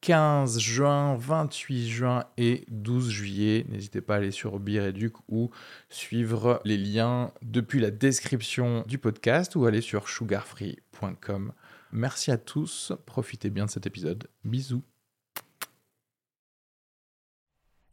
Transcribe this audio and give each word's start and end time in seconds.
15 0.00 0.58
juin, 0.58 1.16
28 1.16 1.88
juin 1.88 2.24
et 2.36 2.64
12 2.68 3.10
juillet. 3.10 3.66
N'hésitez 3.68 4.00
pas 4.00 4.14
à 4.14 4.16
aller 4.18 4.30
sur 4.30 4.58
Bireduc 4.60 5.14
ou 5.28 5.50
suivre 5.88 6.60
les 6.64 6.76
liens 6.76 7.32
depuis 7.42 7.80
la 7.80 7.90
description 7.90 8.84
du 8.86 8.98
podcast 8.98 9.56
ou 9.56 9.66
aller 9.66 9.80
sur 9.80 10.08
sugarfree.com. 10.08 11.52
Merci 11.92 12.30
à 12.30 12.38
tous, 12.38 12.92
profitez 13.06 13.50
bien 13.50 13.66
de 13.66 13.70
cet 13.70 13.86
épisode. 13.86 14.28
Bisous. 14.44 14.82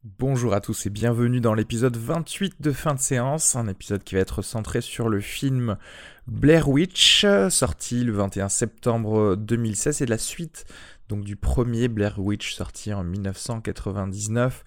Bonjour 0.03 0.53
à 0.53 0.59
tous 0.59 0.85
et 0.85 0.89
bienvenue 0.89 1.39
dans 1.39 1.53
l'épisode 1.53 1.95
28 1.95 2.55
de 2.59 2.73
fin 2.73 2.94
de 2.94 2.99
séance, 2.99 3.55
un 3.55 3.70
épisode 3.70 4.03
qui 4.03 4.16
va 4.16 4.22
être 4.22 4.41
centré 4.41 4.81
sur 4.81 5.08
le 5.08 5.22
film 5.22 5.77
Blair 6.27 6.67
Witch, 6.67 7.25
sorti 7.49 8.03
le 8.03 8.11
21 8.11 8.49
septembre 8.49 9.38
2016 9.38 10.02
et 10.02 10.05
de 10.05 10.09
la 10.09 10.17
suite 10.17 10.66
donc 11.09 11.23
du 11.23 11.35
premier 11.35 11.88
Blair 11.88 12.20
Witch 12.20 12.53
sorti 12.53 12.93
en 12.93 13.03
1999 13.03 14.63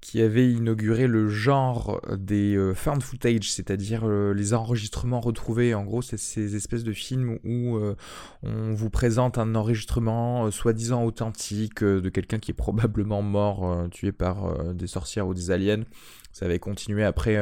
qui 0.00 0.22
avait 0.22 0.50
inauguré 0.50 1.06
le 1.06 1.28
genre 1.28 2.00
des 2.16 2.56
euh, 2.56 2.74
found 2.74 3.02
footage, 3.02 3.52
c'est-à-dire 3.52 4.02
euh, 4.04 4.32
les 4.32 4.54
enregistrements 4.54 5.20
retrouvés. 5.20 5.74
En 5.74 5.84
gros, 5.84 6.00
c'est 6.00 6.16
ces 6.16 6.56
espèces 6.56 6.84
de 6.84 6.92
films 6.92 7.38
où 7.44 7.76
euh, 7.76 7.94
on 8.42 8.72
vous 8.72 8.88
présente 8.88 9.36
un 9.36 9.54
enregistrement 9.54 10.50
soi-disant 10.50 11.04
authentique 11.04 11.84
de 11.84 12.08
quelqu'un 12.08 12.38
qui 12.38 12.50
est 12.50 12.54
probablement 12.54 13.22
mort, 13.22 13.88
tué 13.90 14.12
par 14.12 14.74
des 14.74 14.86
sorcières 14.86 15.26
ou 15.26 15.34
des 15.34 15.50
aliens. 15.50 15.84
Ça 16.32 16.46
avait 16.46 16.58
continué 16.58 17.04
après, 17.04 17.38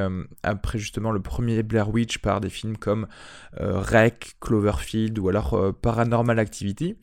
justement 0.75 1.13
le 1.13 1.21
premier 1.21 1.63
Blair 1.63 1.91
Witch 1.91 2.19
par 2.19 2.41
des 2.41 2.51
films 2.51 2.77
comme 2.77 3.07
Rec, 3.59 4.37
Cloverfield 4.41 5.19
ou 5.19 5.29
alors 5.29 5.75
Paranormal 5.81 6.39
Activity. 6.39 6.97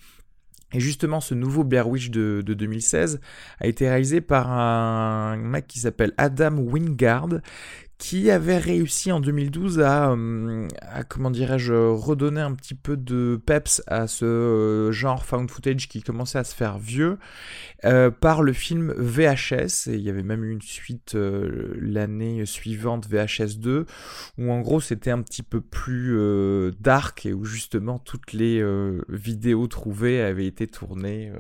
Et 0.73 0.79
justement, 0.79 1.21
ce 1.21 1.33
nouveau 1.33 1.63
Blair 1.63 1.87
Witch 1.87 2.09
de, 2.09 2.41
2016 2.41 3.19
a 3.59 3.67
été 3.67 3.87
réalisé 3.87 4.19
par 4.19 4.51
un 4.51 5.37
mec 5.37 5.67
qui 5.67 5.79
s'appelle 5.79 6.13
Adam 6.17 6.57
Wingard, 6.57 7.29
qui 7.97 8.29
avait 8.29 8.57
réussi 8.57 9.11
en 9.11 9.19
2012 9.19 9.79
euh, 9.79 10.67
à, 10.81 11.03
comment 11.03 11.31
dirais-je, 11.31 11.73
redonner 11.73 12.41
un 12.41 12.53
petit 12.53 12.75
peu 12.75 12.97
de 12.97 13.39
peps 13.45 13.81
à 13.87 14.07
ce 14.07 14.25
euh, 14.25 14.91
genre 14.91 15.25
found 15.25 15.49
footage 15.49 15.87
qui 15.87 16.01
commençait 16.01 16.37
à 16.37 16.43
se 16.43 16.53
faire 16.53 16.77
vieux 16.77 17.17
euh, 17.85 18.11
par 18.11 18.43
le 18.43 18.51
film 18.51 18.93
VHS. 18.97 19.87
Et 19.87 19.95
il 19.95 20.01
y 20.01 20.09
avait 20.09 20.23
même 20.23 20.43
eu 20.43 20.51
une 20.51 20.61
suite 20.61 21.15
l'année 21.15 22.45
suivante, 22.45 23.07
VHS 23.07 23.59
2, 23.59 23.85
où 24.37 24.51
en 24.51 24.59
gros 24.61 24.81
c'était 24.81 25.11
un 25.11 25.21
petit 25.21 25.43
peu 25.43 25.61
plus 25.61 26.17
dark 26.79 27.25
et 27.25 27.33
où 27.33 27.45
justement 27.45 27.99
toutes 27.99 28.33
les 28.33 28.63
vidéos 29.09 29.67
trouvées 29.67 30.21
avaient 30.21 30.47
été 30.47 30.67
tournées 30.67 31.31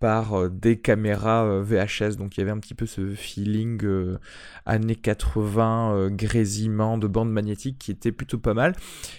par 0.00 0.34
euh, 0.34 0.48
des 0.48 0.76
caméras 0.76 1.44
euh, 1.44 1.62
VHS. 1.62 2.16
Donc 2.16 2.36
il 2.36 2.40
y 2.40 2.42
avait 2.42 2.50
un 2.50 2.58
petit 2.58 2.74
peu 2.74 2.86
ce 2.86 3.14
feeling 3.14 3.84
euh, 3.84 4.18
années 4.66 4.96
80, 4.96 6.10
grésillement 6.10 6.98
de 6.98 7.06
bande 7.06 7.30
magnétique 7.30 7.78
qui 7.78 7.90
était 7.90 8.12
plutôt 8.12 8.38
pas 8.38 8.54
mal. 8.54 8.74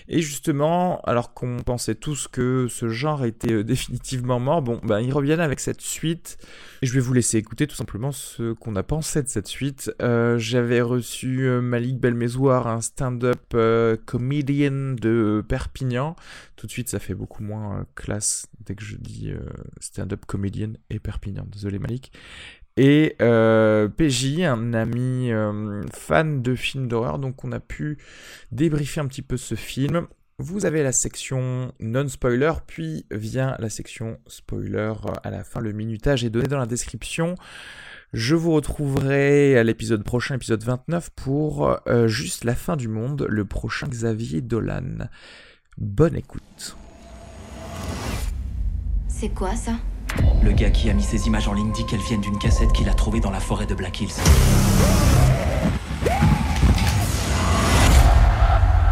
Et 0.07 0.21
justement, 0.21 1.01
alors 1.01 1.33
qu'on 1.33 1.57
pensait 1.57 1.95
tous 1.95 2.27
que 2.27 2.67
ce 2.69 2.89
genre 2.89 3.25
était 3.25 3.63
définitivement 3.63 4.39
mort, 4.39 4.61
bon, 4.61 4.79
ben 4.83 4.99
ils 4.99 5.13
reviennent 5.13 5.39
avec 5.39 5.59
cette 5.59 5.81
suite. 5.81 6.37
Et 6.81 6.85
je 6.87 6.93
vais 6.93 6.99
vous 6.99 7.13
laisser 7.13 7.37
écouter 7.37 7.67
tout 7.67 7.75
simplement 7.75 8.11
ce 8.11 8.53
qu'on 8.53 8.75
a 8.75 8.83
pensé 8.83 9.23
de 9.23 9.27
cette 9.27 9.47
suite. 9.47 9.91
J'avais 9.99 10.81
reçu 10.81 11.47
Malik 11.61 11.99
Belmezouar, 11.99 12.67
un 12.67 12.81
stand-up 12.81 13.55
comedian 14.05 14.95
de 14.99 15.43
Perpignan. 15.47 16.15
Tout 16.55 16.67
de 16.67 16.71
suite, 16.71 16.89
ça 16.89 16.99
fait 16.99 17.15
beaucoup 17.15 17.43
moins 17.43 17.85
classe 17.95 18.47
dès 18.65 18.75
que 18.75 18.83
je 18.83 18.95
dis 18.95 19.31
stand-up 19.79 20.25
comedian 20.25 20.73
et 20.89 20.99
Perpignan. 20.99 21.45
Désolé 21.51 21.79
Malik. 21.79 22.11
Et 22.77 23.15
euh, 23.21 23.87
PJ, 23.87 24.41
un 24.41 24.73
ami 24.73 25.31
euh, 25.31 25.81
fan 25.93 26.41
de 26.41 26.55
films 26.55 26.87
d'horreur, 26.89 27.19
donc 27.19 27.45
on 27.45 27.51
a 27.53 27.61
pu 27.61 27.97
débriefer 28.51 28.99
un 28.99 29.07
petit 29.07 29.21
peu 29.21 29.37
ce 29.37 29.55
film. 29.55 30.07
Vous 30.39 30.65
avez 30.65 30.83
la 30.83 30.91
section 30.91 31.71
non-spoiler, 31.79 32.51
puis 32.67 33.05
vient 33.11 33.55
la 33.59 33.69
section 33.69 34.19
spoiler 34.27 34.91
à 35.23 35.31
la 35.31 35.45
fin. 35.45 35.61
Le 35.61 35.71
minutage 35.71 36.25
est 36.25 36.29
donné 36.29 36.47
dans 36.47 36.57
la 36.57 36.65
description. 36.65 37.35
Je 38.11 38.35
vous 38.35 38.51
retrouverai 38.51 39.57
à 39.57 39.63
l'épisode 39.63 40.03
prochain, 40.03 40.35
épisode 40.35 40.63
29, 40.63 41.11
pour 41.11 41.79
euh, 41.87 42.07
juste 42.07 42.43
la 42.43 42.55
fin 42.55 42.75
du 42.75 42.89
monde, 42.89 43.25
le 43.29 43.45
prochain 43.45 43.87
Xavier 43.87 44.41
Dolan. 44.41 45.07
Bonne 45.77 46.15
écoute. 46.15 46.77
C'est 49.09 49.29
quoi 49.29 49.55
ça? 49.55 49.73
Le 50.41 50.53
gars 50.53 50.69
qui 50.69 50.89
a 50.89 50.93
mis 50.93 51.03
ces 51.03 51.27
images 51.27 51.49
en 51.49 51.53
ligne 51.53 51.73
dit 51.73 51.85
qu'elles 51.85 51.99
viennent 51.99 52.21
d'une 52.21 52.39
cassette 52.39 52.71
qu'il 52.71 52.87
a 52.87 52.93
trouvée 52.93 53.19
dans 53.19 53.31
la 53.31 53.41
forêt 53.41 53.65
de 53.65 53.75
Black 53.75 53.99
Hills. 53.99 54.13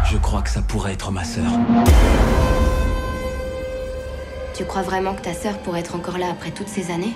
Je 0.04 0.18
crois 0.18 0.42
que 0.42 0.50
ça 0.50 0.60
pourrait 0.60 0.92
être 0.92 1.10
ma 1.10 1.24
sœur. 1.24 1.50
Tu 4.54 4.66
crois 4.66 4.82
vraiment 4.82 5.14
que 5.14 5.22
ta 5.22 5.32
sœur 5.32 5.58
pourrait 5.60 5.80
être 5.80 5.94
encore 5.94 6.18
là 6.18 6.28
après 6.30 6.50
toutes 6.50 6.68
ces 6.68 6.90
années? 6.90 7.14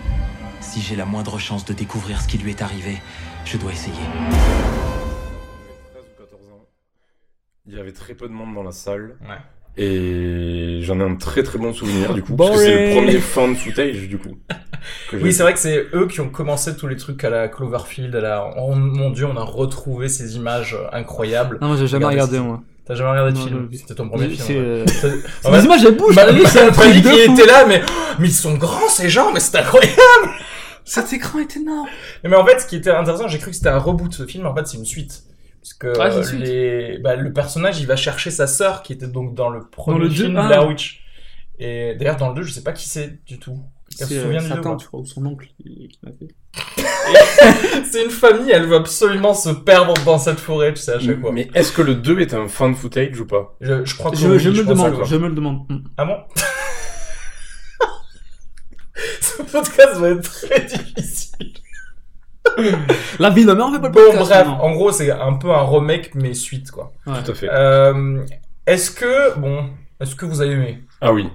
Si 0.61 0.81
j'ai 0.81 0.97
la 0.97 1.05
moindre 1.05 1.39
chance 1.39 1.67
de 1.67 1.75
découvrir 1.75 2.23
ce 2.23 2.29
qui 2.29 2.39
lui 2.39 2.50
est 2.50 2.62
arrivé, 2.62 3.03
je 3.45 3.59
dois 3.59 3.73
essayer. 3.73 3.95
Il 7.67 7.75
y 7.75 7.79
avait 7.79 7.93
très 7.93 8.15
peu 8.15 8.29
de 8.29 8.33
monde 8.33 8.55
dans 8.55 8.62
la 8.62 8.73
salle. 8.73 9.19
Ouais. 9.21 9.37
Et 9.78 10.81
j'en 10.83 10.99
ai 10.99 11.05
un 11.05 11.15
très 11.15 11.43
très 11.43 11.59
bon 11.59 11.72
souvenir 11.72 12.12
du 12.12 12.22
coup, 12.22 12.34
parce 12.34 12.50
que 12.50 12.56
c'est 12.56 12.89
le 12.89 12.94
premier 12.97 13.19
fan 13.19 13.55
footage 13.55 14.09
du 14.09 14.19
coup. 14.19 14.37
oui, 15.12 15.33
c'est 15.33 15.44
vrai 15.44 15.53
que 15.53 15.61
c'est 15.61 15.87
eux 15.94 16.09
qui 16.09 16.21
ont 16.21 16.31
commencé 16.31 16.77
tous 16.77 16.89
les 16.89 16.97
trucs 16.97 17.22
à 17.22 17.31
la 17.31 17.49
Cloverfield, 17.49 18.15
à 18.17 18.21
la... 18.21 18.50
Oh 18.59 18.75
mon 18.75 19.11
dieu, 19.11 19.27
on 19.27 19.37
a 19.37 19.44
retrouvé 19.44 20.09
ces 20.09 20.37
images 20.37 20.77
incroyables. 20.93 21.59
Non, 21.62 21.69
moi 21.69 21.77
j'ai 21.77 21.87
jamais 21.87 22.06
regardé 22.06 22.41
moi. 22.41 22.61
T'as 22.87 22.94
jamais 22.94 23.11
regardé 23.11 23.33
de 23.33 23.38
film 23.38 23.69
C'était 23.72 23.94
ton 23.94 24.09
premier 24.09 24.31
film. 24.31 24.59
Euh... 24.59 24.84
les 25.44 25.65
images 25.65 25.84
elles 25.84 25.97
bougent. 25.97 26.19
c'est 26.47 26.62
un 26.62 26.71
truc 26.72 26.93
qui 26.93 27.21
était 27.21 27.47
là, 27.47 27.67
mais 27.67 27.83
mais 28.19 28.28
ils 28.28 28.33
sont 28.33 28.55
grands 28.55 28.88
ces 28.88 29.09
gens, 29.09 29.31
mais 29.33 29.41
c'est 29.41 29.59
incroyable. 29.59 29.94
Cet 30.88 31.12
écran 31.12 31.38
est 31.41 31.55
énorme. 31.55 31.87
Mais 32.25 32.34
en 32.34 32.47
fait, 32.47 32.61
ce 32.61 32.67
qui 32.67 32.77
était 32.77 32.91
intéressant, 32.91 33.28
j'ai 33.28 33.38
cru 33.38 33.50
que 33.50 33.56
c'était 33.56 33.69
un 33.69 33.78
reboot. 33.78 34.15
Ce 34.15 34.25
film, 34.25 34.47
en 34.47 34.55
fait, 34.55 34.67
c'est 34.67 34.78
une 34.78 34.87
suite. 34.87 35.22
Parce 35.95 36.31
que 36.31 36.37
les... 36.37 36.99
bah, 36.99 37.17
le 37.17 37.33
personnage, 37.33 37.81
il 37.81 37.87
va 37.87 37.97
chercher 37.97 38.31
sa 38.31 38.47
sœur, 38.47 38.83
qui 38.83 38.93
était 38.93 39.09
donc 39.09 39.34
dans 39.34 39.51
le 39.51 39.69
premier 39.69 40.01
le 40.01 40.11
film 40.11 40.33
Blair 40.33 40.62
ah. 40.62 40.67
Witch. 40.67 41.03
Et 41.59 41.95
d'ailleurs, 41.97 42.17
dans 42.17 42.29
le 42.29 42.34
2, 42.37 42.43
je 42.43 42.53
sais 42.53 42.62
pas 42.62 42.73
qui 42.73 42.89
c'est 42.89 43.25
du 43.25 43.39
tout. 43.39 43.59
C'est 43.89 44.05
se 44.05 44.21
souvient 44.21 44.43
euh, 44.43 44.49
Satan, 44.49 44.77
tu 44.77 44.87
crois, 44.87 45.01
ou 45.01 45.06
son 45.06 45.25
oncle 45.27 45.49
qui 45.56 45.99
l'a 46.03 46.12
fait. 46.12 46.29
c'est 47.91 48.05
une 48.05 48.11
famille, 48.11 48.51
elle 48.51 48.67
veut 48.67 48.77
absolument 48.77 49.34
se 49.34 49.51
perdre 49.51 49.95
dans 50.05 50.19
cette 50.19 50.41
forêt, 50.41 50.75
tu 50.75 50.83
sais, 50.83 50.93
à 50.93 51.01
chaque 51.01 51.21
fois. 51.21 51.33
Mais 51.33 51.49
est-ce 51.55 51.73
que 51.73 51.83
le 51.83 51.95
2 51.95 52.21
est 52.21 52.35
un 52.35 52.49
fan 52.49 52.75
footage 52.75 53.19
ou 53.21 53.27
pas 53.27 53.56
je, 53.61 53.85
je 53.85 53.97
crois 53.97 54.11
que 54.11 54.17
je, 54.17 54.39
je, 54.39 54.50
me 54.50 54.56
le 54.56 54.65
demande, 54.65 55.05
je 55.05 55.17
me 55.17 55.29
le 55.29 55.35
demande. 55.35 55.67
Ah 55.97 56.05
bon 56.05 56.17
Ce 59.21 59.43
podcast 59.43 59.97
va 59.97 60.11
être 60.11 60.23
très 60.23 60.61
difficile. 60.67 61.55
La 63.19 63.31
vie 63.31 63.45
de 63.45 63.53
mère, 63.53 63.67
on 63.67 63.73
fait 63.73 63.81
pas 63.81 63.89
le 63.89 63.95
Bon, 63.95 64.25
bref, 64.25 64.47
en 64.49 64.73
gros, 64.73 64.93
c'est 64.93 65.11
un 65.11 65.35
peu 65.35 65.51
un 65.51 65.63
remake, 65.63 66.11
mais 66.15 66.35
suite, 66.35 66.71
quoi. 66.71 66.93
Tout 67.05 67.31
à 67.31 67.35
fait. 67.35 67.49
Euh, 67.51 68.23
est-ce 68.67 68.91
que, 68.91 69.38
bon, 69.38 69.71
est-ce 70.00 70.15
que 70.15 70.27
vous 70.27 70.41
avez 70.41 70.53
aimé? 70.53 70.82
Ah 71.00 71.12
oui. 71.12 71.29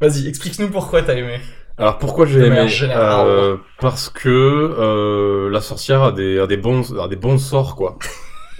Vas-y, 0.00 0.28
explique-nous 0.28 0.68
pourquoi 0.70 1.02
t'as 1.02 1.14
aimé. 1.14 1.40
Alors 1.76 1.98
pourquoi 1.98 2.26
j'ai 2.26 2.40
aimé? 2.44 2.66
euh, 2.82 3.56
Parce 3.80 4.08
que 4.08 4.28
euh, 4.28 5.48
la 5.50 5.60
sorcière 5.60 6.02
a 6.02 6.12
des, 6.12 6.38
a 6.40 6.46
des 6.46 6.56
bons, 6.56 6.98
a 6.98 7.06
des 7.08 7.16
bons 7.16 7.38
sorts, 7.38 7.76
quoi. 7.76 7.98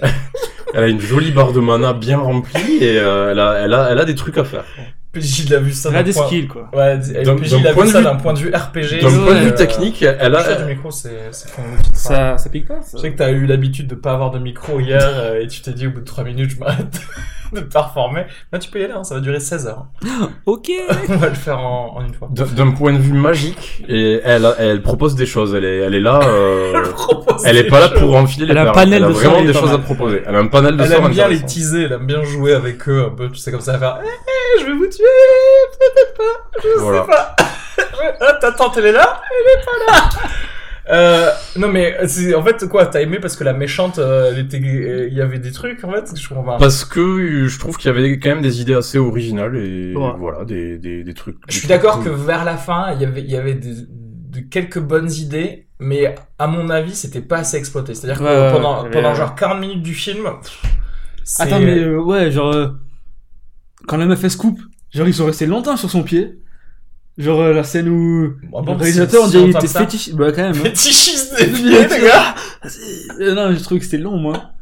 elle 0.75 0.85
a 0.85 0.87
une 0.87 1.01
jolie 1.01 1.33
barre 1.33 1.53
de 1.53 1.61
mana 1.61 1.93
bien 1.93 2.19
remplie 2.19 2.77
et 2.81 2.99
euh, 2.99 3.33
elle, 3.33 3.41
a, 3.41 3.55
elle, 3.55 3.75
a, 3.75 3.91
elle 3.91 3.99
a 3.99 4.05
des 4.05 4.15
trucs 4.15 4.39
à 4.39 4.45
faire. 4.45 4.65
PJ 5.19 5.51
l'a 5.51 5.59
vu 5.59 5.73
ça. 5.73 5.91
Elle 5.91 5.97
a 5.97 6.03
des 6.03 6.13
skills, 6.13 6.49
quoi. 6.49 6.71
Ouais, 6.73 6.99
PJ 6.99 7.63
l'a 7.63 7.73
vu 7.73 7.89
ça 7.89 8.03
d'un 8.03 8.17
point 8.17 8.33
de 8.33 8.39
vue 8.39 8.51
RPG. 8.55 9.03
D'un 9.03 9.11
point 9.11 9.35
de 9.35 9.45
vue 9.45 9.55
technique, 9.55 10.03
elle 10.03 10.35
a. 10.35 10.55
du 10.55 10.65
micro, 10.65 10.91
c'est, 10.91 11.31
Ça, 11.93 12.39
ça 12.39 12.51
pique 12.51 12.67
pas, 12.67 12.81
Je 12.93 12.99
sais 12.99 13.13
que 13.13 13.17
t'as 13.17 13.31
eu 13.31 13.47
l'habitude 13.47 13.87
de 13.87 13.95
pas 13.95 14.13
avoir 14.13 14.31
de 14.31 14.39
micro 14.39 14.81
hier, 14.81 15.01
euh, 15.03 15.41
et 15.41 15.47
tu 15.47 15.61
t'es 15.61 15.73
dit 15.73 15.87
au 15.87 15.91
bout 15.91 16.01
de 16.01 16.05
3 16.05 16.25
minutes, 16.25 16.51
je 16.51 16.59
m'arrête. 16.59 17.01
de 17.53 17.61
performer. 17.61 18.27
Là, 18.53 18.59
tu 18.59 18.71
peux 18.71 18.81
y 18.81 18.85
aller, 18.85 18.93
hein, 18.93 19.05
ça 19.05 19.15
va 19.15 19.21
durer 19.21 19.41
16 19.41 19.67
heures. 19.67 19.87
ok. 20.47 20.71
On 21.09 21.17
va 21.17 21.29
le 21.29 21.35
faire 21.35 21.59
en, 21.59 21.97
en 21.97 22.05
une 22.05 22.15
fois. 22.15 22.29
D'un 22.31 22.71
point 22.73 22.93
de 22.93 22.99
vue 22.99 23.13
magique, 23.13 23.83
et 23.89 24.21
elle, 24.25 24.47
elle 24.59 24.83
propose 24.83 25.15
des 25.15 25.27
choses. 25.27 25.55
Elle 25.55 25.65
est, 25.65 25.79
elle 25.79 25.95
est 25.95 26.01
là. 26.01 26.21
euh, 26.25 26.83
propose 26.93 27.45
elle 27.47 27.57
est 27.57 27.69
pas 27.69 27.81
là 27.81 27.89
pour 27.89 28.15
enfiler 28.17 28.47
les 28.47 28.53
Elle 28.53 28.59
a 28.59 28.71
un 28.71 28.73
panel 28.73 28.95
Elle 28.99 29.05
a 29.05 29.09
de 29.09 29.13
vraiment 29.13 29.43
des 29.43 29.53
choses 29.53 29.73
à 29.73 29.79
proposer. 29.79 30.23
Elle 30.27 30.35
a 30.35 30.39
un 30.39 30.47
panel 30.49 30.77
de 30.77 30.83
Elle 30.85 30.93
aime 30.93 31.09
bien 31.09 31.29
les 31.29 31.43
teaser, 31.43 31.85
elle 31.85 31.93
aime 31.93 32.07
bien 32.07 32.23
jouer 32.25 32.53
avec 32.55 32.89
eux 32.89 33.05
un 33.07 33.11
peu, 33.15 33.29
tu 33.31 33.39
sais, 33.39 33.51
comme 33.51 33.61
ça, 33.61 33.75
à 33.75 33.79
faire 33.79 33.99
Eh, 34.05 34.61
je 34.61 34.67
vais 34.67 34.73
vous 34.73 34.87
tuer, 34.87 35.05
peut-être 35.79 36.15
pas, 36.17 36.59
je 36.63 36.81
Voilà. 36.81 37.01
sais 37.03 37.07
pas. 37.07 37.37
ah, 38.21 38.33
ta 38.41 38.53
tante, 38.53 38.77
elle 38.79 38.87
est 38.87 38.93
là 38.93 39.21
Elle 39.31 39.61
est 39.61 39.65
pas 39.65 39.93
là 39.93 40.09
euh, 40.91 41.31
non 41.57 41.69
mais 41.69 41.97
c'est 42.07 42.35
en 42.35 42.43
fait 42.43 42.67
quoi 42.69 42.87
t'as 42.87 43.01
aimé 43.03 43.19
parce 43.21 43.37
que 43.37 43.45
la 43.45 43.53
méchante 43.53 43.99
euh, 43.99 44.31
elle 44.33 44.39
était 44.39 44.59
euh, 44.59 45.09
il 45.09 45.15
y 45.15 45.21
avait 45.21 45.39
des 45.39 45.53
trucs 45.53 45.83
en 45.85 45.93
fait 45.93 46.11
je 46.19 46.29
comprends 46.29 46.45
pas 46.45 46.57
Parce 46.59 46.85
que 46.85 47.01
euh, 47.01 47.49
je 47.49 47.59
trouve 47.59 47.77
qu'il 47.77 47.89
y 47.89 47.95
avait 47.97 48.19
quand 48.19 48.31
même 48.31 48.41
des 48.43 48.61
idées 48.63 48.75
assez 48.75 48.97
originales 48.99 49.57
et 49.57 49.95
Ouais. 49.95 50.13
voilà, 50.19 50.45
des, 50.45 50.79
des, 50.79 51.05
des 51.05 51.15
trucs. 51.15 51.37
je 51.49 51.59
suis 51.59 51.69
d'accord 51.69 52.03
que 52.03 52.09
vers 52.09 52.45
la 52.45 52.57
fin 52.57 52.93
il 52.95 53.03
y 53.03 53.05
avait 53.05 53.21
il 53.23 53.31
y 53.31 53.37
avait 53.37 53.55
des, 53.55 53.75
de 53.75 54.41
quelques 54.41 54.79
bonnes 54.81 55.11
idées 55.13 55.67
mais 55.81 56.15
à 56.39 56.47
mon 56.47 56.71
avis 56.71 56.95
c'était 56.95 57.21
pas 57.21 57.39
assez 57.39 57.57
exploité 57.57 57.95
c'est 57.95 58.09
à 58.09 58.15
dire 58.15 58.19
que 58.19 58.25
Ouais, 58.25 58.53
pendant 58.53 58.85
ouais. 58.85 58.91
pendant 58.91 59.15
genre 59.15 59.35
40 59.35 59.61
minutes 59.61 59.83
du 59.83 59.95
film 59.95 60.25
pff, 60.43 60.63
Attends, 61.41 61.61
mais 61.61 61.79
euh, 61.79 61.99
ouais, 62.01 62.31
genre, 62.31 62.55
euh, 62.55 62.69
quand 63.87 63.99
la 63.99 64.07
meuf 64.07 64.27
se 64.27 64.37
coupe, 64.39 64.61
genre 64.95 65.07
ils 65.07 65.13
sont 65.13 65.27
restés 65.27 65.45
longtemps 65.45 65.77
sur 65.77 65.91
son 65.91 66.03
pied. 66.03 66.39
Genre 67.19 67.41
euh, 67.41 67.53
la 67.53 67.65
scène 67.65 67.89
où 67.89 68.35
bon, 68.53 68.63
le 68.63 68.73
réalisateur, 68.75 69.25
on 69.25 69.29
dirait 69.29 69.51
était 69.51 69.67
fétiche. 69.67 70.15
Bah 70.15 70.31
quand 70.31 70.43
même. 70.43 70.53
Hein. 70.53 70.65
fétichiste 70.65 71.37
des 71.37 71.47
pieds 71.53 71.89
les 71.89 72.07
gars 72.07 72.35
Euh, 73.21 73.35
non, 73.35 73.53
je 73.53 73.63
trouve 73.63 73.79
que 73.79 73.85
c'était 73.85 73.99
long, 73.99 74.17
moi. 74.19 74.53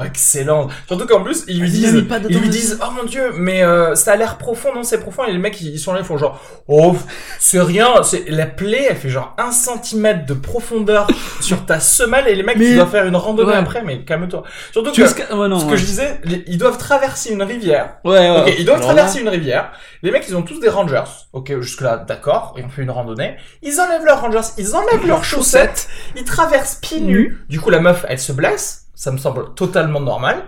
Oh, 0.00 0.04
excellent. 0.04 0.68
Surtout 0.86 1.06
qu'en 1.06 1.22
plus, 1.22 1.44
ils 1.48 1.60
lui 1.60 1.70
disent, 1.70 1.92
mis 1.94 2.02
pas 2.02 2.18
ils 2.28 2.38
lui 2.38 2.48
disent, 2.48 2.78
oh 2.82 2.90
mon 2.96 3.04
dieu, 3.04 3.32
mais 3.36 3.62
euh, 3.62 3.94
ça 3.94 4.12
a 4.12 4.16
l'air 4.16 4.38
profond, 4.38 4.74
non, 4.74 4.82
c'est 4.82 4.98
profond. 5.00 5.24
Et 5.24 5.32
les 5.32 5.38
mecs, 5.38 5.60
ils 5.60 5.78
sont 5.78 5.92
là, 5.92 6.00
ils 6.00 6.04
font 6.04 6.16
genre, 6.18 6.40
oh, 6.68 6.96
c'est 7.38 7.60
rien, 7.60 8.02
c'est 8.02 8.24
la 8.28 8.46
plaie, 8.46 8.86
elle 8.90 8.96
fait 8.96 9.08
genre 9.10 9.34
un 9.38 9.52
centimètre 9.52 10.26
de 10.26 10.34
profondeur 10.34 11.06
sur 11.40 11.64
ta 11.66 11.80
semelle 11.80 12.28
et 12.28 12.34
les 12.34 12.42
mecs, 12.42 12.56
Mais- 12.56 12.66
tu 12.66 12.74
dois 12.76 12.86
faire 12.86 13.04
une 13.06 13.16
randonnée 13.16 13.52
Ouais. 13.52 13.56
après, 13.58 13.82
mais 13.82 14.04
calme-toi. 14.04 14.42
Surtout 14.72 14.92
Tu 14.92 15.02
que, 15.02 15.08
ce 15.08 15.14
que... 15.14 15.34
Ouais, 15.34 15.48
non, 15.48 15.58
ce 15.58 15.64
que 15.66 15.70
ouais. 15.72 15.76
je 15.76 15.84
disais, 15.84 16.20
ils 16.46 16.58
doivent 16.58 16.78
traverser 16.78 17.30
une 17.32 17.42
rivière. 17.42 17.96
Ouais, 18.04 18.30
ouais. 18.30 18.40
Ok, 18.42 18.54
ils 18.58 18.64
doivent 18.64 18.78
Alors 18.78 18.94
traverser 18.94 19.16
là- 19.18 19.22
une 19.22 19.28
rivière. 19.28 19.72
Les 20.02 20.10
mecs, 20.10 20.24
ils 20.28 20.36
ont 20.36 20.42
tous 20.42 20.58
des 20.60 20.68
rangers. 20.68 21.02
Ok, 21.32 21.52
jusque 21.60 21.80
là, 21.82 21.96
d'accord. 21.96 22.54
Ils 22.58 22.64
ont 22.64 22.68
fait 22.68 22.82
une 22.82 22.90
randonnée. 22.90 23.36
Ils 23.62 23.80
enlèvent 23.80 24.04
leurs 24.04 24.20
rangers, 24.20 24.40
ils 24.58 24.74
enlèvent 24.74 25.06
leurs 25.06 25.24
chaussettes. 25.24 25.88
Ils 26.16 26.24
traversent 26.24 26.76
pieds 26.76 27.00
nus. 27.00 27.38
Du 27.48 27.60
coup, 27.60 27.70
la 27.70 27.80
meuf, 27.80 28.04
elle 28.08 28.18
se 28.18 28.32
blesse. 28.32 28.81
Ça 29.02 29.10
me 29.10 29.18
semble 29.18 29.52
totalement 29.56 29.98
normal. 29.98 30.44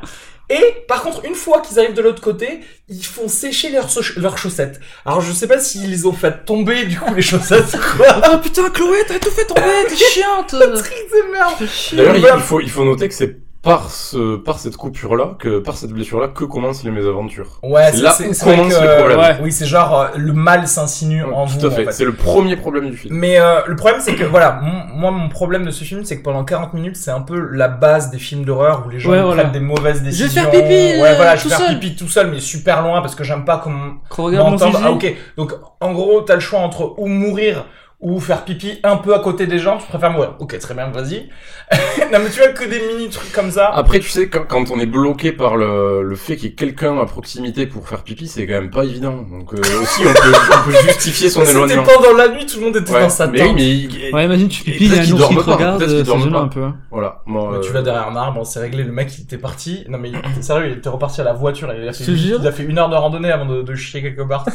Et 0.48 0.84
par 0.86 1.02
contre, 1.02 1.24
une 1.24 1.34
fois 1.34 1.60
qu'ils 1.60 1.80
arrivent 1.80 1.94
de 1.94 2.02
l'autre 2.02 2.22
côté, 2.22 2.60
ils 2.88 3.04
font 3.04 3.26
sécher 3.26 3.68
leurs, 3.70 3.90
so- 3.90 4.00
leurs 4.16 4.38
chaussettes. 4.38 4.78
Alors, 5.04 5.20
je 5.20 5.32
sais 5.32 5.48
pas 5.48 5.58
s'ils 5.58 5.90
les 5.90 6.06
ont 6.06 6.12
fait 6.12 6.44
tomber, 6.44 6.84
du 6.84 6.96
coup, 7.00 7.12
les 7.14 7.20
chaussettes 7.22 7.76
quoi. 7.96 8.06
Oh 8.32 8.38
putain, 8.38 8.70
Chloé, 8.70 8.98
t'as 9.08 9.18
tout 9.18 9.32
fait 9.32 9.44
tomber, 9.46 9.62
t'es 9.88 9.96
chiante. 10.12 10.54
D'ailleurs, 10.54 12.14
il, 12.14 12.20
Voilà. 12.20 12.36
il 12.36 12.42
faut, 12.42 12.60
il 12.60 12.70
faut 12.70 12.84
noter 12.84 13.08
que 13.08 13.14
c'est 13.14 13.38
par 13.64 13.90
ce, 13.90 14.36
par 14.36 14.58
cette 14.58 14.76
coupure-là, 14.76 15.36
que 15.38 15.58
par 15.58 15.76
cette 15.76 15.90
blessure-là, 15.90 16.28
que 16.28 16.44
commencent 16.44 16.84
les 16.84 16.90
mésaventures. 16.90 17.58
Ouais, 17.62 17.90
C'est 17.92 18.02
là 18.02 18.14
où 18.20 18.22
commencent 18.22 18.76
que, 18.78 18.82
les 18.82 18.96
problèmes. 18.96 19.18
ouais, 19.18 19.36
Oui, 19.42 19.52
c'est 19.52 19.64
genre, 19.66 19.98
euh, 20.00 20.06
le 20.16 20.32
mal 20.32 20.68
s'insinue 20.68 21.24
en 21.24 21.44
vous, 21.46 21.58
Tout 21.60 21.66
à 21.66 21.70
en 21.70 21.72
fait. 21.72 21.92
C'est 21.92 22.04
le 22.04 22.12
premier 22.12 22.56
problème 22.56 22.90
du 22.90 22.96
film. 22.96 23.14
Mais 23.16 23.40
euh, 23.40 23.60
le 23.66 23.74
problème 23.76 24.00
c'est 24.00 24.14
que 24.14 24.24
voilà, 24.24 24.60
mon- 24.62 24.94
moi 24.94 25.10
mon 25.10 25.28
problème 25.28 25.64
de 25.64 25.70
ce 25.70 25.82
film 25.84 26.04
c'est 26.04 26.18
que 26.18 26.22
pendant 26.22 26.44
40 26.44 26.74
minutes 26.74 26.96
c'est 26.96 27.10
un 27.10 27.20
peu 27.22 27.38
la 27.52 27.68
base 27.68 28.10
des 28.10 28.18
films 28.18 28.44
d'horreur 28.44 28.84
où 28.86 28.90
les 28.90 28.98
gens 28.98 29.10
Ouais, 29.10 29.18
ils 29.18 29.22
voilà. 29.24 29.42
prennent 29.44 29.52
des 29.54 29.60
mauvaises 29.60 30.00
vais 30.02 30.10
décisions. 30.10 30.42
faire 30.42 30.50
pipi, 30.50 30.64
Ouais 30.68 31.02
euh, 31.10 31.14
voilà, 31.16 31.36
je 31.36 31.42
tout 31.44 31.48
vais 31.48 31.54
faire 31.56 31.66
seul. 31.66 31.78
pipi 31.80 31.96
tout 31.96 32.08
seul 32.08 32.30
mais 32.30 32.40
super 32.40 32.82
loin 32.82 33.00
parce 33.00 33.14
que 33.14 33.24
j'aime 33.24 33.44
pas 33.44 33.58
qu'on 33.58 33.94
Qu'on 34.10 34.24
regarde 34.24 34.44
mon 34.46 34.50
m'entende. 34.52 34.76
Ah 34.84 34.90
ok, 34.92 35.14
donc 35.36 35.52
en 35.80 35.92
gros 35.92 36.20
t'as 36.20 36.34
le 36.34 36.40
choix 36.40 36.60
entre 36.60 36.94
ou 36.98 37.06
mourir 37.06 37.64
ou 38.04 38.20
faire 38.20 38.44
pipi 38.44 38.78
un 38.84 38.96
peu 38.96 39.14
à 39.14 39.18
côté 39.18 39.46
des 39.46 39.58
gens, 39.58 39.78
tu 39.78 39.86
préfères 39.88 40.10
mourir. 40.12 40.34
Ok, 40.38 40.56
très 40.58 40.74
bien, 40.74 40.88
vas-y. 40.90 41.28
non 42.12 42.18
mais 42.22 42.28
tu 42.30 42.42
as 42.42 42.48
que 42.48 42.64
des 42.64 42.78
mini 42.86 43.08
trucs 43.08 43.32
comme 43.32 43.50
ça. 43.50 43.70
Après, 43.74 43.98
tu 43.98 44.08
sais, 44.10 44.28
quand, 44.28 44.44
quand 44.46 44.70
on 44.70 44.78
est 44.78 44.84
bloqué 44.86 45.32
par 45.32 45.56
le, 45.56 46.02
le 46.02 46.14
fait 46.16 46.36
qu'il 46.36 46.50
y 46.50 46.52
ait 46.52 46.54
quelqu'un 46.54 46.98
à 47.00 47.06
proximité 47.06 47.66
pour 47.66 47.88
faire 47.88 48.02
pipi, 48.02 48.28
c'est 48.28 48.46
quand 48.46 48.52
même 48.60 48.70
pas 48.70 48.84
évident. 48.84 49.16
Donc 49.16 49.54
euh, 49.54 49.56
aussi, 49.82 50.02
on 50.02 50.12
peut, 50.12 50.32
on 50.52 50.70
peut 50.70 50.76
justifier 50.86 51.30
son 51.30 51.40
C'était 51.40 51.52
éloignement. 51.52 51.82
pendant 51.84 52.12
la 52.16 52.28
nuit, 52.28 52.44
tout 52.44 52.58
le 52.60 52.66
monde 52.66 52.76
était 52.76 52.92
Ouais, 52.92 53.00
dans 53.00 53.08
sa 53.08 53.26
tente. 53.26 53.34
mais 53.36 53.42
oui, 53.42 53.52
mais 53.54 53.68
il- 54.08 54.14
Ouais, 54.14 54.24
imagine, 54.26 54.48
tu 54.48 54.60
Et 54.68 54.72
pipi, 54.72 54.84
il 54.84 54.94
y 54.94 54.98
a 54.98 55.02
un 55.02 55.10
ours 55.12 55.28
qui 55.28 55.34
te 55.36 55.40
regarde, 55.50 55.78
peut-être 55.78 55.90
qu'ils 56.04 56.06
c'est 56.06 56.20
gênant 56.20 56.42
un 56.42 56.48
peu. 56.48 56.62
hein. 56.62 56.76
voilà. 56.90 57.22
Moi, 57.24 57.48
Mais 57.52 57.56
euh, 57.58 57.60
tu 57.62 57.72
vas 57.72 57.80
derrière 57.80 58.06
un 58.06 58.16
arbre, 58.16 58.44
c'est 58.44 58.60
réglé. 58.60 58.82
Le 58.84 58.92
mec, 58.92 59.10
il 59.18 59.22
était 59.22 59.38
parti. 59.38 59.84
Non, 59.88 59.96
mais 59.98 60.10
il 60.10 60.16
était 60.18 60.42
sérieux, 60.42 60.66
il 60.70 60.76
était 60.78 60.90
reparti 60.90 61.22
à 61.22 61.24
la 61.24 61.32
voiture. 61.32 61.72
Il 61.72 61.88
a 61.88 61.92
fait, 61.94 62.04
Je 62.04 62.10
te 62.12 62.16
jure. 62.16 62.38
il 62.42 62.46
a 62.46 62.52
fait 62.52 62.64
une 62.64 62.78
heure 62.78 62.90
de 62.90 62.96
randonnée 62.96 63.32
avant 63.32 63.46
de, 63.46 63.62
de 63.62 63.74
chier 63.74 64.02
quelque 64.02 64.22
part. 64.28 64.44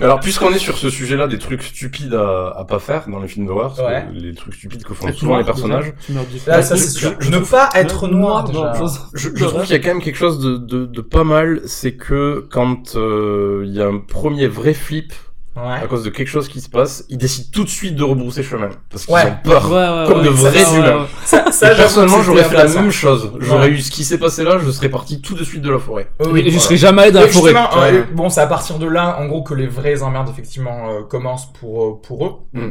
Alors, 0.00 0.20
puisqu'on 0.20 0.50
est 0.52 0.58
sur 0.58 0.76
ce 0.76 0.90
sujet-là, 0.90 1.26
des 1.28 1.38
trucs 1.38 1.62
stupides 1.62 2.14
à, 2.14 2.48
à 2.56 2.64
pas 2.64 2.78
faire 2.78 3.08
dans 3.08 3.20
les 3.20 3.28
films 3.28 3.46
d'horreur, 3.46 3.74
parce 3.74 3.88
Ouais. 3.88 4.06
que 4.12 4.18
les 4.18 4.34
trucs 4.34 4.54
stupides 4.54 4.82
que 4.84 4.94
font 4.94 5.12
souvent 5.12 5.38
les 5.38 5.44
personnages, 5.44 5.92
déjà. 6.08 6.20
Là, 6.56 6.62
ça, 6.62 6.76
je- 6.76 7.08
ne 7.28 7.36
trouve- 7.36 7.50
pas 7.50 7.70
être 7.74 8.08
noir, 8.08 8.44
déjà. 8.44 8.72
je 9.14 9.28
trouve 9.44 9.62
qu'il 9.62 9.72
y 9.72 9.74
a 9.74 9.78
quand 9.78 9.88
même 9.94 10.02
quelque 10.02 10.16
chose 10.16 10.38
de, 10.40 10.56
de, 10.56 10.86
de 10.86 11.00
pas 11.00 11.24
mal, 11.24 11.60
c'est 11.66 11.94
que 11.96 12.46
quand 12.50 12.96
euh, 12.96 13.62
il 13.66 13.72
y 13.72 13.80
a 13.82 13.86
un 13.86 13.98
premier 13.98 14.46
vrai 14.46 14.74
flip 14.74 15.12
à 15.56 15.86
cause 15.86 16.02
de 16.02 16.10
quelque 16.10 16.28
chose 16.28 16.48
qui 16.48 16.60
se 16.60 16.68
passe, 16.68 17.04
ils 17.08 17.16
décident 17.18 17.48
tout 17.52 17.64
de 17.64 17.68
suite 17.68 17.94
de 17.94 18.02
rebrousser 18.02 18.42
chemin 18.42 18.70
parce 18.90 19.06
qu'ils 19.06 19.14
Ouais. 19.14 19.26
ont 19.26 19.36
peur. 19.44 19.70
Ouais, 19.70 19.76
ouais, 19.76 20.04
Comme 20.08 20.18
ouais, 20.18 20.24
de 20.24 20.28
vrais 20.30 20.76
humains. 20.76 21.02
ouais. 21.02 21.06
Ça, 21.24 21.44
Et 21.48 21.52
ça 21.52 21.66
j'avoue 21.68 21.78
personnellement, 21.78 22.18
que 22.18 22.22
j'aurais 22.24 22.44
fait 22.44 22.56
la 22.56 22.68
même 22.68 22.90
chose. 22.90 23.32
J'aurais 23.40 23.68
Ouais. 23.68 23.72
eu 23.74 23.78
ce 23.80 23.90
qui 23.90 24.04
s'est 24.04 24.18
passé 24.18 24.42
là, 24.44 24.58
je 24.58 24.70
serais 24.70 24.88
parti 24.88 25.20
tout 25.20 25.34
de 25.34 25.44
suite 25.44 25.62
de 25.62 25.70
la 25.70 25.78
forêt. 25.78 26.08
Oui, 26.20 26.26
Et 26.26 26.32
oui, 26.32 26.38
je 26.42 26.44
voilà. 26.50 26.58
serais 26.60 26.76
jamais 26.76 27.02
allé 27.02 27.12
dans 27.12 27.20
la 27.20 27.26
Et 27.26 27.30
forêt. 27.30 27.54
euh, 27.54 28.02
bon, 28.12 28.28
c'est 28.30 28.40
à 28.40 28.46
partir 28.46 28.78
de 28.78 28.86
là, 28.86 29.16
en 29.20 29.26
gros, 29.26 29.42
que 29.42 29.54
les 29.54 29.66
vraies 29.68 30.02
emmerdes, 30.02 30.28
effectivement, 30.28 30.90
euh, 30.90 31.02
commencent 31.02 31.52
pour, 31.52 31.84
euh, 31.84 32.00
pour 32.02 32.26
eux. 32.26 32.32
Mm. 32.52 32.70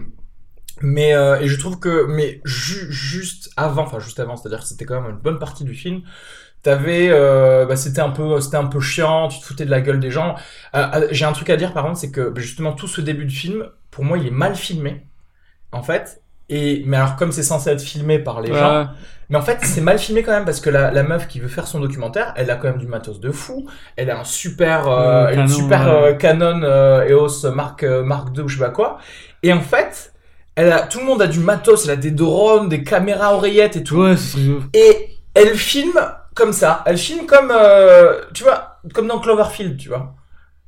Mais, 0.81 1.13
euh, 1.13 1.39
et 1.39 1.47
je 1.47 1.57
trouve 1.57 1.79
que, 1.79 2.07
mais 2.09 2.41
ju- 2.43 2.91
juste 2.91 3.51
avant, 3.55 3.83
enfin, 3.83 3.99
juste 3.99 4.19
avant, 4.19 4.35
c'est-à-dire 4.35 4.59
que 4.59 4.65
c'était 4.67 4.85
quand 4.85 4.99
même 4.99 5.11
une 5.11 5.17
bonne 5.21 5.39
partie 5.39 5.63
du 5.63 5.73
film, 5.75 6.01
t'avais, 6.63 7.09
euh, 7.11 7.65
bah, 7.65 7.75
c'était 7.75 8.01
un 8.01 8.09
peu, 8.09 8.39
c'était 8.41 8.57
un 8.57 8.65
peu 8.65 8.79
chiant, 8.79 9.27
tu 9.27 9.39
te 9.39 9.45
foutais 9.45 9.65
de 9.65 9.71
la 9.71 9.81
gueule 9.81 9.99
des 9.99 10.11
gens. 10.11 10.35
Euh, 10.75 10.85
euh, 10.95 11.07
j'ai 11.11 11.25
un 11.25 11.33
truc 11.33 11.49
à 11.49 11.57
dire, 11.57 11.73
par 11.73 11.83
contre, 11.85 11.97
c'est 11.99 12.11
que, 12.11 12.29
bah, 12.29 12.41
justement, 12.41 12.73
tout 12.73 12.87
ce 12.87 13.01
début 13.01 13.25
de 13.25 13.31
film, 13.31 13.67
pour 13.91 14.03
moi, 14.05 14.17
il 14.17 14.27
est 14.27 14.31
mal 14.31 14.55
filmé, 14.55 15.05
en 15.71 15.83
fait. 15.83 16.21
Et, 16.49 16.83
mais 16.85 16.97
alors, 16.97 17.15
comme 17.15 17.31
c'est 17.31 17.43
censé 17.43 17.69
être 17.71 17.81
filmé 17.81 18.19
par 18.19 18.41
les 18.41 18.51
Ouais. 18.51 18.59
gens, 18.59 18.89
mais 19.29 19.37
en 19.37 19.41
fait, 19.41 19.59
c'est 19.63 19.81
mal 19.81 19.97
filmé 19.97 20.23
quand 20.23 20.33
même 20.33 20.45
parce 20.45 20.59
que 20.59 20.69
la, 20.69 20.91
la 20.91 21.03
meuf 21.03 21.27
qui 21.27 21.39
veut 21.39 21.47
faire 21.47 21.65
son 21.67 21.79
documentaire, 21.79 22.33
elle 22.35 22.51
a 22.51 22.55
quand 22.55 22.67
même 22.67 22.77
du 22.77 22.85
matos 22.87 23.19
de 23.19 23.31
fou. 23.31 23.67
Elle 23.95 24.09
a 24.11 24.19
un 24.19 24.23
super, 24.25 24.87
euh, 24.87 25.27
Euh, 25.27 25.29
une 25.29 25.35
Canon, 25.37 25.47
super 25.47 25.81
ouais. 25.87 25.93
euh, 26.11 26.13
Canon 26.15 26.61
euh, 26.63 27.07
EOS 27.07 27.49
Mark 27.53 27.83
Mark 27.83 28.29
II 28.37 28.43
ou 28.43 28.47
je 28.49 28.57
sais 28.57 28.63
pas 28.63 28.69
quoi. 28.71 28.99
Et 29.41 29.53
en 29.53 29.61
fait, 29.61 30.13
elle 30.55 30.71
a, 30.71 30.81
tout 30.81 30.99
le 30.99 31.05
monde 31.05 31.21
a 31.21 31.27
du 31.27 31.39
matos. 31.39 31.85
Elle 31.85 31.91
a 31.91 31.95
des 31.95 32.11
drones, 32.11 32.69
des 32.69 32.83
caméras 32.83 33.33
oreillettes 33.33 33.77
et 33.77 33.83
tout. 33.83 34.01
Ouais. 34.01 34.15
Et 34.73 35.17
elle 35.33 35.55
filme 35.55 35.99
comme 36.35 36.53
ça. 36.53 36.83
Elle 36.85 36.97
filme 36.97 37.25
comme, 37.25 37.51
euh, 37.51 38.21
tu 38.33 38.43
vois, 38.43 38.79
comme 38.93 39.07
dans 39.07 39.19
Cloverfield, 39.19 39.77
tu 39.77 39.89
vois. 39.89 40.15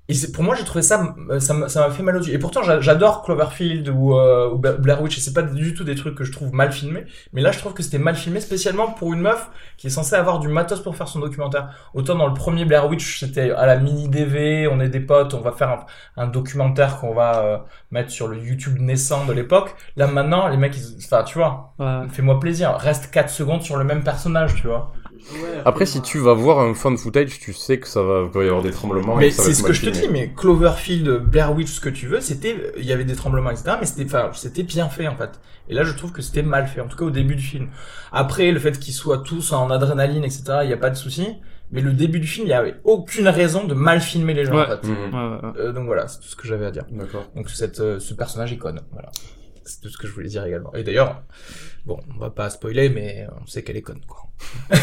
Et 0.08 0.14
c'est 0.14 0.32
pour 0.32 0.44
moi, 0.44 0.54
j'ai 0.54 0.64
trouvé 0.64 0.84
ça, 0.84 1.16
euh, 1.32 1.40
ça 1.40 1.56
m'a 1.56 1.68
ça 1.68 1.80
m'a 1.88 1.92
fait 1.92 2.04
mal 2.04 2.16
aux 2.16 2.22
yeux. 2.22 2.32
Et 2.36 2.38
pourtant, 2.38 2.62
j'a- 2.62 2.80
j'adore 2.80 3.24
Cloverfield 3.24 3.90
ou, 3.90 4.16
euh, 4.16 4.52
ou 4.52 4.60
Bla- 4.60 4.74
Blair 4.74 5.02
Witch. 5.02 5.18
Et 5.18 5.22
c'est 5.22 5.34
pas 5.34 5.42
du 5.42 5.74
tout 5.74 5.84
des 5.84 5.96
trucs 5.96 6.14
que 6.14 6.24
je 6.24 6.32
trouve 6.32 6.54
mal 6.54 6.72
filmés. 6.72 7.06
Mais 7.34 7.42
là, 7.42 7.52
je 7.52 7.58
trouve 7.58 7.74
que 7.74 7.82
c'était 7.82 7.98
mal 7.98 8.16
filmé, 8.16 8.40
spécialement 8.40 8.92
pour 8.92 9.14
une 9.14 9.22
meuf 9.22 9.50
qui 9.78 9.88
est 9.88 9.90
censée 9.90 10.14
avoir 10.16 10.38
du 10.38 10.48
matos 10.48 10.80
pour 10.84 10.96
faire 10.96 11.08
son 11.08 11.18
documentaire. 11.22 11.70
Autant 11.96 12.14
dans 12.14 12.28
le 12.28 12.36
premier 12.36 12.66
Blair 12.66 12.88
Witch, 12.88 13.20
c'était 13.20 13.50
à 13.50 13.66
la 13.66 13.78
mini 13.78 14.08
DV, 14.08 14.68
on 14.68 14.80
est 14.80 14.90
des 14.90 15.00
potes, 15.00 15.34
on 15.34 15.42
va 15.42 15.52
faire 15.54 15.70
un, 15.72 15.86
un 16.24 16.28
documentaire 16.28 17.00
qu'on 17.00 17.16
va 17.16 17.40
euh, 17.40 17.58
mettre 17.90 18.12
sur 18.12 18.28
le 18.28 18.38
YouTube 18.38 18.78
naissant 18.80 19.26
de 19.26 19.34
l'époque. 19.34 19.74
Là, 19.96 20.06
maintenant, 20.06 20.48
les 20.50 20.58
mecs, 20.58 20.78
ils, 20.78 21.04
enfin, 21.04 21.24
tu 21.24 21.40
vois, 21.40 21.74
Ouais. 21.80 22.04
fais-moi 22.12 22.40
plaisir. 22.40 22.76
Reste 22.78 23.10
4 23.10 23.32
secondes 23.32 23.64
sur 23.64 23.76
le 23.76 23.84
même 23.84 24.04
personnage, 24.04 24.54
tu 24.54 24.68
vois. 24.68 24.92
Après, 25.66 25.86
si 25.86 26.02
tu 26.02 26.20
vas 26.20 26.34
voir 26.34 26.60
un 26.60 26.74
fan 26.74 26.98
footage, 26.98 27.40
tu 27.40 27.54
sais 27.54 27.80
que 27.80 27.88
ça 27.88 28.02
va, 28.04 28.24
va 28.24 28.44
y 28.44 28.48
avoir 28.48 28.62
des 28.62 28.72
tremblements. 28.72 29.16
Mais 29.16 29.32
c'est 29.32 29.54
ce 29.54 29.64
que 29.64 29.74
je 29.74 29.82
te 29.86 29.90
dis, 29.90 30.08
mais 30.10 30.32
Cloverfield, 30.36 31.10
Blair 31.24 31.54
Witch, 31.54 31.70
ce 31.70 31.80
que 31.82 31.90
tu 31.90 32.08
veux, 32.08 32.22
c'était, 32.22 32.74
il 32.78 32.86
y 32.86 32.94
avait 32.94 33.04
des 33.06 33.16
tremblements, 33.16 33.50
etc. 33.52 33.78
Mais 33.80 33.86
c'était, 33.86 34.06
enfin, 34.06 34.30
c'était 34.34 34.64
bien 34.64 34.88
fait 34.90 35.08
en 35.08 35.16
fait. 35.16 35.40
Et 35.68 35.74
là, 35.74 35.84
je 35.84 35.94
trouve 35.94 36.12
que 36.12 36.22
c'était 36.22 36.44
mal 36.44 36.68
fait, 36.68 36.82
en 36.82 36.88
tout 36.88 36.98
cas 36.98 37.06
au 37.06 37.12
début 37.12 37.36
du 37.36 37.42
film. 37.44 37.70
Après, 38.12 38.52
le 38.52 38.60
fait 38.60 38.78
qu'ils 38.80 38.94
soient 38.94 39.18
tous 39.20 39.52
en 39.52 39.70
adrénaline, 39.72 40.24
etc. 40.24 40.44
Il 40.62 40.68
n'y 40.68 40.74
a 40.74 40.78
pas 40.78 40.90
de 40.92 40.96
souci. 40.96 41.28
Mais 41.72 41.82
le 41.82 41.94
début 41.94 42.20
du 42.20 42.28
film, 42.28 42.46
il 42.46 42.50
n'y 42.50 42.54
avait 42.54 42.76
aucune 42.84 43.28
raison 43.28 43.64
de 43.64 43.74
mal 43.74 44.00
filmer 44.00 44.36
les 44.36 44.46
gens 44.46 44.54
Ouais. 44.56 44.66
en 44.66 44.68
fait. 44.68 44.88
Euh, 45.60 45.72
donc 45.74 45.86
voilà, 45.88 46.08
c'est 46.08 46.20
tout 46.20 46.28
ce 46.28 46.36
que 46.36 46.48
j'avais 46.48 46.68
à 46.68 46.72
dire. 46.72 46.86
D'accord. 46.92 47.24
Donc 47.36 47.50
cette, 47.50 47.80
euh, 47.80 48.00
ce 48.00 48.14
personnage 48.14 48.52
icône, 48.52 48.82
voilà. 48.94 49.10
C'est 49.66 49.82
tout 49.82 49.90
ce 49.90 49.98
que 49.98 50.08
je 50.08 50.14
voulais 50.14 50.30
dire 50.30 50.46
également. 50.46 50.74
Et 50.76 50.84
d'ailleurs, 50.84 51.24
bon, 51.86 52.00
on 52.16 52.20
va 52.20 52.30
pas 52.30 52.50
spoiler, 52.50 52.90
mais 52.90 53.28
on 53.42 53.46
sait 53.48 53.64
qu'elle 53.64 53.78
est 53.78 53.82
conne, 53.82 54.02
quoi. 54.08 54.22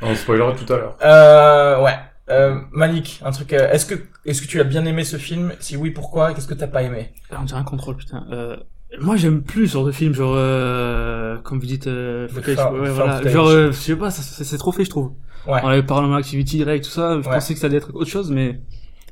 On 0.00 0.14
spoilera 0.14 0.52
tout 0.52 0.72
à 0.72 0.76
l'heure. 0.76 0.96
Euh, 1.04 1.82
ouais. 1.82 1.96
Euh, 2.30 2.60
Malik, 2.72 3.20
un 3.24 3.30
truc. 3.32 3.52
euh, 3.52 3.70
est-ce 3.72 3.84
que 3.86 3.94
est-ce 4.24 4.42
que 4.42 4.46
tu 4.46 4.60
as 4.60 4.64
bien 4.64 4.84
aimé 4.84 5.02
ce 5.02 5.16
film? 5.16 5.52
Si 5.60 5.76
oui, 5.76 5.90
pourquoi? 5.90 6.34
Qu'est-ce 6.34 6.46
que 6.46 6.54
t'as 6.54 6.66
pas 6.68 6.82
aimé? 6.82 7.12
Ah, 7.32 7.38
On 7.40 7.44
dirait 7.44 7.58
un 7.58 7.64
contrôle, 7.64 7.96
putain. 7.96 8.24
Euh, 8.30 8.56
Moi, 9.00 9.16
j'aime 9.16 9.42
plus 9.42 9.66
ce 9.66 9.72
genre 9.74 9.84
de 9.86 9.92
film, 9.92 10.14
genre, 10.14 10.34
euh, 10.36 11.38
comme 11.38 11.58
vous 11.58 11.66
dites, 11.66 11.86
euh, 11.88 12.28
footage, 12.28 12.58
ouais, 12.72 12.90
voilà. 12.90 13.26
Genre, 13.28 13.48
euh, 13.48 13.66
je 13.72 13.76
sais 13.76 13.96
pas, 13.96 14.10
c'est 14.10 14.58
trop 14.58 14.72
fait, 14.72 14.84
je 14.84 14.90
trouve. 14.90 15.12
Ouais. 15.46 15.60
On 15.64 15.68
avait 15.68 15.82
Paranormal 15.82 16.20
Activity 16.20 16.56
direct, 16.58 16.84
tout 16.84 16.90
ça, 16.90 17.20
je 17.20 17.28
Ouais. 17.28 17.34
pensais 17.34 17.54
que 17.54 17.60
ça 17.60 17.66
allait 17.66 17.78
être 17.78 17.94
autre 17.94 18.08
chose, 18.10 18.30
mais, 18.30 18.60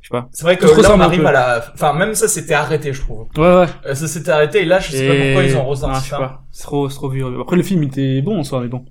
je 0.09 0.15
sais 0.17 0.21
pas. 0.21 0.29
C'est 0.31 0.43
vrai 0.43 0.55
que 0.57 0.65
là, 0.65 0.95
on 0.95 0.99
arrive 1.01 1.25
à 1.25 1.31
la, 1.33 1.65
enfin, 1.73 1.91
même 1.93 2.15
ça, 2.15 2.27
c'était 2.29 2.53
arrêté, 2.53 2.93
je 2.93 3.01
trouve. 3.01 3.27
Ouais, 3.37 3.41
ouais. 3.61 3.65
Euh, 3.85 3.93
Ça 3.95 4.07
s'était 4.07 4.31
arrêté, 4.31 4.61
et 4.61 4.65
là, 4.65 4.79
je 4.79 4.91
sais 4.91 5.05
Et- 5.05 5.07
pas 5.09 5.13
pourquoi 5.25 5.43
ils 5.43 5.57
ont 5.57 5.61
Ah, 5.61 5.69
ressorti 5.69 5.99
je 5.99 6.03
sais 6.05 6.09
ça. 6.11 6.17
pas. 6.17 6.43
C'est 6.51 6.63
trop, 6.63 6.89
c'est 6.89 6.95
trop 6.95 7.09
vieux. 7.09 7.25
Après, 7.41 7.55
le 7.57 7.63
film 7.63 7.83
était 7.83 8.21
bon 8.21 8.39
en 8.39 8.43
soi, 8.43 8.61
mais 8.61 8.67
bon. 8.69 8.85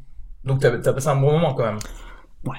Donc, 0.45 0.61
t'as 0.61 0.77
t'as 0.79 0.93
passé 0.93 1.09
un 1.09 1.17
bon 1.17 1.33
moment, 1.33 1.55
quand 1.55 1.65
même. 1.65 1.79
Ouais. 2.45 2.57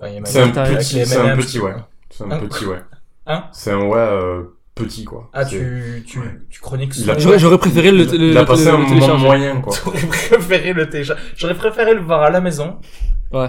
Enfin, 0.00 0.12
C'est 0.24 0.40
un 0.40 0.48
petit, 0.50 0.96
les 0.96 1.04
c'est 1.06 1.16
un 1.16 1.24
M&M's, 1.32 1.46
petit, 1.46 1.58
ouais. 1.60 1.74
C'est 2.10 2.24
un 2.24 2.30
Hein 2.32 2.38
petit, 2.40 2.66
ouais. 2.66 2.80
Hein 3.26 3.44
C'est 3.52 3.70
un 3.72 3.82
ouais 3.86 3.96
euh, 3.98 4.42
petit, 4.74 5.04
quoi. 5.04 5.30
Ah, 5.32 5.44
tu, 5.44 6.04
tu, 6.06 6.20
tu 6.50 6.60
chroniques 6.60 6.92
son- 6.94 7.14
J'aurais, 7.18 7.38
j'aurais 7.38 7.58
préféré 7.58 7.90
le, 7.92 8.04
le, 8.04 8.14
Il 8.30 8.36
a 8.38 8.44
passé 8.44 8.64
le- 8.66 8.70
un 8.74 8.78
moment 8.78 9.18
moyen, 9.18 9.60
quoi. 9.60 9.74
J'aurais 9.84 10.00
préféré 10.06 10.72
le 10.72 10.88
télécharger. 10.88 11.22
J'aurais 11.36 11.54
préféré 11.54 11.94
le 11.94 12.00
voir 12.00 12.22
à 12.22 12.30
la 12.30 12.40
maison. 12.40 12.78
Ouais. 13.32 13.48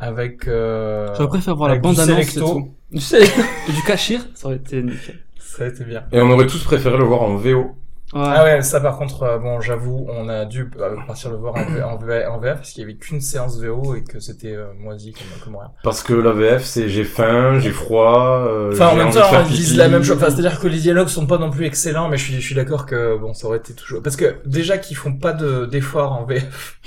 Avec, 0.00 0.48
euh... 0.48 1.08
J'aurais 1.16 1.28
préféré 1.28 1.56
voir 1.56 1.68
la 1.68 1.72
avec 1.74 1.82
du 1.82 1.88
bande-annonce 1.88 2.18
et 2.20 2.24
Selecto. 2.24 2.52
tout. 2.54 2.74
Du 2.92 3.00
Selecto. 3.00 3.42
du 3.68 3.82
Cachir, 3.86 4.20
ça 4.34 4.46
aurait 4.48 4.56
été 4.56 4.82
nickel. 4.82 5.20
Ça 5.38 5.64
a 5.64 5.66
été 5.68 5.84
bien. 5.84 6.04
Et 6.12 6.20
on 6.20 6.30
aurait 6.30 6.46
tous 6.46 6.62
préféré 6.64 6.96
le 6.96 7.04
voir 7.04 7.22
en 7.22 7.36
VO. 7.36 7.76
Ouais. 8.12 8.20
Ah 8.24 8.42
ouais, 8.42 8.60
ça 8.62 8.80
par 8.80 8.98
contre, 8.98 9.22
euh, 9.22 9.38
bon, 9.38 9.60
j'avoue, 9.60 10.04
on 10.10 10.28
a 10.28 10.44
dû 10.44 10.68
euh, 10.80 10.96
partir 11.06 11.30
le 11.30 11.36
voir 11.36 11.54
en, 11.54 11.64
V- 11.64 11.80
en, 11.80 11.96
V- 11.96 12.26
en 12.26 12.38
VF 12.40 12.54
parce 12.56 12.70
qu'il 12.72 12.80
y 12.80 12.84
avait 12.84 12.96
qu'une 12.96 13.20
séance 13.20 13.60
VO 13.62 13.94
et 13.94 14.02
que 14.02 14.18
c'était 14.18 14.52
euh, 14.56 14.66
moisi 14.80 15.12
comme, 15.12 15.22
comme 15.44 15.56
rien. 15.60 15.70
Parce 15.84 16.02
que 16.02 16.14
la 16.14 16.32
VF, 16.32 16.64
c'est 16.64 16.88
j'ai 16.88 17.04
faim, 17.04 17.60
j'ai 17.60 17.70
froid, 17.70 18.44
euh, 18.48 18.72
Enfin, 18.72 18.88
en 18.88 18.96
même 18.96 19.12
temps, 19.12 19.22
faire 19.22 19.44
ils 19.48 19.54
disent 19.54 19.76
la 19.76 19.86
même 19.88 20.02
chose. 20.02 20.16
Enfin, 20.16 20.30
c'est-à-dire 20.30 20.58
que 20.58 20.66
les 20.66 20.78
dialogues 20.80 21.06
sont 21.06 21.26
pas 21.28 21.38
non 21.38 21.50
plus 21.50 21.66
excellents, 21.66 22.08
mais 22.08 22.16
je 22.16 22.24
suis, 22.24 22.34
je 22.34 22.40
suis 22.40 22.54
d'accord 22.56 22.84
que 22.86 23.16
bon, 23.16 23.32
ça 23.32 23.46
aurait 23.46 23.58
été 23.58 23.74
toujours. 23.74 24.02
Parce 24.02 24.16
que 24.16 24.38
déjà 24.44 24.78
qu'ils 24.78 24.96
font 24.96 25.12
pas 25.12 25.32
de 25.32 25.66
d'efforts 25.66 26.10
en 26.12 26.24
VF 26.24 26.80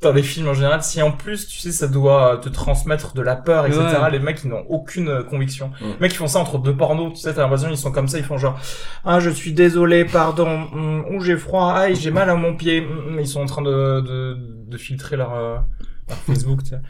dans 0.00 0.12
les 0.12 0.22
films 0.22 0.48
en 0.48 0.54
général, 0.54 0.82
si 0.82 1.02
en 1.02 1.12
plus, 1.12 1.46
tu 1.46 1.58
sais, 1.58 1.72
ça 1.72 1.86
doit 1.86 2.40
te 2.42 2.48
transmettre 2.48 3.12
de 3.12 3.20
la 3.20 3.36
peur, 3.36 3.66
etc. 3.66 3.80
Ouais. 4.02 4.10
Les 4.10 4.18
mecs, 4.18 4.40
ils 4.44 4.48
n'ont 4.48 4.64
aucune 4.70 5.08
euh, 5.08 5.22
conviction. 5.22 5.68
Mm. 5.80 5.84
Les 5.84 5.96
mecs, 6.00 6.12
ils 6.12 6.16
font 6.16 6.26
ça 6.26 6.38
entre 6.38 6.58
deux 6.58 6.74
pornos. 6.74 7.12
Tu 7.12 7.20
sais, 7.20 7.34
t'as 7.34 7.42
l'impression 7.42 7.68
ils 7.70 7.76
sont 7.76 7.92
comme 7.92 8.08
ça, 8.08 8.16
ils 8.18 8.24
font 8.24 8.38
genre, 8.38 8.58
ah, 9.04 9.20
je 9.20 9.28
suis 9.28 9.52
désolé, 9.52 10.06
pardon, 10.06 10.48
hum, 10.72 11.04
ou 11.10 11.20
j'ai 11.20 11.36
froid, 11.36 11.74
ah, 11.76 11.92
j'ai 11.92 12.10
mal 12.10 12.30
à 12.30 12.34
mon 12.34 12.56
pied. 12.56 12.80
Hum, 12.80 13.08
hum, 13.14 13.20
Ils 13.20 13.26
sont 13.28 13.42
en 13.42 13.46
train 13.46 13.62
de 13.62 14.00
de, 14.00 14.36
de 14.68 14.76
filtrer 14.78 15.16
leur 15.16 15.34
euh, 15.34 15.56
leur 16.08 16.18
Facebook, 16.18 16.62
tu 16.62 16.70
sais. 16.70 16.80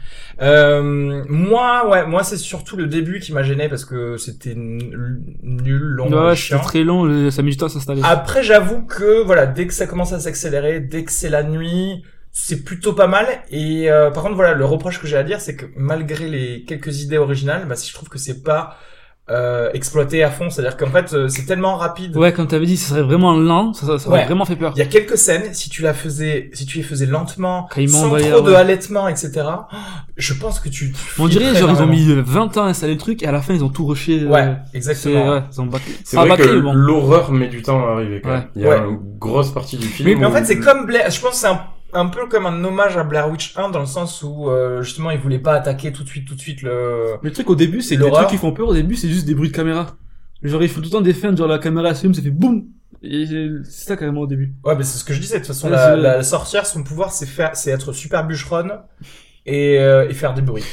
Euh, 0.41 1.23
moi, 1.27 1.89
ouais, 1.89 2.05
moi 2.07 2.23
c'est 2.23 2.37
surtout 2.37 2.77
le 2.77 2.87
début 2.87 3.19
qui 3.19 3.33
m'a 3.33 3.43
gêné 3.43 3.67
parce 3.67 3.83
que 3.83 4.15
c'était 4.15 4.55
nul, 4.55 5.21
nul, 5.43 5.81
long, 5.81 6.09
Ouais, 6.11 6.35
chiant. 6.35 6.59
très 6.59 6.83
long, 6.85 7.29
ça 7.29 7.41
met 7.43 7.51
du 7.51 7.57
temps 7.57 7.65
à 7.65 7.69
s'installer. 7.69 8.01
Après, 8.05 8.41
j'avoue 8.41 8.83
que 8.83 9.21
voilà, 9.23 9.45
dès 9.47 9.67
que 9.67 9.73
ça 9.73 9.85
commence 9.85 10.13
à 10.13 10.19
s'accélérer, 10.21 10.79
dès 10.79 11.03
que 11.03 11.11
c'est 11.11 11.29
la 11.29 11.43
nuit, 11.43 12.03
c'est 12.31 12.63
plutôt 12.63 12.93
pas 12.93 13.07
mal. 13.07 13.27
Et 13.49 13.89
euh, 13.91 14.09
par 14.11 14.23
contre, 14.23 14.35
voilà, 14.35 14.53
le 14.53 14.65
reproche 14.65 14.99
que 15.01 15.07
j'ai 15.07 15.17
à 15.17 15.23
dire, 15.23 15.41
c'est 15.41 15.55
que 15.55 15.65
malgré 15.75 16.27
les 16.27 16.63
quelques 16.63 17.01
idées 17.01 17.17
originales, 17.17 17.65
bah, 17.67 17.75
si 17.75 17.89
je 17.89 17.93
trouve 17.93 18.09
que 18.09 18.17
c'est 18.19 18.43
pas 18.43 18.77
euh, 19.29 19.69
exploité 19.73 20.23
à 20.23 20.31
fond, 20.31 20.49
c'est-à-dire 20.49 20.75
qu'en 20.75 20.89
fait, 20.89 21.13
euh, 21.13 21.29
c'est 21.29 21.45
tellement 21.45 21.77
rapide. 21.77 22.17
Ouais, 22.17 22.33
comme 22.33 22.47
t'avais 22.47 22.65
dit, 22.65 22.75
ça 22.75 22.89
serait 22.89 23.01
vraiment 23.03 23.33
lent, 23.37 23.71
ça, 23.73 23.85
ça, 23.85 23.99
ça 23.99 24.09
Ouais. 24.09 24.15
aurait 24.17 24.25
vraiment 24.25 24.43
fait 24.45 24.57
peur. 24.57 24.73
Il 24.75 24.79
y 24.79 24.81
a 24.81 24.85
quelques 24.87 25.17
scènes, 25.17 25.53
si 25.53 25.69
tu 25.69 25.83
la 25.83 25.93
faisais, 25.93 26.49
si 26.53 26.65
tu 26.65 26.77
les 26.79 26.83
faisais 26.83 27.05
lentement, 27.05 27.69
sans 27.87 28.09
trop 28.09 28.17
de 28.41 28.49
ouais. 28.51 28.55
halètement, 28.55 29.07
etc. 29.07 29.31
Je 30.17 30.33
pense 30.33 30.59
que 30.59 30.67
tu. 30.69 30.91
tu 30.91 31.21
On 31.21 31.27
dirait, 31.27 31.55
genre, 31.55 31.69
ils 31.69 31.81
ont 31.81 31.87
mis 31.87 32.13
20 32.13 32.57
ans 32.57 32.63
à 32.65 32.69
installer 32.69 32.93
le 32.93 32.99
truc, 32.99 33.23
et 33.23 33.27
à 33.27 33.31
la 33.31 33.41
fin, 33.41 33.53
ils 33.53 33.63
ont 33.63 33.69
tout 33.69 33.85
rushé. 33.85 34.21
euh, 34.23 34.27
Ouais, 34.27 34.55
c'est, 34.71 34.77
exactement. 34.77 35.29
ouais, 35.33 35.43
ils 35.53 35.61
ont 35.61 35.65
bâclé. 35.65 35.93
C'est 36.03 36.17
Pas 36.17 36.25
vrai 36.25 36.37
que 36.37 36.43
bâclé, 36.43 36.61
bon. 36.61 36.73
l'horreur 36.73 37.31
met 37.31 37.47
du 37.47 37.61
temps 37.61 37.87
à 37.87 37.91
arriver, 37.93 38.21
même. 38.25 38.47
Il 38.55 38.63
y 38.63 38.65
a 38.65 38.69
Ouais. 38.69 38.77
une 38.79 38.99
grosse 39.17 39.51
partie 39.53 39.77
du 39.77 39.85
film. 39.87 40.09
Mais, 40.09 40.15
mais 40.15 40.25
en 40.25 40.31
fait, 40.31 40.43
c'est 40.45 40.59
comme 40.59 40.85
Blair. 40.87 41.09
Je 41.09 41.21
pense 41.21 41.31
que 41.31 41.37
c'est 41.37 41.47
un, 41.47 41.61
un 41.93 42.07
peu 42.07 42.27
comme 42.27 42.45
un 42.45 42.63
hommage 42.63 42.97
à 42.97 43.03
Blair 43.03 43.29
Witch 43.29 43.57
1 43.57 43.69
dans 43.69 43.79
le 43.79 43.85
sens 43.85 44.23
où 44.23 44.49
euh, 44.49 44.81
justement 44.81 45.11
ils 45.11 45.19
voulaient 45.19 45.39
pas 45.39 45.53
attaquer 45.53 45.91
tout 45.91 46.03
de 46.03 46.09
suite, 46.09 46.27
tout 46.27 46.35
de 46.35 46.39
suite 46.39 46.61
le. 46.61 47.17
Mais 47.21 47.29
le 47.29 47.33
truc 47.33 47.49
au 47.49 47.55
début, 47.55 47.81
c'est 47.81 47.95
les 47.97 48.11
trucs 48.11 48.27
qui 48.29 48.37
font 48.37 48.51
peur 48.53 48.69
au 48.69 48.73
début, 48.73 48.95
c'est 48.95 49.09
juste 49.09 49.25
des 49.25 49.35
bruits 49.35 49.49
de 49.49 49.55
caméra. 49.55 49.97
Genre, 50.43 50.63
ils 50.63 50.69
font 50.69 50.79
tout 50.79 50.85
le 50.85 50.89
temps 50.89 51.01
des 51.01 51.13
feintes, 51.13 51.37
genre 51.37 51.47
la 51.47 51.59
caméra 51.59 51.93
s'allume, 51.93 52.15
ça 52.15 52.21
fait 52.21 52.31
boum! 52.31 52.65
C'est 53.03 53.63
ça 53.63 53.95
carrément 53.97 54.21
au 54.21 54.27
début. 54.27 54.53
Ouais, 54.63 54.75
mais 54.75 54.83
c'est 54.83 54.97
ce 54.97 55.03
que 55.03 55.13
je 55.13 55.19
disais. 55.19 55.35
De 55.35 55.39
toute 55.39 55.47
façon, 55.47 55.67
Ouais, 55.69 55.75
la, 55.75 55.95
la 55.95 56.23
sorcière, 56.23 56.65
son 56.65 56.83
pouvoir, 56.83 57.11
c'est 57.11 57.25
faire, 57.25 57.55
c'est 57.55 57.71
être 57.71 57.93
super 57.93 58.25
bûcheronne 58.25 58.73
et, 59.45 59.77
euh, 59.79 60.09
et 60.09 60.13
faire 60.13 60.33
des 60.33 60.41
bruits. 60.41 60.63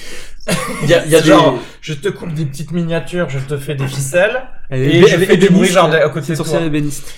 il 0.83 0.89
y 0.89 0.95
a, 0.95 1.05
il 1.05 1.11
y 1.11 1.17
a 1.17 1.21
des... 1.23 1.29
genre, 1.29 1.59
je 1.81 1.95
te 1.95 2.09
coupe 2.09 2.33
des 2.35 2.45
petites 2.47 2.71
miniatures, 2.73 3.29
je 3.31 3.39
te 3.39 3.57
fais 3.57 3.75
des 3.75 3.87
ficelles 3.87 4.43
Elle 4.71 4.83
et 4.83 5.07
je 5.07 5.17
fais 5.19 5.37
du 5.37 5.49
bruit 5.51 5.69
genre 5.69 5.91
à 5.93 6.09
côté 6.09 6.33
de 6.35 6.37
toi. 6.43 6.61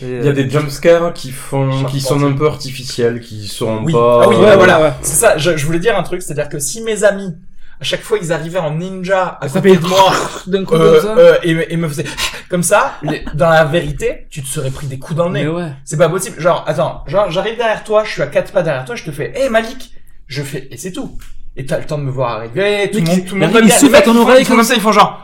Il 0.02 0.25
y 0.25 0.28
a 0.28 0.33
des 0.33 0.49
jumpscares 0.50 1.12
qui 1.12 1.30
font, 1.30 1.85
qui 1.87 2.00
sont 2.00 2.23
un 2.25 2.33
peu 2.33 2.47
artificiels, 2.47 3.21
qui 3.21 3.47
sont 3.49 3.83
Oui. 3.85 3.92
pas... 3.92 4.23
Ah 4.25 4.28
oui, 4.28 4.37
euh, 4.37 4.40
ouais, 4.40 4.57
voilà. 4.57 4.97
C'est 5.02 5.16
ça. 5.16 5.38
Je, 5.38 5.57
je 5.57 5.66
voulais 5.66 5.78
dire 5.78 5.97
un 5.99 6.02
truc, 6.02 6.23
c'est-à-dire 6.23 6.49
que 6.49 6.59
si 6.59 6.83
mes 6.83 7.04
amis, 7.04 7.35
à 7.80 7.85
chaque 7.85 8.02
fois, 8.02 8.19
ils 8.21 8.30
arrivaient 8.33 8.59
en 8.59 8.75
ninja 8.75 9.38
à 9.40 9.49
Ça 9.49 9.61
côté 9.61 9.76
de 9.76 9.87
moi. 9.87 10.12
d'un 10.47 10.64
coup 10.64 10.75
euh, 10.75 11.00
comme 11.00 11.02
ça. 11.16 11.19
euh, 11.19 11.38
et, 11.42 11.54
me- 11.54 11.73
et 11.73 11.76
me 11.76 11.88
faisait 11.88 12.04
comme 12.50 12.62
ça, 12.62 12.95
les- 13.02 13.25
dans 13.35 13.49
la 13.49 13.64
vérité, 13.64 14.26
tu 14.30 14.42
te 14.42 14.49
serais 14.49 14.71
pris 14.71 14.87
des 14.87 14.99
coups 14.99 15.16
dans 15.16 15.28
le 15.28 15.33
nez. 15.35 15.45
Mais 15.45 15.50
ouais. 15.50 15.73
C'est 15.85 15.97
pas 15.97 16.09
possible. 16.09 16.38
Genre, 16.40 16.62
attends, 16.66 17.04
genre, 17.07 17.30
j'arrive 17.30 17.57
derrière 17.57 17.83
toi, 17.85 18.04
je 18.04 18.11
suis 18.12 18.23
à 18.23 18.26
quatre 18.26 18.52
pas 18.52 18.62
derrière 18.62 18.85
toi, 18.85 18.97
je 18.97 19.04
te 19.04 19.11
fais, 19.12 19.33
hé 19.35 19.49
Malik, 19.49 19.92
je 20.26 20.42
fais, 20.42 20.69
et 20.71 20.76
c'est 20.76 20.92
tout. 20.92 21.16
Et 21.57 21.66
t'as 21.66 21.78
le 21.78 21.85
temps 21.87 21.99
de 21.99 22.04
me 22.04 22.11
voir 22.11 22.37
arriver, 22.37 22.90
tout 22.92 22.99
le 22.99 23.04
monde, 23.04 23.25
tout 23.26 23.35
le 23.35 23.40
monde 23.40 23.50
va 23.52 23.61
bien. 23.61 23.95
à 23.95 24.00
ton 24.02 24.16
oreille 24.16 24.42
ils 24.42 24.47
font 24.47 24.54
comme 24.57 24.64
ça, 24.64 24.75
ils 24.75 24.80
font 24.80 24.92
genre, 24.92 25.21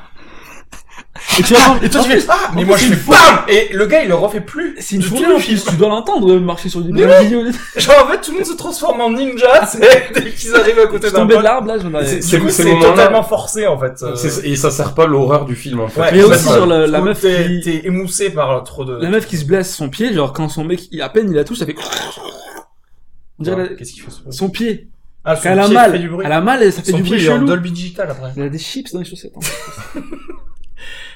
Et 1.38 1.42
tu 1.42 1.54
vas 1.54 1.60
et 1.82 1.88
toi 1.88 2.02
tu 2.02 2.10
fais, 2.10 2.24
ah, 2.28 2.50
mais 2.54 2.62
en 2.64 2.66
moi 2.66 2.76
je 2.76 2.86
fais 2.86 2.96
BAM! 3.10 3.38
Et 3.48 3.68
le 3.72 3.86
gars, 3.86 4.02
il 4.02 4.08
le 4.08 4.14
refait 4.16 4.40
plus. 4.42 4.76
C'est 4.80 4.96
une 4.96 5.02
fourmi 5.02 5.24
en 5.26 5.38
plus, 5.38 5.64
tu 5.64 5.74
dois 5.76 5.88
l'entendre 5.88 6.34
marcher 6.40 6.68
sur 6.68 6.80
Mais 6.80 7.06
des 7.06 7.18
vidéos. 7.24 7.44
Genre, 7.76 8.04
en 8.04 8.10
fait, 8.10 8.20
tout 8.20 8.32
le 8.32 8.38
monde 8.38 8.46
se 8.46 8.52
transforme 8.54 9.00
en 9.00 9.10
ninja, 9.10 9.64
c'est, 9.66 9.78
dès 10.14 10.30
qu'ils 10.32 10.54
arrivent 10.54 10.78
à 10.80 10.86
côté 10.88 11.10
d'un 11.10 11.20
tombais 11.20 11.34
de 11.34 11.38
pote. 11.38 11.44
l'arbre 11.44 11.68
là, 11.68 11.78
j'en 11.78 11.94
avais. 11.94 12.20
c'est- 12.20 12.38
Du 12.38 12.80
totalement 12.80 13.22
forcé, 13.22 13.66
en 13.66 13.78
fait. 13.78 13.94
euh. 14.02 14.14
Et 14.44 14.56
ça 14.56 14.70
sert 14.70 14.94
pas 14.94 15.06
l'horreur 15.06 15.44
du 15.46 15.54
film, 15.54 15.80
en 15.80 15.88
fait. 15.88 16.00
Ouais, 16.00 16.12
Mais 16.12 16.22
aussi, 16.24 16.44
genre, 16.48 16.66
la- 16.66 17.00
meuf 17.00 17.20
qui- 17.20 17.60
t'es 17.62 17.86
émoussé 17.86 18.30
par 18.30 18.62
trop 18.64 18.84
de... 18.84 18.96
La 18.96 19.08
meuf 19.08 19.26
qui 19.26 19.36
se 19.38 19.44
blesse 19.46 19.74
son 19.74 19.88
pied, 19.88 20.12
genre 20.12 20.32
quand 20.32 20.48
son 20.48 20.64
mec, 20.64 20.88
il, 20.90 21.00
à 21.00 21.08
peine 21.08 21.30
il 21.30 21.34
la 21.36 21.44
touche, 21.44 21.58
ça 21.58 21.66
fait. 21.66 21.74
Qu'est-ce 23.42 23.92
qu'il 23.92 24.02
fait 24.02 24.10
son 24.30 24.50
pied. 24.50 24.88
Ah, 25.28 25.36
son 25.36 25.48
elle 25.50 25.58
a 25.58 25.68
mal, 25.68 25.90
fait 25.92 25.98
du 25.98 26.08
bruit. 26.08 26.24
elle 26.24 26.32
a 26.32 26.40
mal 26.40 26.62
et 26.62 26.70
ça 26.70 26.82
fait 26.82 26.92
Son 26.92 26.96
du 26.98 27.02
bruit 27.02 27.18
chelou. 27.20 27.46
Dolby 27.46 27.72
Digital 27.72 28.10
après. 28.10 28.30
Il 28.36 28.42
a 28.42 28.48
des 28.48 28.58
chips 28.58 28.92
dans 28.92 29.00
les 29.00 29.04
chaussettes. 29.04 29.32
hein. 29.36 30.00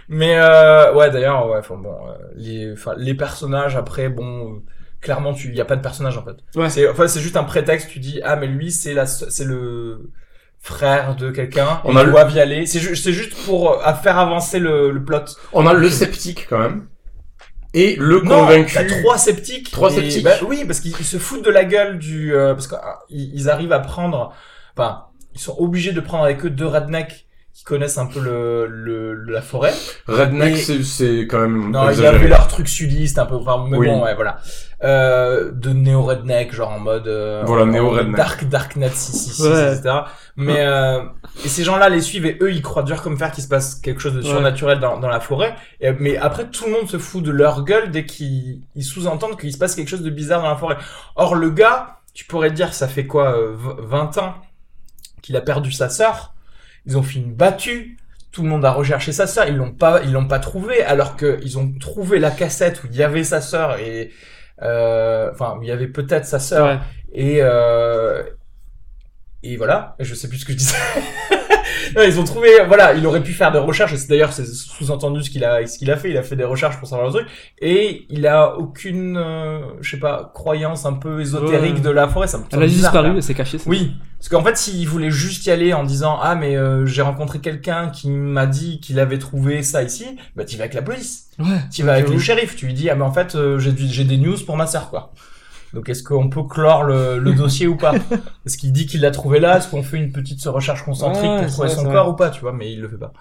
Mais 0.09 0.35
euh, 0.37 0.93
ouais, 0.95 1.11
d'ailleurs, 1.11 1.49
ouais, 1.49 1.59
enfin 1.59 1.77
bon, 1.77 1.91
euh, 2.09 2.13
les, 2.35 2.73
enfin 2.73 2.95
les 2.97 3.15
personnages 3.15 3.77
après, 3.77 4.09
bon, 4.09 4.55
euh, 4.55 4.59
clairement, 5.01 5.33
tu, 5.33 5.55
y 5.55 5.61
a 5.61 5.65
pas 5.65 5.77
de 5.77 5.83
personnage 5.83 6.19
en 6.19 6.25
fait. 6.25 6.37
Ouais. 6.59 6.69
C'est, 6.69 6.89
enfin, 6.89 7.07
c'est 7.07 7.21
juste 7.21 7.37
un 7.37 7.45
prétexte. 7.45 7.89
Tu 7.91 8.01
dis, 8.01 8.21
ah, 8.25 8.35
mais 8.37 8.49
lui, 8.49 8.73
c'est 8.73 8.93
la, 8.95 9.07
c'est 9.07 9.45
le 9.45 10.11
frère 10.59 11.15
de 11.15 11.31
quelqu'un. 11.31 11.81
On 11.85 11.95
a 11.97 12.03
le- 12.03 12.13
y 12.35 12.41
aller. 12.41 12.67
C'est 12.67 12.81
ju- 12.81 12.97
c'est 12.97 13.13
juste 13.13 13.35
pour 13.47 13.71
euh, 13.73 13.79
à 13.85 13.95
faire 13.95 14.19
avancer 14.19 14.59
le, 14.59 14.91
le 14.91 15.05
plot. 15.05 15.19
On 15.53 15.67
a 15.67 15.73
le 15.73 15.89
sceptique, 15.89 16.47
quand 16.51 16.59
même. 16.59 16.87
Et 17.73 17.97
le 17.97 18.21
Non, 18.23 18.41
convaincu. 18.41 18.75
t'as 18.75 18.85
trois 18.85 19.17
sceptiques. 19.19 19.71
Trois 19.71 19.93
Et- 19.93 19.97
sceptiques. 19.97 20.25
bah 20.25 20.35
oui, 20.47 20.65
parce 20.67 20.81
qu'ils 20.81 20.93
ils 20.99 21.05
se 21.05 21.19
foutent 21.19 21.45
de 21.45 21.51
la 21.51 21.65
gueule 21.65 21.99
du, 21.99 22.35
euh, 22.35 22.55
parce 22.55 22.67
qu'ils 22.67 23.31
ils 23.35 23.49
arrivent 23.49 23.73
à 23.73 23.79
prendre, 23.81 24.33
enfin, 24.77 25.05
ils 25.35 25.41
sont 25.41 25.55
obligés 25.59 25.93
de 25.93 26.01
prendre 26.01 26.25
avec 26.25 26.45
eux 26.45 26.51
deux 26.51 26.67
rednecks 26.67 27.27
qui 27.55 27.65
connaissent 27.65 27.99
un 27.99 28.07
peu 28.07 28.21
le, 28.21 28.67
le 28.67 29.13
la 29.31 29.43
forêt. 29.43 29.73
Redneck, 30.07 30.55
Et- 30.55 30.57
c'est, 30.57 30.83
c'est 30.83 31.27
quand 31.29 31.41
même 31.41 31.71
Non, 31.71 31.83
il 31.85 31.87
y 31.89 31.91
exagéré. 31.91 32.17
avait 32.17 32.29
leur 32.29 32.49
truc 32.49 32.69
sudiste 32.69 33.19
un 33.19 33.27
peu, 33.27 33.35
enfin, 33.35 33.67
mais 33.69 33.77
Oui. 33.77 33.87
bon, 33.89 34.03
ouais, 34.05 34.15
voilà. 34.15 34.39
Euh, 34.83 35.51
de 35.53 35.71
néo-redneck, 35.71 36.55
genre 36.55 36.71
en 36.71 36.79
mode, 36.81 37.07
euh, 37.07 37.43
Voilà, 37.45 37.65
en 37.65 37.67
néo-redneck. 37.67 38.07
mode 38.09 38.17
Dark, 38.17 38.45
darknet, 38.49 38.89
si, 38.95 39.13
si, 39.13 39.31
si, 39.31 39.43
Ouais. 39.43 39.75
etc. 39.77 39.95
Mais, 40.37 40.61
euh, 40.61 41.03
et 41.45 41.49
ces 41.49 41.65
gens-là 41.65 41.91
les 41.91 42.01
suivent 42.01 42.25
et 42.25 42.39
eux, 42.41 42.51
ils 42.51 42.63
croient 42.63 42.83
dur 42.83 43.03
comme 43.03 43.19
fer 43.19 43.31
qu'il 43.31 43.45
se 43.45 43.49
passe 43.49 43.75
quelque 43.75 44.01
chose 44.01 44.15
de 44.15 44.21
Ouais. 44.23 44.25
surnaturel 44.29 44.81
dans, 44.81 44.99
dans 44.99 45.09
la 45.09 45.21
forêt. 45.21 45.55
Et, 45.83 45.93
mais 45.93 46.17
après, 46.17 46.47
tout 46.49 46.65
le 46.65 46.71
monde 46.73 46.89
se 46.89 46.97
fout 46.99 47.23
de 47.23 47.31
leur 47.31 47.65
gueule 47.65 47.91
dès 47.91 48.07
qu'ils 48.07 48.63
ils 48.75 48.85
sous-entendent 48.85 49.39
qu'il 49.39 49.53
se 49.53 49.59
passe 49.59 49.75
quelque 49.75 49.89
chose 49.89 50.03
de 50.03 50.11
bizarre 50.11 50.41
dans 50.41 50.49
la 50.49 50.57
forêt. 50.57 50.79
Or, 51.17 51.35
le 51.35 51.51
gars, 51.51 51.99
tu 52.15 52.25
pourrais 52.25 52.51
dire, 52.53 52.73
ça 52.73 52.89
fait 52.89 53.07
quoi, 53.07 53.37
euh, 53.37 53.55
v- 53.55 53.75
20 53.83 54.17
ans 54.17 54.35
qu'il 55.21 55.37
a 55.37 55.43
perdu 55.43 55.73
sa 55.73 55.91
sœur? 55.91 56.33
Ils 56.91 56.99
ont 56.99 57.05
fait 57.05 57.21
une 57.21 57.33
battue. 57.33 57.97
Tout 58.33 58.43
le 58.43 58.49
monde 58.49 58.65
a 58.65 58.73
recherché 58.73 59.13
sa 59.13 59.29
sœur. 59.29 59.47
Ils 59.47 59.57
l'ont 59.57 59.71
pas, 59.71 60.03
ils 60.03 60.13
l'ont 60.13 60.27
pas 60.27 60.41
trouvé. 60.41 60.83
Alors 60.83 61.17
que 61.17 61.39
ils 61.45 61.57
ont 61.57 61.73
trouvé 61.79 62.19
la 62.19 62.33
cassette 62.33 62.83
où 62.83 62.89
il 62.91 62.97
y 62.97 63.05
avait 63.05 63.23
sa 63.23 63.41
sœur 63.41 63.79
et, 63.79 64.11
euh, 64.63 65.31
enfin, 65.33 65.57
où 65.57 65.63
il 65.63 65.69
y 65.69 65.73
avait 65.73 65.87
peut-être 65.87 66.27
sa 66.27 66.41
sœur. 66.41 66.83
Et, 67.13 67.39
euh, 67.43 68.25
et 69.45 69.57
voilà. 69.57 69.95
Je 70.01 70.15
sais 70.17 70.29
plus 70.29 70.39
ce 70.39 70.45
que 70.45 70.53
je 70.53 70.59
disais. 70.59 70.77
non, 71.97 72.03
ils 72.05 72.19
ont 72.21 72.25
trouvé, 72.25 72.49
voilà, 72.67 72.95
il 72.95 73.07
aurait 73.07 73.23
pu 73.23 73.33
faire 73.33 73.53
des 73.53 73.59
recherches, 73.59 73.93
et 73.93 73.97
c'est 73.97 74.09
d'ailleurs 74.09 74.33
c'est 74.33 74.47
sous-entendu 74.47 75.23
ce 75.23 75.31
qu'il 75.31 75.45
a, 75.45 75.67
ce 75.67 75.79
qu'il 75.79 75.91
a 75.91 75.97
fait, 75.97 76.11
il 76.11 76.17
a 76.17 76.23
fait 76.23 76.37
des 76.37 76.45
recherches 76.45 76.79
pour 76.79 76.89
savoir 76.89 77.09
le 77.09 77.13
truc, 77.15 77.27
et 77.61 78.07
il 78.11 78.27
a 78.27 78.57
aucune, 78.57 79.17
euh, 79.17 79.61
je 79.81 79.91
sais 79.91 79.97
pas, 79.99 80.31
croyance 80.35 80.87
un 80.87 80.95
peu 80.95 81.21
ésotérique 81.21 81.77
Ouais. 81.77 81.81
de 81.81 81.91
la 81.91 82.09
forêt, 82.09 82.27
ça 82.27 82.39
me 82.39 82.45
Elle 82.53 82.63
a 82.63 82.67
disparu, 82.67 83.13
elle 83.17 83.23
s'est 83.23 83.35
cachée. 83.35 83.59
Oui, 83.67 83.93
parce 84.19 84.29
qu'en 84.29 84.43
fait, 84.45 84.57
s'il 84.57 84.87
voulait 84.89 85.11
juste 85.11 85.47
y 85.47 85.51
aller 85.51 85.73
en 85.73 85.85
disant 85.85 86.19
ah 86.23 86.35
mais 86.35 86.57
euh, 86.57 86.85
j'ai 86.87 87.03
rencontré 87.03 87.39
quelqu'un 87.41 87.89
qui 87.89 88.11
m'a 88.11 88.47
dit 88.47 88.81
qu'il 88.81 88.99
avait 89.01 89.19
trouvé 89.19 89.63
ça 89.63 89.83
ici, 89.83 90.07
bah 90.37 90.45
tu 90.45 90.57
vas 90.57 90.65
avec 90.65 90.75
la 90.75 90.83
police, 90.83 91.29
Ouais. 91.39 91.47
tu 91.73 91.83
vas 91.83 91.95
avec 91.95 92.09
le 92.09 92.19
shérif, 92.19 92.55
tu 92.57 92.67
lui 92.67 92.75
dis 92.75 92.91
ah 92.91 92.95
mais 92.95 93.05
en 93.05 93.13
fait 93.13 93.35
euh, 93.35 93.59
j'ai 93.59 94.05
des 94.05 94.17
news 94.19 94.37
pour 94.45 94.57
ma 94.57 94.67
sœur 94.67 94.91
quoi. 94.91 95.13
Donc 95.75 95.89
est-ce 95.89 96.03
qu'on 96.03 96.29
peut 96.29 96.43
clore 96.43 96.83
le, 96.85 97.19
le 97.19 97.33
dossier 97.33 97.67
ou 97.67 97.77
pas? 97.77 97.95
Est-ce 98.47 98.59
qu'il 98.59 98.73
dit 98.73 98.87
qu'il 98.87 99.01
l'a 99.03 99.11
trouvé 99.13 99.39
là 99.41 99.59
Est-ce 99.59 99.69
qu'on 99.69 99.83
fait 99.85 99.99
une 99.99 100.11
petite 100.13 100.43
recherche 100.47 100.85
concentrique 100.85 101.31
Ouais, 101.31 101.43
pour 101.43 101.53
trouver 101.53 101.69
son 101.69 101.85
corps 101.85 102.09
ou 102.09 102.15
pas 102.15 102.31
Tu 102.31 102.41
vois, 102.41 102.53
mais 102.53 102.73
il 102.73 102.81
le 102.81 102.89
fait 102.89 102.97
pas. 102.99 103.13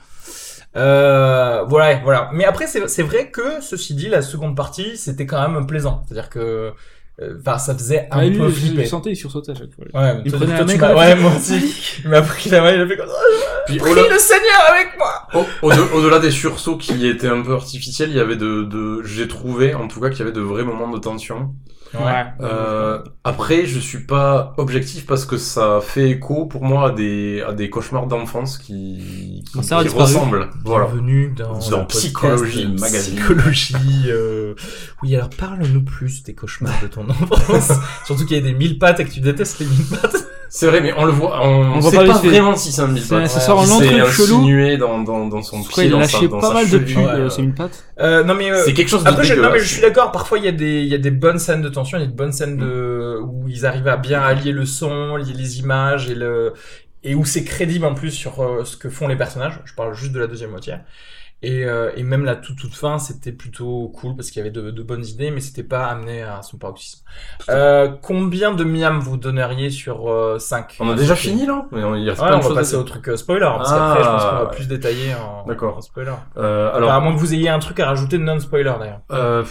Euh, 0.76 1.64
voilà, 1.68 2.00
voilà. 2.04 2.30
Mais 2.34 2.46
après, 2.46 2.68
c'est 2.68 3.04
vrai 3.04 3.30
que, 3.32 3.62
ceci 3.62 3.94
dit, 3.96 4.08
la 4.10 4.22
seconde 4.22 4.56
partie, 4.56 4.98
c'était 4.98 5.26
quand 5.26 5.48
même 5.50 5.66
plaisant. 5.66 6.04
C'est-à-dire 6.08 6.30
que, 6.30 6.74
euh, 7.22 7.38
enfin, 7.40 7.58
ça 7.58 7.74
faisait 7.74 8.08
un 8.12 8.20
Ah, 8.20 8.26
lui, 8.26 8.38
peu 8.38 8.48
je, 8.50 8.54
flipper. 8.56 8.86
sentais, 8.86 9.12
il 9.12 9.16
sursautait 9.16 9.52
à 9.52 9.56
chaque 9.56 9.74
fois. 9.74 9.86
Ouais, 10.00 10.22
Il 10.26 10.32
toi, 10.32 10.40
prenait 10.40 10.56
toi, 10.58 10.66
m'as- 10.66 10.78
comme 10.78 10.98
ouais, 10.98 11.16
moi 11.16 11.32
aussi. 11.36 11.76
Il 12.04 12.10
m'a 12.10 12.22
pris 12.22 12.50
la 12.50 12.62
main, 12.62 12.72
il 12.74 12.82
a 12.82 12.88
fait 12.88 12.98
comme 12.98 13.08
ça. 13.10 13.14
Puis 13.70 13.82
au-delà 13.82 14.08
le 14.14 14.20
Seigneur 14.20 14.62
avec 14.72 14.90
moi. 14.98 15.28
au- 15.62 15.68
au- 15.68 15.98
au-delà 16.00 16.20
des 16.20 16.32
sursauts 16.32 16.78
qui 16.78 17.08
étaient 17.08 17.28
un 17.28 17.42
peu 17.42 17.54
artificiels, 17.54 18.10
il 18.10 18.16
y 18.18 18.20
avait 18.20 18.36
de, 18.38 18.64
de 18.64 19.02
j'ai 19.04 19.28
trouvé 19.28 19.74
en 19.76 19.88
tout 19.88 20.00
cas 20.02 20.10
qu'il 20.10 20.20
y 20.20 20.22
avait 20.24 20.32
de 20.32 20.42
vrais 20.42 20.64
moments 20.64 20.90
de 20.90 20.98
tension. 21.00 21.54
Ouais. 21.96 22.24
Euh, 22.42 23.00
après, 23.24 23.66
je 23.66 23.80
suis 23.80 24.06
pas 24.06 24.54
objectif 24.58 25.08
parce 25.08 25.26
que 25.26 25.38
ça 25.38 25.80
fait 25.82 26.08
écho 26.12 26.46
pour 26.46 26.64
moi 26.64 26.90
à 26.90 26.92
des, 26.92 27.42
à 27.48 27.52
des 27.52 27.72
cauchemars 27.72 28.06
d'enfance 28.06 28.60
qui, 28.60 29.44
qui, 29.52 29.64
ça 29.64 29.82
qui 29.82 29.88
ressemblent. 29.88 30.52
Voilà. 30.64 30.86
Bienvenue 30.86 31.34
dans, 31.36 31.54
Dans 31.54 31.60
podcast 31.86 31.90
Psychologie 31.90 32.68
Magazine. 32.80 33.16
Psychologie. 33.16 33.76
euh, 34.06 34.54
Oui, 35.02 35.16
alors 35.16 35.32
parle-nous 35.32 35.82
plus 35.84 36.22
des 36.22 36.36
cauchemars 36.36 36.80
de 36.84 36.88
ton 36.88 37.10
enfance. 37.10 37.72
Surtout 38.06 38.24
qu'il 38.28 38.38
y 38.38 38.40
a 38.40 38.44
des 38.44 38.54
mille 38.54 38.78
pattes 38.78 39.00
et 39.00 39.06
que 39.06 39.12
tu 39.12 39.20
détestes 39.22 39.58
les 39.58 39.66
mille 39.66 39.86
pattes. 39.90 40.28
C'est 40.52 40.66
vrai, 40.68 40.82
mais 40.82 40.92
on 40.98 41.06
le 41.06 41.12
voit, 41.12 41.40
on, 41.46 41.74
On 41.78 41.82
sait 41.82 41.96
voit 41.98 42.06
pas 42.06 42.14
pas 42.14 42.28
vraiment 42.28 42.56
si 42.56 42.72
c'est 42.72 42.82
un 42.82 42.88
mille 42.88 43.04
C'est- 43.04 43.10
pattes. 43.16 43.28
ça 43.30 43.40
sort 43.40 43.60
un 43.62 43.66
Il 43.66 43.70
long 43.70 43.80
s'est 43.80 43.88
truc 43.88 44.06
chelou. 44.12 44.36
insinué 44.38 44.78
dans, 44.78 45.00
dans, 45.04 45.28
dans 45.28 45.42
son 45.44 45.62
pied, 45.64 45.86
a 45.86 45.90
dans 45.90 46.04
sa, 46.04 46.28
dans 46.28 46.40
pas 46.40 46.54
mal 46.54 46.70
de 46.70 46.78
pubs, 46.80 46.98
Ouais, 46.98 47.04
euh, 47.06 47.30
c'est 47.30 47.42
une 47.44 47.54
patte. 47.54 47.84
Euh, 48.00 48.24
non 48.24 48.34
mais 48.34 48.52
euh, 48.52 48.64
C'est 48.66 48.74
quelque 48.74 48.90
chose 48.90 49.04
de 49.04 49.10
Après, 49.10 49.24
je, 49.24 49.36
non, 49.36 49.52
mais 49.52 49.60
je 49.60 49.68
suis 49.68 49.82
d'accord. 49.82 50.12
Parfois, 50.12 50.40
il 50.40 50.46
y 50.46 50.48
a 50.48 50.52
des, 50.52 50.82
il 50.82 50.88
y 50.88 50.96
a 50.96 50.98
des 50.98 51.12
bonnes 51.12 51.38
scènes 51.40 51.62
de 51.62 51.70
tension, 51.70 51.98
il 51.98 52.02
y 52.02 52.04
a 52.04 52.08
des 52.08 52.14
bonnes 52.14 52.32
scènes 52.34 52.58
de 52.58 53.20
où 53.22 53.48
ils 53.48 53.66
arrivent 53.66 53.88
à 53.88 53.98
bien 53.98 54.22
allier 54.22 54.52
le 54.52 54.66
son, 54.66 55.16
lier 55.18 55.34
les 55.34 55.60
images 55.60 56.10
et 56.10 56.16
le 56.16 56.54
et 57.04 57.16
où 57.16 57.24
c'est 57.24 57.44
crédible 57.46 57.86
en 57.86 57.94
plus 57.94 58.12
sur 58.12 58.42
euh, 58.42 58.66
ce 58.66 58.76
que 58.76 58.90
font 58.90 59.08
les 59.08 59.16
personnages. 59.16 59.60
Je 59.66 59.74
parle 59.74 59.94
juste 59.94 60.12
de 60.14 60.20
la 60.20 60.28
deuxième 60.28 60.50
moitié. 60.50 60.74
Et, 61.42 61.64
euh, 61.64 61.92
et 61.96 62.04
même 62.04 62.26
la 62.26 62.36
toute 62.36 62.58
toute 62.58 62.76
fin, 62.76 63.00
c'était 63.00 63.32
plutôt 63.32 63.88
cool 63.96 64.14
parce 64.16 64.30
qu'il 64.30 64.40
y 64.40 64.42
avait 64.42 64.52
de, 64.52 64.72
de 64.72 64.84
bonnes 64.84 65.06
idées, 65.06 65.32
mais 65.32 65.40
c'était 65.40 65.64
pas 65.64 65.86
amené 65.88 66.22
à 66.22 66.42
son 66.42 66.58
paroxysme. 66.58 67.02
Euh, 67.50 67.88
combien 68.02 68.54
de 68.54 68.66
miam 68.66 69.00
vous 69.00 69.16
donneriez 69.16 69.70
sur 69.70 70.10
euh, 70.12 70.38
5 70.38 70.76
On 70.82 70.90
a 70.90 70.96
déjà 70.96 71.16
fini 71.16 71.46
là? 71.46 71.66
Mais 71.72 71.82
on- 71.84 71.96
Il 71.96 72.10
reste 72.10 72.22
Ouais, 72.22 72.28
plein 72.28 72.36
on 72.36 72.40
de 72.40 72.44
va 72.44 72.50
choses 72.50 72.58
à 72.58 72.62
passer 72.62 72.76
au 72.76 72.84
truc 72.84 73.08
euh, 73.08 73.16
spoiler, 73.16 73.46
parce 73.58 73.72
Ah, 73.72 73.78
qu'après, 73.96 74.04
je 74.04 74.10
pense 74.10 74.24
qu'on 74.26 74.32
va 74.36 74.44
ouais. 74.50 74.56
plus 74.56 74.68
détailler 74.68 75.16
en, 75.16 75.46
D'accord. 75.46 75.78
en 75.78 75.82
spoiler. 75.82 76.12
Euh, 76.36 76.74
Alors, 76.76 76.92
à 76.92 77.00
moins 77.00 77.14
que 77.14 77.20
vous 77.20 77.34
ayez 77.34 77.48
un 77.48 77.60
truc 77.60 77.80
à 77.80 77.86
rajouter 77.86 78.18
non 78.18 78.38
spoiler 78.42 78.74
d'ailleurs. 78.78 79.02
euh, 79.12 79.46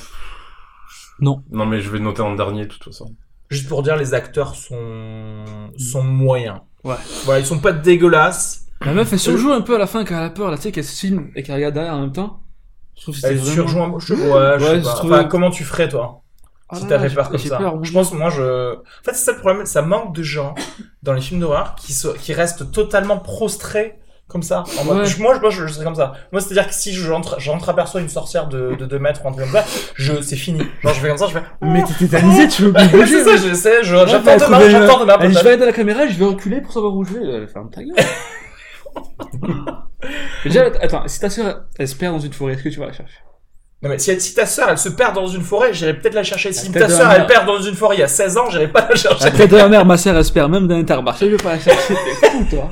Non. 1.21 1.43
non 1.51 1.65
mais 1.67 1.81
je 1.81 1.91
vais 1.91 1.99
noter 2.01 2.21
en 2.23 2.35
dernier 2.35 2.65
de 2.67 2.69
toute 2.71 2.85
façon. 2.85 3.15
Juste 3.51 3.67
pour 3.67 3.83
dire, 3.83 3.97
les 3.97 4.13
acteurs 4.13 4.55
sont 4.55 5.45
sont 5.79 6.03
moyens. 6.03 6.61
Ouais. 6.85 6.97
Voilà, 7.25 7.41
ils 7.41 7.47
sont 7.47 7.59
pas 7.61 7.73
dégueulasses. 7.73 8.67
La 8.85 8.93
meuf, 8.93 9.13
elle 9.13 9.19
surjoue 9.19 9.51
un 9.53 9.61
peu 9.61 9.75
à 9.75 9.79
la 9.79 9.87
fin 9.87 10.05
quand 10.05 10.17
elle 10.17 10.25
a 10.25 10.31
peur, 10.31 10.51
là, 10.51 10.57
tu 10.57 10.63
sais, 10.65 10.73
qu'elle 10.73 10.85
se 10.85 10.99
filme 11.01 11.31
et 11.35 11.43
qu'elle 11.43 11.57
regarde 11.57 11.75
derrière 11.75 11.95
en 11.95 12.01
même 12.01 12.13
temps. 12.13 12.41
Je 12.97 13.03
trouve 13.03 13.15
que 13.15 13.21
c'était 13.21 13.35
Elle 13.35 13.41
vraiment... 13.41 13.55
surjoue 13.55 13.83
un 13.83 13.91
peu. 13.91 13.99
Je, 14.01 14.15
ouais, 14.15 14.59
je 14.59 14.65
sais 14.65 14.81
pas. 14.83 15.01
Enfin, 15.05 15.25
comment 15.25 15.51
tu 15.51 15.65
ferais 15.65 15.89
toi 15.89 16.23
Ah 16.69 16.77
si 16.77 16.87
t'avais 16.87 17.09
peur 17.11 17.29
comme 17.31 17.39
ça 17.39 17.57
peur, 17.59 17.85
Je 17.85 17.93
pense, 17.93 18.13
moi, 18.13 18.31
je. 18.31 18.75
En 18.75 18.79
fait, 19.05 19.13
c'est 19.15 19.25
ça 19.25 19.33
le 19.33 19.39
problème. 19.39 19.67
Ça 19.67 19.83
manque 19.83 20.15
de 20.15 20.23
gens 20.23 20.55
dans 21.03 21.13
les 21.13 21.21
films 21.21 21.41
d'horreur 21.41 21.75
qui 21.77 21.93
se... 21.93 22.09
qui 22.09 22.33
restent 22.33 22.71
totalement 22.73 23.19
prostrés 23.19 23.99
comme 24.29 24.43
ça. 24.43 24.63
En 24.81 24.85
mode- 24.85 24.99
Ouais. 24.99 25.07
je- 25.07 25.21
moi, 25.23 25.35
je, 25.37 25.41
moi, 25.41 25.51
je, 25.51 25.67
je 25.67 25.73
serais 25.73 25.85
comme 25.85 25.95
ça. 25.95 26.13
Moi, 26.33 26.41
c'est-à-dire 26.41 26.67
que 26.69 26.75
si 26.75 26.93
j'entre, 26.93 27.41
j'entreaperçois 27.41 28.01
une 28.01 28.09
sorcière 28.11 28.47
de, 28.49 28.75
de 28.75 28.85
2 28.85 28.99
mètres 28.99 29.23
ou 29.25 29.29
un 29.29 29.33
truc 29.33 29.45
comme 29.45 29.55
ça, 29.55 29.65
je, 29.95 30.21
c'est 30.21 30.37
fini. 30.37 30.61
Genre, 30.83 30.93
je 30.95 31.01
fais 31.01 31.09
comme 31.09 31.17
ça, 31.19 31.27
je 31.29 31.33
fais. 31.33 31.43
Mais 31.63 31.83
t'es 31.85 31.95
tétanisé, 31.95 32.47
tu 32.49 32.63
veux 32.65 32.73
Ouais, 32.73 32.89
bouger. 32.89 33.07
c'est 33.07 33.25
ça, 33.39 33.49
je 33.49 33.55
sais, 33.55 33.83
je- 33.83 33.95
j'attends 34.07 34.37
trouvait- 34.37 34.71
j'attends. 34.71 35.07
Elle 35.21 35.31
dit, 35.31 35.37
je 35.39 35.43
vais 35.43 35.51
regarder 35.53 35.67
la 35.67 35.73
caméra, 35.73 36.07
je 36.07 36.19
vais 36.19 36.25
reculer 36.27 36.61
pour 36.61 36.73
savoir 36.73 36.95
où 36.95 37.05
je 37.05 37.15
vais. 37.15 37.25
Elle 37.27 37.49
ferme 37.49 37.71
ta 37.71 37.83
gueule. 37.83 37.95
Déjà, 40.45 40.67
attends, 40.81 41.03
si 41.07 41.21
ta 41.21 41.31
sœur, 41.31 41.63
elle 41.79 41.89
se 41.89 41.95
perd 41.97 42.15
dans 42.15 42.21
une 42.21 42.33
forêt, 42.33 42.53
est-ce 42.55 42.63
que 42.63 42.69
tu 42.69 42.79
vas 42.81 42.87
la 42.87 42.93
chercher? 42.93 43.19
Non 43.81 43.91
mais 43.91 43.99
si, 43.99 44.21
si 44.21 44.35
ta 44.35 44.45
sœur 44.45 44.69
elle 44.71 44.79
se 44.79 44.89
perd 44.89 45.15
dans 45.15 45.29
une 45.29 45.43
forêt, 45.43 45.73
j'irai 45.73 45.95
peut-être 45.97 46.15
la 46.15 46.25
chercher. 46.25 46.53
Si 46.53 46.73
ta 46.73 46.89
sœur 46.89 47.13
elle 47.13 47.27
perd 47.27 47.47
dans 47.47 47.61
une 47.61 47.75
forêt 47.77 47.95
il 47.97 48.01
y 48.01 48.03
a 48.03 48.09
16 48.09 48.37
ans, 48.37 48.51
j'irai 48.51 48.67
pas 48.69 48.89
la 48.91 48.97
chercher. 48.97 49.25
La 49.25 49.31
tête 49.31 49.51
de 49.53 49.57
la 49.57 49.69
mère, 49.69 49.85
ma 49.87 49.97
sœur, 49.97 50.17
elle 50.17 50.25
se 50.25 50.33
perd 50.33 50.51
même 50.51 50.67
dans 50.67 50.75
Intermarché, 50.77 51.27
je 51.27 51.37
vais 51.37 51.43
pas 51.43 51.53
la 51.53 51.61
chercher. 51.61 51.95
T'es 52.21 52.29
fou, 52.31 52.45
toi. 52.51 52.71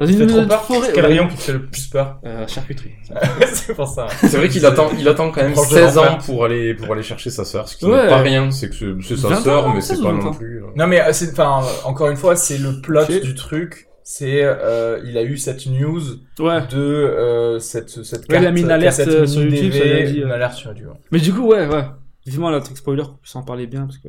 Dans 0.00 0.06
une 0.06 0.22
une 0.28 0.48
peur. 0.48 0.64
forêt. 0.64 0.88
Quel 0.92 1.04
ouais. 1.04 1.10
rayon 1.10 1.28
qui 1.28 1.36
te 1.36 1.42
fait 1.42 1.52
le 1.52 1.66
plus 1.66 1.86
peur? 1.86 2.18
Euh, 2.24 2.44
charcuterie. 2.48 2.94
C'est 3.52 3.74
pour 3.76 3.86
ça. 3.86 4.08
C'est 4.22 4.36
vrai 4.38 4.48
qu'il 4.48 4.66
attend, 4.66 4.88
il 4.98 5.06
attend 5.08 5.30
quand 5.30 5.42
même 5.42 5.52
Proche 5.52 5.68
de 5.68 5.74
16 5.74 5.94
l'enfer. 5.94 6.12
ans 6.14 6.18
pour 6.26 6.44
aller, 6.46 6.74
pour 6.74 6.92
aller 6.92 7.02
chercher 7.04 7.30
sa 7.30 7.44
sœur, 7.44 7.68
ce 7.68 7.76
qui 7.76 7.84
Ouais. 7.84 8.02
n'est 8.02 8.08
pas 8.08 8.16
rien, 8.22 8.50
c'est 8.50 8.70
que 8.70 8.74
c'est- 8.74 9.06
c'est 9.06 9.14
20 9.14 9.36
sa 9.36 9.42
sœur, 9.42 9.68
mais 9.72 9.80
c'est 9.80 9.94
16 9.94 10.02
pas 10.02 10.10
non 10.12 10.18
20 10.18 10.28
ans. 10.30 10.34
plus. 10.34 10.64
euh. 10.64 10.66
Non 10.74 10.88
mais 10.88 11.00
euh, 11.00 11.12
c'est 11.12 11.30
enfin 11.38 11.60
encore 11.84 12.08
une 12.10 12.16
fois 12.16 12.34
c'est 12.34 12.58
le 12.58 12.80
plot 12.80 13.04
du 13.22 13.34
truc. 13.36 13.86
C'est 14.04 14.42
euh, 14.42 15.00
il 15.04 15.16
a 15.16 15.22
eu 15.22 15.36
cette 15.36 15.66
news 15.66 16.00
Ouais. 16.40 16.66
de 16.66 16.76
euh, 16.76 17.58
cette 17.60 17.88
cette 18.04 18.28
Ouais, 18.30 18.38
il 18.38 18.46
a 18.46 18.50
mis 18.50 18.62
une 18.62 18.70
alerte, 18.70 18.98
euh, 19.00 19.26
sur 19.26 19.42
YouTube, 19.42 19.72
ça 19.72 19.78
DV, 19.78 20.12
dit, 20.12 20.18
une 20.20 20.30
alerte 20.32 20.54
sur 20.54 20.70
YouTube. 20.72 20.90
Mais 21.12 21.20
du 21.20 21.32
coup, 21.32 21.46
ouais, 21.46 21.66
ouais. 21.68 21.84
Vivement 22.26 22.50
la 22.50 22.60
truc 22.60 22.76
spoiler 22.76 23.02
qu'on 23.04 23.14
puisse 23.14 23.36
en 23.36 23.42
parler 23.42 23.66
bien, 23.66 23.82
parce 23.86 23.98
que. 23.98 24.08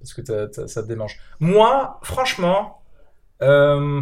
Parce 0.00 0.14
que 0.14 0.22
ça 0.68 0.82
te 0.82 0.88
démange. 0.88 1.18
Moi, 1.40 1.98
franchement, 2.02 2.82
euh, 3.42 4.00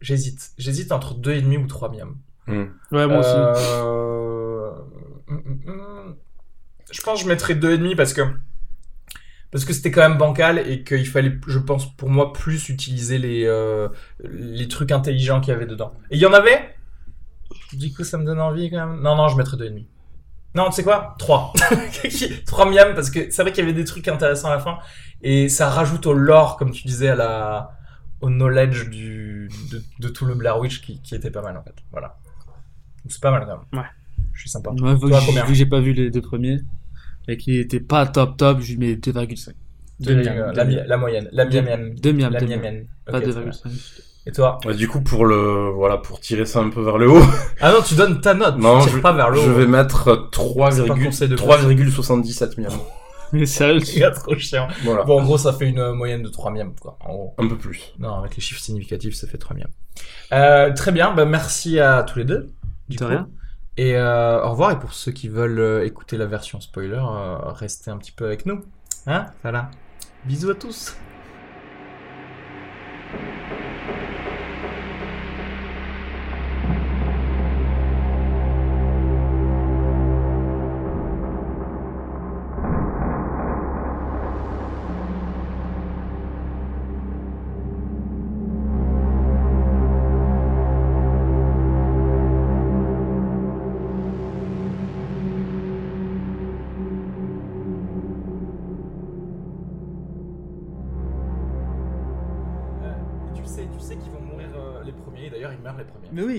j'hésite. 0.00 0.50
J'hésite 0.58 0.92
entre 0.92 1.14
deux 1.14 1.32
et 1.32 1.40
demi 1.42 1.56
ou 1.56 1.66
trois 1.66 1.90
miams. 1.90 2.16
Ouais, 2.48 3.06
moi 3.06 3.18
aussi. 3.18 3.28
Euh, 3.34 4.70
hum, 5.28 5.42
hum, 5.46 5.60
hum. 5.66 6.16
Je 6.92 7.02
pense 7.02 7.18
que 7.18 7.24
je 7.24 7.28
mettrais 7.28 7.54
deux 7.54 7.72
et 7.72 7.78
demi 7.78 7.96
parce 7.96 8.12
que 8.12 8.22
parce 9.56 9.64
que 9.64 9.72
c'était 9.72 9.90
quand 9.90 10.06
même 10.06 10.18
bancal 10.18 10.58
et 10.58 10.84
qu'il 10.84 11.06
fallait, 11.06 11.32
je 11.46 11.58
pense, 11.58 11.90
pour 11.96 12.10
moi, 12.10 12.34
plus 12.34 12.68
utiliser 12.68 13.16
les 13.16 13.46
euh, 13.46 13.88
les 14.22 14.68
trucs 14.68 14.92
intelligents 14.92 15.40
qu'il 15.40 15.50
y 15.50 15.56
avait 15.56 15.64
dedans. 15.64 15.94
Et 16.10 16.16
il 16.16 16.20
y 16.20 16.26
en 16.26 16.34
avait? 16.34 16.74
Du 17.72 17.90
coup, 17.90 18.04
ça 18.04 18.18
me 18.18 18.26
donne 18.26 18.38
envie 18.38 18.70
quand 18.70 18.86
même. 18.86 19.00
Non, 19.00 19.16
non, 19.16 19.28
je 19.28 19.36
mettrais 19.38 19.56
deux 19.56 19.64
et 19.64 19.70
demi. 19.70 19.88
Non, 20.54 20.66
tu 20.66 20.72
sais 20.72 20.82
quoi? 20.82 21.14
Trois. 21.18 21.54
Trois 22.46 22.70
miams 22.70 22.94
parce 22.94 23.08
que 23.08 23.30
c'est 23.30 23.40
vrai 23.40 23.50
qu'il 23.50 23.64
y 23.64 23.66
avait 23.66 23.72
des 23.72 23.86
trucs 23.86 24.06
intéressants 24.08 24.48
à 24.48 24.56
la 24.56 24.60
fin 24.60 24.76
et 25.22 25.48
ça 25.48 25.70
rajoute 25.70 26.04
au 26.04 26.12
lore, 26.12 26.58
comme 26.58 26.70
tu 26.70 26.86
disais, 26.86 27.08
à 27.08 27.16
la 27.16 27.70
au 28.20 28.28
knowledge 28.28 28.90
du 28.90 29.48
de, 29.72 29.82
de 30.00 30.08
tout 30.10 30.26
le 30.26 30.34
Blair 30.34 30.58
Witch 30.58 30.82
qui, 30.82 31.00
qui 31.00 31.14
était 31.14 31.30
pas 31.30 31.40
mal 31.40 31.56
en 31.56 31.62
fait. 31.62 31.76
Voilà. 31.92 32.18
C'est 33.08 33.22
pas 33.22 33.30
mal 33.30 33.46
quand 33.46 33.56
même. 33.56 33.82
Ouais. 33.82 33.88
Je 34.34 34.40
suis 34.40 34.50
sympa. 34.50 34.72
Ouais, 34.72 34.98
Toi, 34.98 35.18
vu 35.20 35.46
que 35.46 35.54
j'ai 35.54 35.64
pas 35.64 35.80
vu 35.80 35.94
les 35.94 36.10
deux 36.10 36.20
premiers, 36.20 36.58
et 37.28 37.36
qu'il 37.36 37.58
était 37.58 37.80
pas 37.80 38.06
top 38.06 38.36
top, 38.36 38.60
je 38.60 38.72
lui 38.72 38.78
mets 38.78 38.94
2,5. 38.94 39.50
Deux 40.00 40.14
la, 40.14 40.96
moyenne. 40.98 41.28
La 41.32 41.44
mienne. 41.46 41.94
Deux 41.94 42.12
miams, 42.12 42.32
La 42.32 42.40
mienne. 42.40 42.86
Pas 43.06 43.20
très 43.20 43.30
bien. 43.32 43.40
2,5. 43.50 44.02
Et 44.28 44.32
toi? 44.32 44.58
Ouais, 44.66 44.74
du 44.74 44.88
coup, 44.88 45.00
pour 45.00 45.24
le, 45.24 45.70
voilà, 45.70 45.98
pour 45.98 46.18
tirer 46.20 46.44
ça 46.46 46.58
un 46.60 46.68
peu 46.70 46.82
vers 46.82 46.98
le 46.98 47.08
haut, 47.08 47.22
Ah 47.60 47.70
non, 47.70 47.78
tu 47.86 47.94
donnes 47.94 48.20
ta 48.20 48.34
note. 48.34 48.58
Non, 48.58 48.84
tu 48.84 48.90
je- 48.90 48.98
pas 48.98 49.12
vers 49.12 49.30
le 49.30 49.38
haut. 49.38 49.42
je 49.42 49.50
vais 49.52 49.66
mettre 49.66 50.28
C'est 50.72 50.86
pas 50.86 50.94
un 50.94 51.04
conseil 51.04 51.28
de 51.28 51.36
3,77 51.36 52.60
miams. 52.60 52.72
Mais 53.32 53.46
sérieux, 53.46 53.80
C'est 53.84 54.00
gars 54.00 54.10
trop 54.10 54.36
chiant. 54.36 54.68
Voilà. 54.84 55.04
Bon, 55.04 55.20
en 55.20 55.24
gros, 55.24 55.38
ça 55.38 55.52
fait 55.52 55.68
une 55.68 55.92
moyenne 55.92 56.22
de 56.22 56.28
3 56.28 56.50
miams, 56.52 56.74
quoi. 56.80 56.96
En 57.00 57.12
gros. 57.14 57.34
Un 57.38 57.48
peu 57.48 57.56
plus. 57.56 57.94
Non, 57.98 58.14
avec 58.16 58.36
les 58.36 58.42
chiffres 58.42 58.60
significatifs, 58.60 59.14
ça 59.14 59.26
fait 59.26 59.38
3 59.38 59.56
miams. 59.56 59.70
Euh, 60.32 60.72
très 60.74 60.92
bien. 60.92 61.12
Bah, 61.14 61.24
merci 61.24 61.80
à 61.80 62.02
tous 62.02 62.18
les 62.18 62.24
deux. 62.24 62.50
Du 62.88 62.96
De 62.96 63.02
coup. 63.04 63.08
rien. 63.10 63.28
Et 63.76 63.96
euh, 63.96 64.42
au 64.42 64.50
revoir. 64.50 64.72
Et 64.72 64.78
pour 64.78 64.92
ceux 64.92 65.12
qui 65.12 65.28
veulent 65.28 65.58
euh, 65.58 65.84
écouter 65.84 66.16
la 66.16 66.26
version 66.26 66.60
spoiler, 66.60 67.02
euh, 67.02 67.36
restez 67.52 67.90
un 67.90 67.98
petit 67.98 68.12
peu 68.12 68.24
avec 68.24 68.46
nous. 68.46 68.62
Hein 69.06 69.26
Voilà. 69.42 69.70
Bisous 70.24 70.50
à 70.50 70.54
tous. 70.54 70.96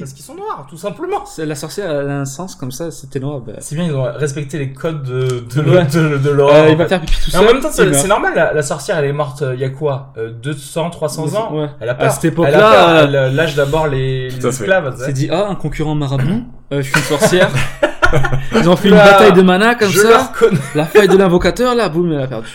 Parce 0.07 0.13
qu'ils 0.15 0.25
sont 0.25 0.35
noirs, 0.35 0.65
tout 0.69 0.77
simplement. 0.77 1.25
C'est- 1.25 1.45
La 1.45 1.55
sorcière 1.55 1.91
elle 1.91 2.09
a 2.09 2.19
un 2.19 2.25
sens 2.25 2.55
comme 2.55 2.71
ça, 2.71 2.91
c'était 2.91 3.19
noir. 3.19 3.39
Bah... 3.39 3.53
C'est 3.59 3.75
bien, 3.75 3.85
ils 3.85 3.93
ont 3.93 4.03
respecté 4.03 4.57
les 4.57 4.71
codes 4.71 5.03
de, 5.03 5.43
de, 5.55 5.69
Ouais. 5.69 5.85
de, 5.85 6.17
de 6.17 6.29
l'horreur. 6.29 6.55
Euh, 6.63 6.67
en 6.67 6.71
il 6.71 6.77
va 6.77 6.83
fait. 6.85 6.89
faire 6.89 7.01
pipi 7.01 7.13
tout 7.23 7.29
Mais 7.33 7.37
en 7.37 7.41
seul. 7.43 7.53
même 7.53 7.61
temps, 7.61 7.69
c'est 7.71 8.07
normal, 8.07 8.33
la, 8.35 8.53
la 8.53 8.61
sorcière, 8.61 8.97
elle 8.97 9.05
est 9.05 9.13
morte 9.13 9.41
euh, 9.41 9.53
il 9.53 9.59
y 9.59 9.65
a 9.65 9.69
quoi 9.69 10.13
euh, 10.17 10.31
200, 10.31 10.89
300 10.91 11.35
ans? 11.35 11.53
Ouais. 11.53 11.67
Elle 11.79 11.89
a 11.89 11.95
peur. 11.95 12.07
À 12.07 12.09
cette 12.09 12.23
Elle 12.23 12.29
a 12.29 12.33
époque-là, 12.33 12.97
euh, 13.01 13.27
elle 13.27 13.35
lâche 13.35 13.55
d'abord 13.55 13.87
les, 13.87 14.29
les 14.29 14.47
esclaves. 14.47 14.95
C'est 14.97 15.13
dit, 15.13 15.27
ah, 15.31 15.47
un 15.49 15.55
concurrent 15.55 15.95
marabout, 15.95 16.43
euh, 16.71 16.81
je 16.81 16.89
suis 16.89 16.95
une 16.95 17.01
sorcière. 17.19 17.49
Ils 18.55 18.69
ont 18.69 18.75
fait 18.77 18.87
une 18.87 18.95
bataille 18.95 19.33
de 19.33 19.41
mana 19.41 19.75
comme 19.75 19.89
Je 19.91 19.99
ça. 19.99 20.31
La 20.75 20.85
faille 20.85 21.09
de 21.09 21.17
l'invocateur, 21.17 21.75
là, 21.75 21.89
boum, 21.89 22.11
elle 22.13 22.21
a 22.21 22.27
perdu. 22.27 22.47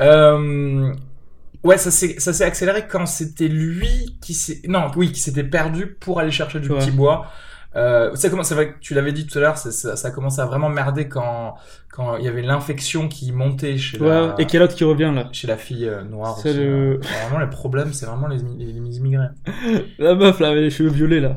Euh, 0.00 0.92
ouais, 1.68 1.78
ça 1.78 1.90
s'est 1.90 2.18
ça 2.18 2.32
s'est 2.32 2.44
accéléré 2.44 2.86
quand 2.88 3.06
c'était 3.06 3.48
lui 3.48 4.16
qui 4.20 4.34
s'est 4.34 4.60
non 4.68 4.90
oui 4.96 5.12
qui 5.12 5.20
s'était 5.20 5.44
perdu 5.44 5.86
pour 6.00 6.18
aller 6.20 6.30
chercher 6.30 6.60
du 6.60 6.70
Ouais. 6.70 6.78
petit 6.78 6.90
bois. 6.90 7.26
Euh, 7.76 8.10
c'est 8.14 8.30
comment 8.30 8.42
c'est 8.42 8.54
vrai 8.54 8.72
que 8.72 8.78
tu 8.80 8.94
l'avais 8.94 9.12
dit 9.12 9.26
tout 9.26 9.36
à 9.38 9.42
l'heure, 9.42 9.58
ça, 9.58 9.70
ça 9.94 10.08
a 10.08 10.10
commencé 10.10 10.40
à 10.40 10.46
vraiment 10.46 10.70
merder 10.70 11.06
quand 11.06 11.54
quand 11.92 12.16
il 12.16 12.24
y 12.24 12.28
avait 12.28 12.42
l'infection 12.42 13.08
qui 13.08 13.30
montait 13.30 13.76
chez 13.76 13.98
Ouais, 14.00 14.08
la 14.08 14.34
et 14.38 14.46
quel 14.46 14.62
autre 14.62 14.74
qui 14.74 14.84
revient, 14.84 15.12
là? 15.14 15.28
chez 15.32 15.46
la 15.46 15.56
fille 15.58 15.86
euh, 15.86 16.02
noire. 16.02 16.38
C'est 16.42 16.54
le- 16.54 16.98
hein. 17.04 17.06
Vraiment 17.28 17.40
les 17.44 17.50
problèmes, 17.50 17.92
c'est 17.92 18.06
vraiment 18.06 18.26
les, 18.28 18.38
les, 18.58 18.72
les 18.72 18.96
immigrés. 18.96 19.26
La 19.98 20.14
meuf, 20.14 20.40
là, 20.40 20.48
avec 20.48 20.62
les 20.62 20.70
cheveux 20.70 20.88
violets, 20.90 21.20
là. 21.20 21.36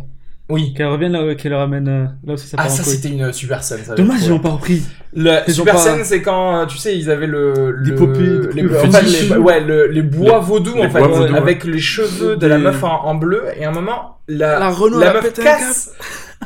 Oui. 0.52 0.74
Qu'elle 0.76 0.88
revienne 0.88 1.14
là, 1.14 1.36
qu'elle 1.36 1.54
ramène, 1.54 1.88
euh, 1.88 2.06
là 2.26 2.34
aussi 2.34 2.48
ça 2.48 2.58
Ah 2.60 2.70
ça 2.70 2.84
c'était 2.84 3.10
une 3.10 3.32
super 3.34 3.64
scène. 3.64 3.80
ça, 3.84 3.96
j'ai 3.96 4.04
Dommage, 4.04 4.20
ils 4.24 4.30
l'ont 4.30 4.40
pas 4.40 4.50
repris. 4.50 4.84
La 5.14 5.44
Ils 5.48 5.54
super 5.54 5.74
pas- 5.76 5.80
scène, 5.82 6.04
c'est 6.04 6.22
quand 6.22 6.62
euh, 6.62 6.66
tu 6.66 6.78
sais 6.78 6.98
ils 6.98 7.10
avaient 7.12 7.28
le, 7.28 7.54
Des 7.84 7.90
le 7.92 7.96
les, 7.96 7.96
poupées 7.96 8.78
en 8.78 8.92
fait, 8.92 8.98
fétiches. 9.02 9.30
les- 9.30 9.38
ouais 9.38 9.60
le- 9.62 9.88
les 9.88 10.02
bois 10.04 10.40
Les- 10.40 10.46
vaudous 10.46 10.76
les 10.76 10.86
en 10.86 10.90
fait 10.90 11.36
avec 11.36 11.64
les 11.66 11.80
cheveux 11.80 12.36
de 12.38 12.48
la 12.48 12.58
meuf 12.58 12.84
en, 12.84 13.06
en 13.06 13.16
bleu 13.16 13.44
et 13.58 13.66
à 13.66 13.70
un 13.70 13.74
moment 13.74 14.18
la 14.28 14.60
La 14.60 14.70
Renault, 14.70 15.00
la 15.00 15.10
elle 15.12 15.18
a 15.18 15.22
meuf 15.22 15.34
casse 15.34 15.92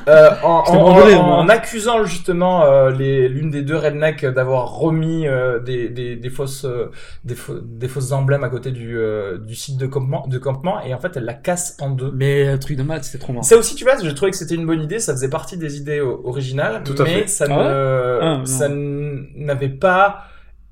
euh, 0.08 0.29
en, 0.43 0.63
en, 0.67 1.39
en- 1.39 1.49
accusant 1.49 2.03
justement 2.03 2.63
euh, 2.65 2.91
les 2.91 3.27
l'une 3.29 3.49
des 3.49 3.62
deux 3.62 3.77
rednecks 3.77 4.25
d'avoir 4.25 4.71
remis 4.77 5.27
euh, 5.27 5.60
des, 5.60 5.89
des, 5.89 6.15
des 6.15 6.29
fausses 6.29 6.65
euh, 6.65 6.91
des, 7.23 7.36
faux- 7.36 7.60
des 7.62 7.88
fausses 7.88 8.12
emblèmes 8.12 8.43
à 8.43 8.49
côté 8.49 8.71
du 8.71 8.97
euh, 8.97 9.38
du 9.38 9.55
site 9.55 9.77
de 9.77 9.88
campement 9.88 10.25
de 10.27 10.38
campement 10.38 10.81
et 10.81 10.93
en 10.93 10.99
fait 10.99 11.15
elle 11.17 11.25
la 11.25 11.34
casse 11.34 11.77
en 11.81 11.89
deux. 11.89 12.12
Mais 12.13 12.47
un 12.47 12.58
truc 12.58 12.77
de 12.77 12.84
maths, 12.84 13.03
c'était 13.05 13.19
trop 13.19 13.34
marrant. 13.34 13.43
Ça 13.43 13.58
aussi, 13.58 13.75
tu 13.75 13.84
vois, 13.84 13.93
j'ai 14.01 14.13
trouvé 14.13 14.31
que 14.31 14.38
c'était 14.38 14.55
une 14.55 14.65
bonne 14.65 14.81
idée, 14.81 14.99
ça 14.99 15.13
faisait 15.13 15.29
partie 15.29 15.58
des 15.58 15.77
idées 15.77 16.01
originales, 16.01 16.84
Tout 16.84 16.95
à 17.01 17.03
mais 17.05 17.21
fait. 17.21 17.27
ça 17.27 17.45
Ah 17.49 17.53
ne, 17.58 18.19
Ah, 18.21 18.41
ça 18.45 18.67
n'avait 18.69 19.69
pas 19.69 20.25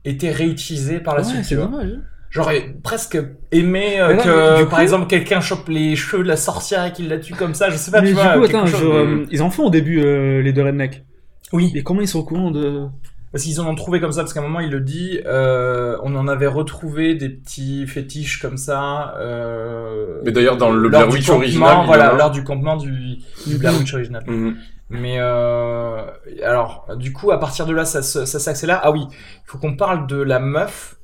été 0.06 0.32
réutilisé 0.32 1.00
par 1.00 1.16
la 1.16 1.22
Ouais, 1.22 1.28
suite. 1.28 1.42
tu 1.42 1.48
c'est 1.50 1.56
dommage. 1.56 1.90
hein. 1.96 2.02
J'aurais 2.34 2.76
presque 2.84 3.18
aimé 3.52 4.00
euh, 4.00 4.16
que, 4.18 4.58
du 4.58 4.66
par 4.66 4.78
coup- 4.80 4.82
exemple, 4.84 5.08
quelqu'un 5.08 5.40
chope 5.40 5.68
les 5.70 5.96
cheveux 5.96 6.24
de 6.24 6.28
la 6.28 6.36
sorcière 6.38 6.86
et 6.86 6.92
qu'il 6.92 7.08
la 7.08 7.20
tue 7.20 7.34
comme 7.36 7.54
ça, 7.54 7.70
je 7.70 7.78
sais 7.78 7.92
pas, 7.92 8.02
Mais 8.02 8.08
tu 8.10 8.14
du 8.16 8.20
vois. 8.22 8.34
coup, 8.38 8.44
attends, 8.44 8.66
chose 8.66 8.80
je- 8.80 8.86
de- 8.86 8.92
euh, 8.92 9.26
ils 9.32 9.42
en 9.44 9.50
font 9.52 9.66
au 9.68 9.70
début, 9.70 10.02
euh, 10.04 10.42
les 10.42 10.52
deux 10.52 10.64
rednecks. 10.64 11.04
Oui, 11.52 11.72
Et 11.76 11.84
comment 11.84 12.02
ils 12.02 12.08
sont 12.08 12.20
au 12.20 12.24
courant 12.24 12.50
de... 12.50 12.88
parce 13.32 13.44
qu'ils 13.44 13.62
en 13.62 13.68
ont 13.68 13.76
trouvé 13.76 14.00
comme 14.00 14.12
ça, 14.12 14.22
parce 14.22 14.34
qu'à 14.34 14.40
un 14.40 14.44
moment, 14.44 14.60
il 14.62 14.72
le 14.72 14.80
dit, 14.80 15.20
euh, 15.28 15.96
on 16.02 16.16
en 16.16 16.28
avait 16.28 16.48
retrouvé 16.48 17.14
des 17.14 17.30
petits 17.30 17.86
fétiches 17.86 18.40
comme 18.42 18.58
ça. 18.58 19.14
Euh, 19.20 20.20
Mais 20.26 20.32
d'ailleurs, 20.32 20.58
dans 20.58 20.72
le 20.72 20.90
Blair 20.90 21.08
Witch 21.10 21.30
original, 21.30 21.86
Voilà, 21.86 22.10
a. 22.14 22.16
lors 22.18 22.32
du 22.32 22.44
campement 22.44 22.78
du, 22.78 23.18
du 23.46 23.58
Blair 23.60 23.78
Witch 23.78 23.94
original. 23.94 24.24
Mhm. 24.26 24.56
Mais 24.90 25.16
euh, 25.20 26.02
alors, 26.44 26.88
du 26.98 27.14
coup, 27.14 27.32
à 27.32 27.40
partir 27.40 27.66
de 27.68 27.74
là, 27.74 27.86
ça, 27.86 28.02
ça 28.02 28.26
s'accélère. 28.26 28.80
Ah 28.84 28.92
oui, 28.92 29.02
il 29.12 29.16
faut 29.46 29.58
qu'on 29.60 29.76
parle 29.76 30.08
de 30.08 30.18
la 30.22 30.40
meuf, 30.40 30.96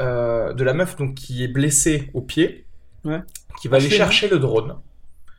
euh, 0.00 0.52
de 0.52 0.64
la 0.64 0.74
meuf 0.74 0.96
donc 0.96 1.14
qui 1.14 1.42
est 1.44 1.48
blessée 1.48 2.10
au 2.14 2.20
pied, 2.22 2.66
Ouais. 3.04 3.20
qui 3.60 3.68
va 3.68 3.76
aller 3.76 3.86
Parfait, 3.86 3.96
chercher 3.96 4.28
le 4.28 4.38
drone. 4.38 4.76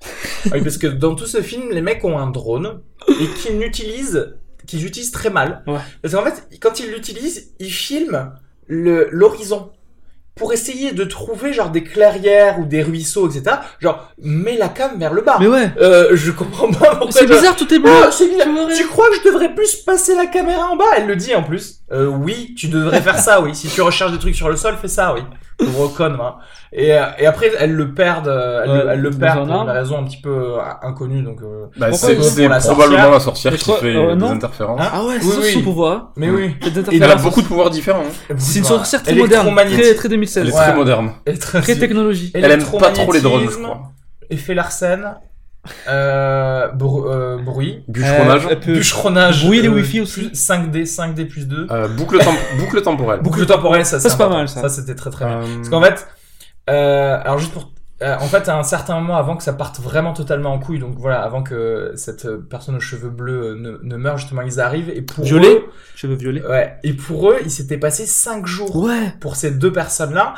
Oui, 0.54 0.62
parce 0.62 0.78
que 0.78 0.88
dans 0.88 1.15
tout 1.15 1.26
ce 1.26 1.41
film, 1.41 1.72
les 1.72 1.82
mecs 1.82 2.04
ont 2.06 2.17
un 2.17 2.30
drone 2.30 2.82
et 3.10 3.28
qu'ils 3.39 3.58
n'utilisent, 3.58 4.36
qu'ils 4.65 4.86
utilisent 4.86 5.12
très 5.12 5.30
mal. 5.30 5.63
Ouais. 5.67 5.80
Parce 6.02 6.13
qu'en 6.13 6.24
fait, 6.24 6.48
quand 6.62 6.80
ils 6.80 6.89
l'utilisent, 6.91 7.54
ils 7.60 7.72
filment 7.72 8.34
le 8.67 9.10
l'horizon 9.12 9.72
pour 10.38 10.54
essayer 10.54 10.91
de 10.91 11.04
trouver 11.04 11.54
genre 11.54 11.69
des 11.69 11.84
clairières 11.84 12.60
ou 12.60 12.65
des 12.65 12.84
ruisseaux, 12.84 13.30
etc. 13.30 13.58
Genre, 13.80 14.08
mets 14.21 14.58
la 14.58 14.69
cam 14.69 14.97
vers 14.97 15.13
le 15.13 15.21
bas. 15.21 15.38
Mais 15.39 15.47
ouais. 15.47 15.71
Euh, 15.80 16.10
je 16.13 16.32
comprends 16.32 16.71
pas 16.71 16.95
pourquoi. 16.95 17.12
C'est 17.12 17.28
bizarre, 17.28 17.56
tout 17.56 17.71
est 17.73 17.80
bleu. 17.80 17.91
Oh, 17.91 18.08
c'est 18.12 18.28
bizarre. 18.30 18.47
Tu 18.76 18.86
crois 18.88 19.10
que 19.10 19.15
je 19.15 19.23
devrais 19.23 19.54
plus 19.54 19.76
passer 19.76 20.15
la 20.15 20.28
caméra 20.28 20.67
en 20.67 20.76
bas? 20.76 20.86
Elle 20.95 21.08
le 21.08 21.15
dit 21.15 21.36
en 21.36 21.43
plus. 21.43 21.82
Euh, 21.91 22.08
oui, 22.08 22.56
tu 22.58 22.67
devrais 22.67 23.02
faire 23.02 23.19
ça, 23.19 23.41
oui. 23.41 23.56
Si 23.56 23.67
tu 23.67 23.82
recherches 23.82 24.12
des 24.12 24.19
trucs 24.19 24.36
sur 24.36 24.50
le 24.50 24.56
sol, 24.56 24.76
fais 24.82 24.88
ça, 24.88 25.13
oui. 25.13 25.21
Gros 25.60 25.89
con, 25.89 26.12
moi. 26.12 26.38
Et, 26.72 26.93
euh, 26.93 27.06
et 27.17 27.26
après, 27.26 27.50
elles 27.60 27.74
le 27.74 27.93
perdent, 27.93 28.28
euh, 28.28 28.62
elles, 28.63 28.70
Ouais, 28.70 28.84
le, 28.84 28.89
elles 28.91 29.00
le 29.00 29.10
perdent 29.10 29.48
pour 29.48 29.62
une 29.63 29.70
raison 29.70 29.98
un 29.98 30.04
petit 30.04 30.22
peu 30.22 30.30
euh, 30.30 30.58
inconnue, 30.84 31.24
donc. 31.24 31.39
euh, 31.41 31.65
Bah, 31.78 31.91
c'est 31.93 32.15
probablement 32.67 33.10
la 33.10 33.20
sorcière 33.20 33.54
qui 33.56 33.63
crois- 33.63 33.78
fait 33.78 33.96
euh, 33.96 34.15
des 34.15 34.26
interférences. 34.26 34.80
Hein 34.82 34.89
Ah 34.93 35.04
ouais, 35.04 35.15
Oui, 35.15 35.20
c'est 35.22 35.32
ça 35.32 35.39
oui. 35.41 35.54
son 35.54 35.62
pouvoir. 35.63 36.12
Mais 36.15 36.30
oui. 36.30 36.56
Il 36.91 37.04
a 37.04 37.15
beaucoup 37.15 37.41
de 37.41 37.48
pouvoirs 37.48 37.70
différents. 37.72 38.02
hein. 38.02 38.36
C'est 38.38 38.60
une 38.60 38.65
sorcière 38.65 39.02
très 39.02 39.15
moderne, 39.15 39.56
très, 39.56 39.96
très 39.96 40.10
2016. 40.10 40.43
Elle 40.43 40.50
est 40.50 40.56
Ouais. 40.56 40.62
très 40.63 40.76
moderne. 40.76 41.12
Très 41.39 41.76
technologie. 41.76 42.32
Elle 42.36 42.52
aime 42.52 42.63
pas 42.80 42.91
trop 42.91 43.12
les 43.12 43.22
drones, 43.22 43.50
je 43.50 43.58
crois. 43.58 43.82
Effet 44.30 44.54
Larsen, 44.54 45.15
euh, 45.90 46.68
euh, 46.82 47.38
bruit, 47.38 47.84
Bûcheronnage. 47.88 48.48
Euh, 48.52 48.56
bûcheronnage, 48.56 49.46
Bruit, 49.46 49.66
euh, 49.68 49.72
Wi-Fi 49.72 50.02
aussi. 50.02 50.28
plus 50.30 50.34
5D, 50.34 50.86
5D 50.86 51.26
plus 51.28 51.48
2. 51.48 51.68
Euh, 51.72 51.88
boucle, 51.88 52.18
tem- 52.20 52.36
boucle 52.60 52.82
temporelle. 52.82 53.22
Boucle 53.22 53.46
temporelle, 53.46 53.86
ça, 53.86 54.00
Ça, 54.00 54.10
c'est 54.10 54.18
pas 54.18 54.30
mal, 54.30 54.48
ça. 54.50 54.62
Ça, 54.62 54.70
c'était 54.70 54.96
très 54.96 55.10
très 55.10 55.26
bien. 55.26 55.42
Parce 55.58 55.70
qu'en 55.70 55.82
fait, 55.82 56.08
euh, 56.70 57.18
alors 57.24 57.40
juste 57.40 57.54
pour, 57.54 57.72
euh, 58.04 58.16
en 58.16 58.26
fait, 58.28 58.48
à 58.50 58.58
un 58.58 58.64
certain 58.64 58.96
moment, 59.00 59.18
avant 59.18 59.36
que 59.38 59.44
ça 59.44 59.54
parte 59.54 59.80
vraiment 59.80 60.14
totalement 60.14 60.54
en 60.54 60.60
couille, 60.60 60.78
donc 60.80 60.96
voilà, 60.98 61.22
avant 61.22 61.42
que 61.42 61.94
cette 61.96 62.28
personne 62.50 62.76
aux 62.76 62.80
cheveux 62.80 63.10
bleus 63.10 63.56
ne, 63.56 63.78
ne 63.82 63.98
meure, 63.98 64.18
justement, 64.18 64.42
ils 64.44 64.60
arrivent 64.60 64.90
et 64.90 65.02
pour 65.02 65.24
Violet. 65.24 65.48
eux, 65.48 65.64
Cheveux 65.96 66.16
violets. 66.16 66.46
ouais, 66.46 66.76
et 66.84 66.94
pour 66.94 67.32
eux, 67.32 67.38
il 67.44 67.50
s'était 67.50 67.78
passé 67.78 68.06
cinq 68.06 68.46
jours 68.46 68.76
Ouais. 68.76 69.14
pour 69.20 69.36
ces 69.36 69.50
deux 69.52 69.72
personnes-là, 69.72 70.36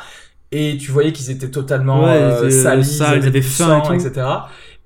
et 0.52 0.78
tu 0.78 0.90
voyais 0.90 1.12
qu'ils 1.12 1.30
étaient 1.30 1.50
totalement 1.50 2.04
Ouais, 2.04 2.10
euh, 2.16 2.50
salis, 2.50 2.84
sales, 2.84 3.18
ils 3.22 3.26
avaient 3.26 3.42
faim 3.42 3.82
et 3.90 3.94
etc. 3.94 4.26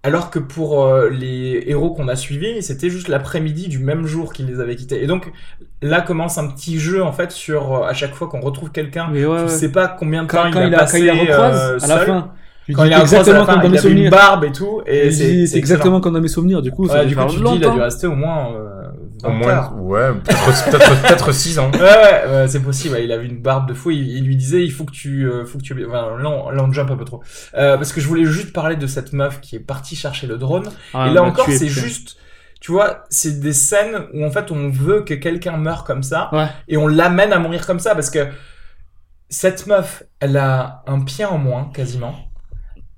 Alors 0.05 0.31
que 0.31 0.39
pour 0.39 0.85
euh, 0.85 1.09
les 1.09 1.65
héros 1.67 1.95
qu'on 1.95 2.09
a 2.09 2.17
suivis, 2.17 2.63
c'était 2.63 2.91
juste 2.91 3.09
l'après-midi 3.09 3.69
du 3.69 3.79
même 3.79 4.07
jour 4.07 4.35
qu'ils 4.35 4.47
les 4.47 4.61
avaient 4.61 4.77
quittés. 4.77 5.03
Et 5.03 5.07
donc 5.07 5.33
là 5.81 6.03
commence 6.03 6.37
un 6.39 6.47
petit 6.49 6.79
jeu 6.79 7.03
en 7.03 7.13
fait 7.13 7.33
sur 7.33 7.75
euh, 7.75 7.87
à 7.89 7.95
chaque 7.95 8.15
fois 8.15 8.29
qu'on 8.29 8.41
retrouve 8.41 8.71
quelqu'un, 8.71 9.11
ouais, 9.25 9.47
tu 9.47 9.49
ouais. 9.49 9.49
sais 9.49 9.73
pas 9.73 9.89
combien 9.89 10.25
de 10.25 10.29
temps 10.29 10.43
Quand, 10.43 10.49
il 10.49 10.53
quand 10.53 10.61
a 10.61 10.67
il 10.67 10.75
a, 10.75 10.79
passé 10.79 10.99
quand 10.99 11.05
il 11.05 11.07
la 11.07 11.15
recroise, 11.15 11.57
euh, 11.57 11.79
à 11.81 11.87
la 11.87 11.99
seul. 11.99 12.07
fin. 12.07 12.35
Quand 12.73 12.85
dis 12.85 12.89
il 12.91 12.95
a 12.95 13.01
exactement 13.01 13.45
comme 13.45 13.61
dans 13.61 13.67
il 13.67 13.73
mes 13.73 13.79
souvenirs. 13.79 14.11
barbe 14.11 14.45
et 14.45 14.53
tout. 14.53 14.83
Et 14.87 15.11
c'est 15.11 15.59
exactement 15.59 16.01
comme 16.01 16.15
dans 16.15 16.21
mes 16.21 16.29
souvenirs, 16.29 16.63
du 16.63 16.71
coup, 16.71 16.89
ça 16.89 17.01
Ouais, 17.01 17.07
du 17.07 17.17
coup, 17.17 17.27
tu 17.27 17.37
dis, 17.37 17.57
il 17.57 17.65
a 17.65 17.71
dû 17.71 17.81
rester 17.81 18.07
au 18.07 18.15
moins 18.15 18.53
euh, 18.55 18.85
20 19.23 19.29
Au 19.29 19.33
moins, 19.33 19.73
ouais, 19.77 20.13
peut-être 20.25 20.71
peut-être 20.71 21.03
peut-être 21.03 21.33
6 21.33 21.59
ans. 21.59 21.71
Ouais, 21.75 21.81
ouais, 21.81 22.49
c'est 22.49 22.61
possible. 22.61 22.95
ouais, 22.95 23.05
il 23.05 23.13
avait 23.13 23.27
une 23.27 23.41
barbe 23.41 23.69
de 23.69 23.75
fou. 23.75 23.91
Il, 23.91 24.09
il 24.09 24.25
lui 24.25 24.37
disait, 24.37 24.65
il 24.65 24.71
faut 24.71 24.85
que 24.85 24.93
tu, 24.93 25.25
euh, 25.25 25.45
faut 25.45 25.59
que 25.59 25.63
tu. 25.63 25.73
Enfin, 25.87 26.17
là, 26.19 26.31
on, 26.31 26.73
jump 26.73 26.91
un 26.91 26.97
peu 26.97 27.05
trop. 27.05 27.23
Euh, 27.55 27.77
parce 27.77 27.93
que 27.93 28.01
je 28.01 28.09
voulais 28.09 28.25
juste 28.25 28.53
parler 28.53 28.77
de 28.77 28.87
cette 28.87 29.13
meuf 29.13 29.41
qui 29.41 29.57
est 29.57 29.61
partie 29.61 29.97
chercher 29.97 30.27
le 30.27 30.39
drone. 30.39 30.69
Ah, 30.95 31.09
et 31.09 31.13
là 31.13 31.21
bah, 31.21 31.29
encore, 31.29 31.47
c'est 31.49 31.69
juste, 31.69 32.17
tu 32.61 32.73
vois, 32.73 33.05
c'est 33.11 33.41
des 33.41 33.53
scènes 33.53 34.07
où 34.15 34.25
en 34.25 34.31
fait 34.31 34.51
on 34.51 34.71
veut 34.71 35.03
que 35.03 35.15
quelqu'un 35.15 35.57
meure 35.57 35.85
comme 35.85 36.03
ça 36.03 36.31
Ouais. 36.33 36.47
et 36.69 36.77
on 36.77 36.87
l'amène 36.89 37.33
à 37.33 37.39
mourir 37.39 37.67
comme 37.67 37.79
ça 37.79 37.95
parce 37.95 38.11
que 38.11 38.27
cette 39.29 39.67
meuf, 39.67 40.03
elle 40.21 40.37
a 40.37 40.83
un 40.87 41.01
pied 41.01 41.25
en 41.25 41.39
moins 41.39 41.71
quasiment. 41.75 42.15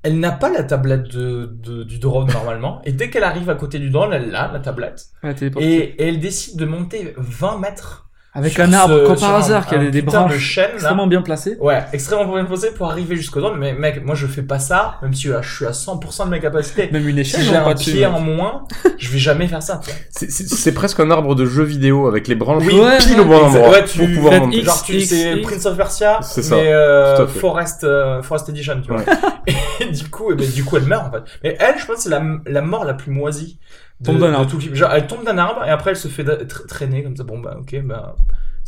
Elle 0.06 0.20
n'a 0.20 0.30
pas 0.32 0.50
la 0.50 0.62
tablette 0.62 1.08
de, 1.08 1.46
de- 1.64 1.82
du 1.82 1.98
drone 1.98 2.28
normalement 2.32 2.80
et 2.84 2.92
dès 2.92 3.10
qu'elle 3.10 3.24
arrive 3.24 3.50
à 3.50 3.56
côté 3.56 3.78
du 3.80 3.90
drone, 3.90 4.12
elle 4.12 4.34
a 4.34 4.52
la 4.52 4.60
tablette 4.60 5.06
Ouais, 5.24 5.34
téléport. 5.34 5.60
et, 5.62 5.76
et 5.76 6.02
elle 6.08 6.20
décide 6.20 6.56
de 6.58 6.64
monter 6.64 7.12
20 7.16 7.58
mètres 7.58 8.05
Avec 8.36 8.52
sur 8.52 8.64
un 8.64 8.72
arbre, 8.72 8.94
ce- 9.02 9.06
comme 9.06 9.18
par 9.18 9.34
hasard, 9.36 9.66
qui 9.66 9.74
a 9.74 9.78
des 9.78 10.02
de 10.02 10.06
branches 10.06 10.56
là. 10.56 10.68
extrêmement 10.74 11.06
bien 11.06 11.22
placées. 11.22 11.56
Ouais, 11.60 11.82
extrêmement 11.92 12.34
bien 12.34 12.44
posé 12.44 12.70
pour 12.70 12.90
arriver 12.90 13.16
jusqu'au 13.16 13.40
drone. 13.40 13.58
Mais 13.58 13.72
mec, 13.72 14.04
moi 14.04 14.14
je 14.14 14.26
fais 14.26 14.42
pas 14.42 14.58
ça, 14.58 14.96
même 15.02 15.14
si 15.14 15.30
euh, 15.30 15.40
je 15.42 15.54
suis 15.56 15.66
à 15.66 15.70
100% 15.72 16.26
de 16.26 16.30
mes 16.30 16.40
capacités. 16.40 16.88
Même 16.92 17.08
une 17.08 17.18
échelle, 17.18 17.40
Si 17.40 17.46
j'ai 17.46 17.52
pas 17.52 17.64
un 17.70 17.74
pied 17.74 18.06
en 18.06 18.20
moins, 18.20 18.64
je 18.98 19.08
vais 19.10 19.18
jamais 19.18 19.48
faire 19.48 19.62
ça. 19.62 19.80
tu 19.82 19.90
vois. 19.90 19.98
C'est- 20.30 20.72
presque 20.72 21.00
un 21.00 21.10
arbre 21.10 21.34
de 21.34 21.46
jeu 21.46 21.62
vidéo 21.64 22.06
avec 22.06 22.28
les 22.28 22.34
branches 22.34 22.62
Oui, 22.66 22.78
ouais, 22.78 22.98
pile 22.98 23.14
ouais. 23.14 23.20
au 23.20 23.24
bon 23.24 23.38
endroit 23.44 23.70
Ouais, 23.70 23.84
tu 23.84 23.98
pour 23.98 24.06
pouvoir 24.08 24.40
monter. 24.40 24.58
X, 24.58 24.66
Genre, 24.66 24.82
tu 24.82 25.00
c'est. 25.00 25.36
Prince 25.38 25.64
of 25.66 25.76
Persia, 25.76 26.18
C'est 26.22 26.42
ça, 26.42 26.56
mais 26.56 26.72
euh. 26.72 27.26
Forest, 27.26 27.84
euh, 27.84 28.22
Forest 28.22 28.48
Edition, 28.50 28.80
tu 28.84 28.92
vois. 28.92 29.02
Et 29.80 29.86
du 29.86 30.08
coup, 30.10 30.30
eh 30.32 30.34
ben, 30.34 30.48
du 30.50 30.64
coup, 30.64 30.76
elle 30.76 30.84
meurt 30.84 31.06
en 31.06 31.10
fait. 31.10 31.22
Mais 31.44 31.56
elle, 31.60 31.74
je 31.78 31.86
pense, 31.86 31.96
que 31.96 32.02
c'est 32.02 32.08
la, 32.10 32.22
la 32.46 32.62
mort 32.62 32.84
la 32.84 32.94
plus 32.94 33.10
moisie 33.12 33.58
de, 34.00 34.06
Tombe 34.06 34.18
d'un 34.18 34.28
de 34.28 34.34
arbre. 34.34 34.46
tout 34.50 34.56
le 34.56 34.62
film. 34.62 34.74
Genre, 34.74 34.90
elle 34.92 35.06
tombe 35.06 35.24
d'un 35.24 35.38
arbre 35.38 35.64
et 35.64 35.70
après 35.70 35.90
elle 35.90 35.96
se 35.96 36.08
fait 36.08 36.24
traîner 36.68 37.02
comme 37.02 37.16
ça. 37.16 37.24
Bon 37.24 37.38
bah, 37.38 37.56
ok, 37.60 37.80
bah. 37.84 38.14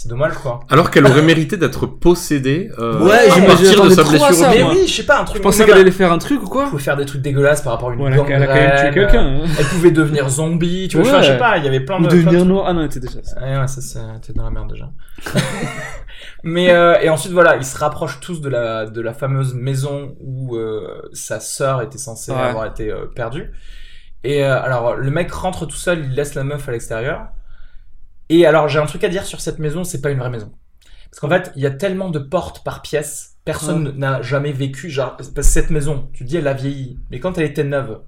C'est 0.00 0.08
dommage, 0.08 0.34
quoi. 0.34 0.60
Alors 0.70 0.92
qu'elle 0.92 1.04
aurait 1.06 1.22
mérité 1.22 1.56
d'être 1.56 1.84
possédée 1.86 2.70
euh, 2.78 3.00
Ouais, 3.00 3.14
à 3.16 3.30
j'imagine- 3.30 3.46
partir 3.48 3.82
de 3.84 3.90
sa 3.90 4.04
blessure. 4.04 4.32
ça, 4.32 4.48
Mais 4.50 4.62
oui, 4.62 4.86
je 4.86 4.92
sais 4.92 5.02
pas, 5.02 5.20
un 5.22 5.24
truc 5.24 5.38
Je 5.38 5.42
pensais 5.42 5.64
qu'elle 5.66 5.76
allait 5.76 5.90
faire 5.90 6.12
un 6.12 6.18
truc 6.18 6.38
ou 6.40 6.44
Elle 6.44 6.48
quoi 6.48 6.68
pouvait 6.70 6.80
faire 6.80 6.96
des 6.96 7.04
trucs 7.04 7.20
dégueulasses 7.20 7.62
par 7.62 7.72
rapport 7.72 7.90
à 7.90 7.94
une 7.94 7.98
Voilà, 7.98 8.14
elle 8.28 8.42
a 8.44 8.46
quand 8.46 8.54
même 8.54 8.70
tué 8.70 8.84
gangrène, 8.84 8.94
quelqu'un. 8.94 9.26
hein. 9.26 9.40
Elle 9.58 9.64
pouvait 9.66 9.90
devenir 9.90 10.28
zombie, 10.28 10.86
tu 10.86 10.98
vois. 10.98 11.10
Ouais. 11.16 11.22
je 11.24 11.32
sais 11.32 11.36
pas, 11.36 11.58
il 11.58 11.64
y 11.64 11.66
avait 11.66 11.80
plein 11.80 11.98
Ou 11.98 12.02
de. 12.06 12.10
de 12.10 12.14
devenir 12.16 12.44
noir. 12.44 12.66
Ah 12.68 12.74
non, 12.74 12.86
c'était 12.88 13.08
déjà 13.08 13.24
ça. 13.24 13.40
Ouais, 13.42 13.58
ouais, 13.58 13.66
ça, 13.66 14.00
t'es 14.24 14.32
dans 14.34 14.44
la 14.44 14.50
merde 14.50 14.70
déjà. 14.70 14.88
Mais 16.44 16.70
euh, 16.70 16.94
et 17.00 17.08
ensuite 17.10 17.32
voilà, 17.32 17.56
ils 17.56 17.64
se 17.64 17.76
rapprochent 17.76 18.20
tous 18.20 18.40
de 18.40 18.48
la 18.48 18.86
de 18.86 19.00
la 19.00 19.12
fameuse 19.12 19.54
maison 19.54 20.14
où 20.20 20.56
euh, 20.56 21.02
sa 21.12 21.40
sœur 21.40 21.82
était 21.82 21.98
censée 21.98 22.30
Ouais. 22.32 22.38
avoir 22.38 22.66
été 22.66 22.90
euh, 22.92 23.06
perdue. 23.14 23.50
Et 24.24 24.44
euh, 24.44 24.60
alors 24.60 24.96
le 24.96 25.10
mec 25.10 25.32
rentre 25.32 25.66
tout 25.66 25.76
seul, 25.76 26.04
il 26.04 26.14
laisse 26.14 26.34
la 26.34 26.44
meuf 26.44 26.68
à 26.68 26.72
l'extérieur. 26.72 27.28
Et 28.28 28.46
alors 28.46 28.68
j'ai 28.68 28.78
un 28.78 28.86
truc 28.86 29.04
à 29.04 29.08
dire 29.08 29.24
sur 29.24 29.40
cette 29.40 29.58
maison, 29.58 29.84
c'est 29.84 30.00
pas 30.00 30.10
une 30.10 30.18
vraie 30.18 30.30
maison. 30.30 30.52
Parce 31.10 31.20
qu'en 31.20 31.28
fait, 31.28 31.52
il 31.56 31.62
y 31.62 31.66
a 31.66 31.70
tellement 31.70 32.10
de 32.10 32.18
portes 32.18 32.62
par 32.64 32.82
pièce, 32.82 33.36
personne 33.44 33.96
n'a 33.96 34.20
jamais 34.20 34.52
vécu 34.52 34.90
genre 34.90 35.16
parce 35.16 35.30
que 35.30 35.42
cette 35.42 35.70
maison. 35.70 36.10
Tu 36.12 36.24
dis 36.24 36.36
elle 36.36 36.48
a 36.48 36.52
vieilli, 36.52 36.98
mais 37.10 37.20
quand 37.20 37.38
elle 37.38 37.44
était 37.44 37.64
neuve, 37.64 38.00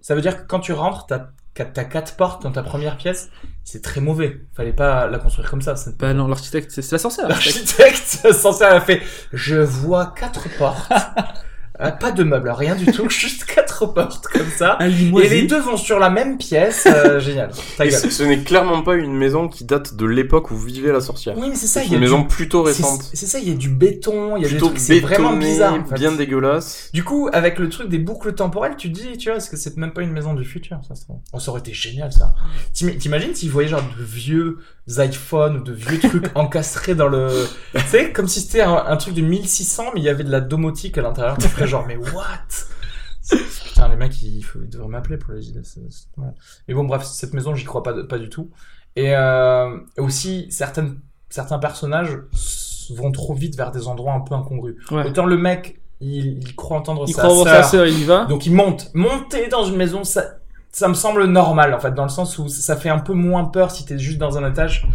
ça 0.00 0.14
veut 0.14 0.22
dire 0.22 0.36
que 0.36 0.46
quand 0.46 0.60
tu 0.60 0.72
rentres, 0.72 1.06
t'as 1.06 1.28
t'as 1.64 1.84
quatre 1.84 2.16
portes 2.16 2.42
dans 2.42 2.52
ta 2.52 2.62
première 2.62 2.96
pièce, 2.96 3.30
c'est 3.64 3.82
très 3.82 4.00
mauvais. 4.00 4.42
Fallait 4.54 4.72
pas 4.72 5.08
la 5.08 5.18
construire 5.18 5.50
comme 5.50 5.62
ça. 5.62 5.74
Bah 5.98 6.14
non, 6.14 6.28
l'architecte, 6.28 6.70
c'est 6.70 6.92
la 6.92 6.98
sorcière. 6.98 7.28
l'architecte. 7.28 7.78
L'architecte 7.78 8.32
censé 8.40 8.64
elle 8.64 8.76
a 8.76 8.80
fait 8.80 9.02
je 9.32 9.56
vois 9.56 10.14
quatre 10.16 10.48
portes 10.56 10.92
Euh, 11.80 11.90
pas 11.92 12.10
de 12.10 12.24
meubles 12.24 12.50
rien 12.50 12.74
du 12.74 12.86
tout 12.86 13.08
juste 13.10 13.44
quatre 13.44 13.86
portes 13.86 14.26
comme 14.26 14.48
ça 14.56 14.76
Un 14.80 14.88
et 14.88 15.28
les 15.28 15.42
deux 15.46 15.60
vont 15.60 15.76
sur 15.76 16.00
la 16.00 16.10
même 16.10 16.36
pièce 16.36 16.86
euh, 16.86 17.20
génial 17.20 17.50
Ta 17.76 17.86
Et 17.86 17.90
gueule. 17.90 18.00
ce 18.00 18.10
ce 18.10 18.22
n'est 18.24 18.38
clairement 18.42 18.82
pas 18.82 18.96
une 18.96 19.14
maison 19.14 19.46
qui 19.46 19.64
date 19.64 19.94
de 19.94 20.04
l'époque 20.04 20.50
où 20.50 20.56
vivait 20.56 20.90
la 20.92 21.00
sorcière. 21.00 21.38
oui 21.38 21.46
mais 21.50 21.54
c'est 21.54 21.68
ça 21.68 21.80
C'est 21.80 21.86
il 21.86 21.90
y 21.92 21.94
a 21.94 21.98
une 21.98 22.02
maison 22.02 22.20
du... 22.22 22.26
plutôt 22.26 22.62
récente. 22.64 23.02
c'est 23.14 23.26
ça 23.26 23.38
il 23.38 23.48
y 23.48 23.52
a 23.52 23.54
du 23.54 23.68
béton 23.68 24.36
il 24.36 24.42
y 24.42 24.46
a 24.46 24.48
des 24.48 24.54
Plutôt 24.54 24.66
trucs 24.66 24.80
c'est 24.80 24.98
vraiment 24.98 25.36
bizarre 25.36 25.74
en 25.74 25.84
fait. 25.84 25.94
bien 25.94 26.10
dégueulasse. 26.10 26.90
du 26.92 27.04
coup 27.04 27.28
avec 27.32 27.60
le 27.60 27.68
truc 27.68 27.88
des 27.88 27.98
boucles 27.98 28.34
temporelles 28.34 28.74
tu 28.76 28.90
te 28.92 28.98
dis 29.00 29.16
tu 29.16 29.28
vois 29.28 29.36
est-ce 29.38 29.48
que 29.48 29.56
c'est 29.56 29.76
même 29.76 29.92
pas 29.92 30.02
une 30.02 30.12
maison 30.12 30.34
du 30.34 30.44
futur 30.44 30.80
ça, 30.88 30.94
trouve 30.94 31.18
oh, 31.32 31.38
ça 31.38 31.50
aurait 31.52 31.60
été 31.60 31.72
génial 31.72 32.12
ça 32.12 32.34
T'im- 32.74 32.96
t'imagines 32.98 33.34
s'ils 33.36 33.50
voyaient 33.52 33.68
genre 33.68 33.82
de 33.82 34.02
vieux 34.04 34.58
iPhones 34.96 35.56
ou 35.58 35.60
de 35.62 35.72
vieux 35.72 35.98
trucs 36.00 36.30
encastrés 36.34 36.94
dans 36.94 37.08
le 37.08 37.46
tu 37.74 37.80
sais 37.86 38.12
comme 38.12 38.26
si 38.28 38.40
c'était 38.40 38.62
un, 38.62 38.74
un 38.74 38.96
truc 38.96 39.14
de 39.14 39.20
1600 39.22 39.90
mais 39.94 40.00
il 40.00 40.04
y 40.04 40.08
avait 40.08 40.24
de 40.24 40.30
la 40.30 40.40
domotique 40.40 40.96
à 40.98 41.02
l'intérieur 41.02 41.36
tu 41.38 41.46
ferais 41.48 41.66
genre 41.66 41.84
mais 41.86 41.96
what? 41.96 42.08
Putain 43.30 43.88
les 43.88 43.96
mecs 43.96 44.20
ils, 44.22 44.42
devraient 44.70 44.88
m'appeler 44.88 45.18
pour 45.18 45.34
les 45.34 45.48
idées 45.48 45.60
mais 46.66 46.74
bon 46.74 46.84
bref 46.84 47.04
cette 47.04 47.34
maison 47.34 47.54
j'y 47.54 47.64
crois 47.64 47.82
pas 47.82 47.92
de- 47.92 48.02
pas 48.02 48.18
du 48.18 48.30
tout 48.30 48.50
et 48.96 49.14
euh, 49.14 49.76
aussi 49.98 50.46
certaines 50.50 51.00
certains 51.28 51.58
personnages 51.58 52.16
vont 52.96 53.12
trop 53.12 53.34
vite 53.34 53.54
vers 53.56 53.70
des 53.70 53.86
endroits 53.86 54.14
un 54.14 54.20
peu 54.20 54.34
incongrus 54.34 54.76
Ouais. 54.90 55.06
autant 55.06 55.26
le 55.26 55.36
mec 55.36 55.80
il, 56.00 56.38
il 56.38 56.56
croit 56.56 56.78
entendre 56.78 57.04
Il 57.06 57.12
sa 57.14 57.22
croit 57.22 57.44
sœur 57.44 57.46
sa 57.46 57.62
sœur, 57.64 57.86
il 57.86 57.98
y 58.00 58.04
va. 58.04 58.24
donc 58.26 58.46
il 58.46 58.54
monte. 58.54 58.88
Monter 58.94 59.48
dans 59.48 59.64
une 59.64 59.74
maison, 59.74 60.04
ça, 60.04 60.37
ça 60.78 60.88
me 60.88 60.94
semble 60.94 61.24
normal 61.24 61.74
en 61.74 61.78
fait, 61.80 61.92
dans 61.94 62.04
le 62.04 62.08
sens 62.08 62.38
où 62.38 62.48
ça 62.48 62.76
fait 62.76 62.88
un 62.88 62.98
peu 63.00 63.12
moins 63.14 63.44
peur 63.44 63.70
si 63.70 63.84
t'es 63.84 63.98
juste 63.98 64.18
dans 64.18 64.38
un 64.38 64.48
étage. 64.50 64.86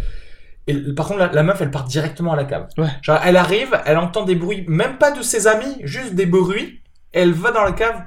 Et 0.66 0.74
par 0.94 1.06
contre, 1.06 1.20
la, 1.20 1.30
la 1.32 1.42
meuf, 1.42 1.60
elle 1.60 1.70
part 1.70 1.84
directement 1.84 2.32
à 2.32 2.36
la 2.36 2.44
cave. 2.44 2.68
Ouais. 2.78 2.88
Genre, 3.02 3.18
elle 3.24 3.36
arrive, 3.36 3.78
elle 3.84 3.98
entend 3.98 4.24
des 4.24 4.34
bruits, 4.34 4.64
même 4.66 4.96
pas 4.98 5.10
de 5.12 5.20
ses 5.22 5.46
amis, 5.46 5.76
juste 5.82 6.14
des 6.14 6.24
bruits. 6.26 6.80
Elle 7.12 7.32
va 7.32 7.50
dans 7.52 7.62
la 7.64 7.72
cave. 7.72 8.00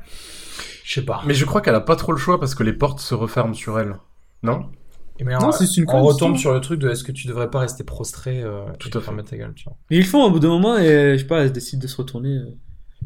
Je 0.84 0.94
sais 0.96 1.06
pas. 1.06 1.22
Mais 1.26 1.34
je 1.36 1.46
crois 1.46 1.62
qu'elle 1.62 1.76
a 1.76 1.82
pas 1.82 1.96
trop 1.96 2.12
le 2.14 2.18
choix 2.18 2.40
parce 2.40 2.56
que 2.56 2.64
les 2.64 2.74
portes 2.74 3.00
se 3.00 3.14
referment 3.14 3.54
sur 3.54 3.80
elle. 3.80 3.96
Non? 4.42 4.70
Et 5.20 5.24
mais 5.24 5.34
Non, 5.36 5.48
on, 5.48 5.52
c'est 5.52 5.78
une 5.78 5.86
on 5.90 6.02
retombe 6.04 6.38
sur 6.38 6.54
le 6.54 6.62
truc 6.62 6.80
de 6.80 6.90
est-ce 6.90 7.04
que 7.04 7.12
tu 7.12 7.28
devrais 7.28 7.50
pas 7.50 7.60
rester 7.60 7.84
prostré 7.84 8.42
euh, 8.42 8.66
Tout 8.80 8.96
à 8.98 9.02
fait. 9.02 9.24
ta 9.24 9.38
gueule, 9.38 9.54
tu 9.56 9.64
vois. 9.66 9.78
Mais 9.90 9.98
ils 9.98 10.06
font 10.06 10.24
au 10.24 10.32
bout 10.32 10.40
d'un 10.40 10.50
moment 10.50 10.78
et 10.78 11.14
je 11.14 11.18
sais 11.22 11.28
pas, 11.28 11.42
elle 11.42 11.52
décide 11.52 11.80
de 11.80 11.88
se 11.88 11.98
retourner. 11.98 12.36
euh. 12.38 12.56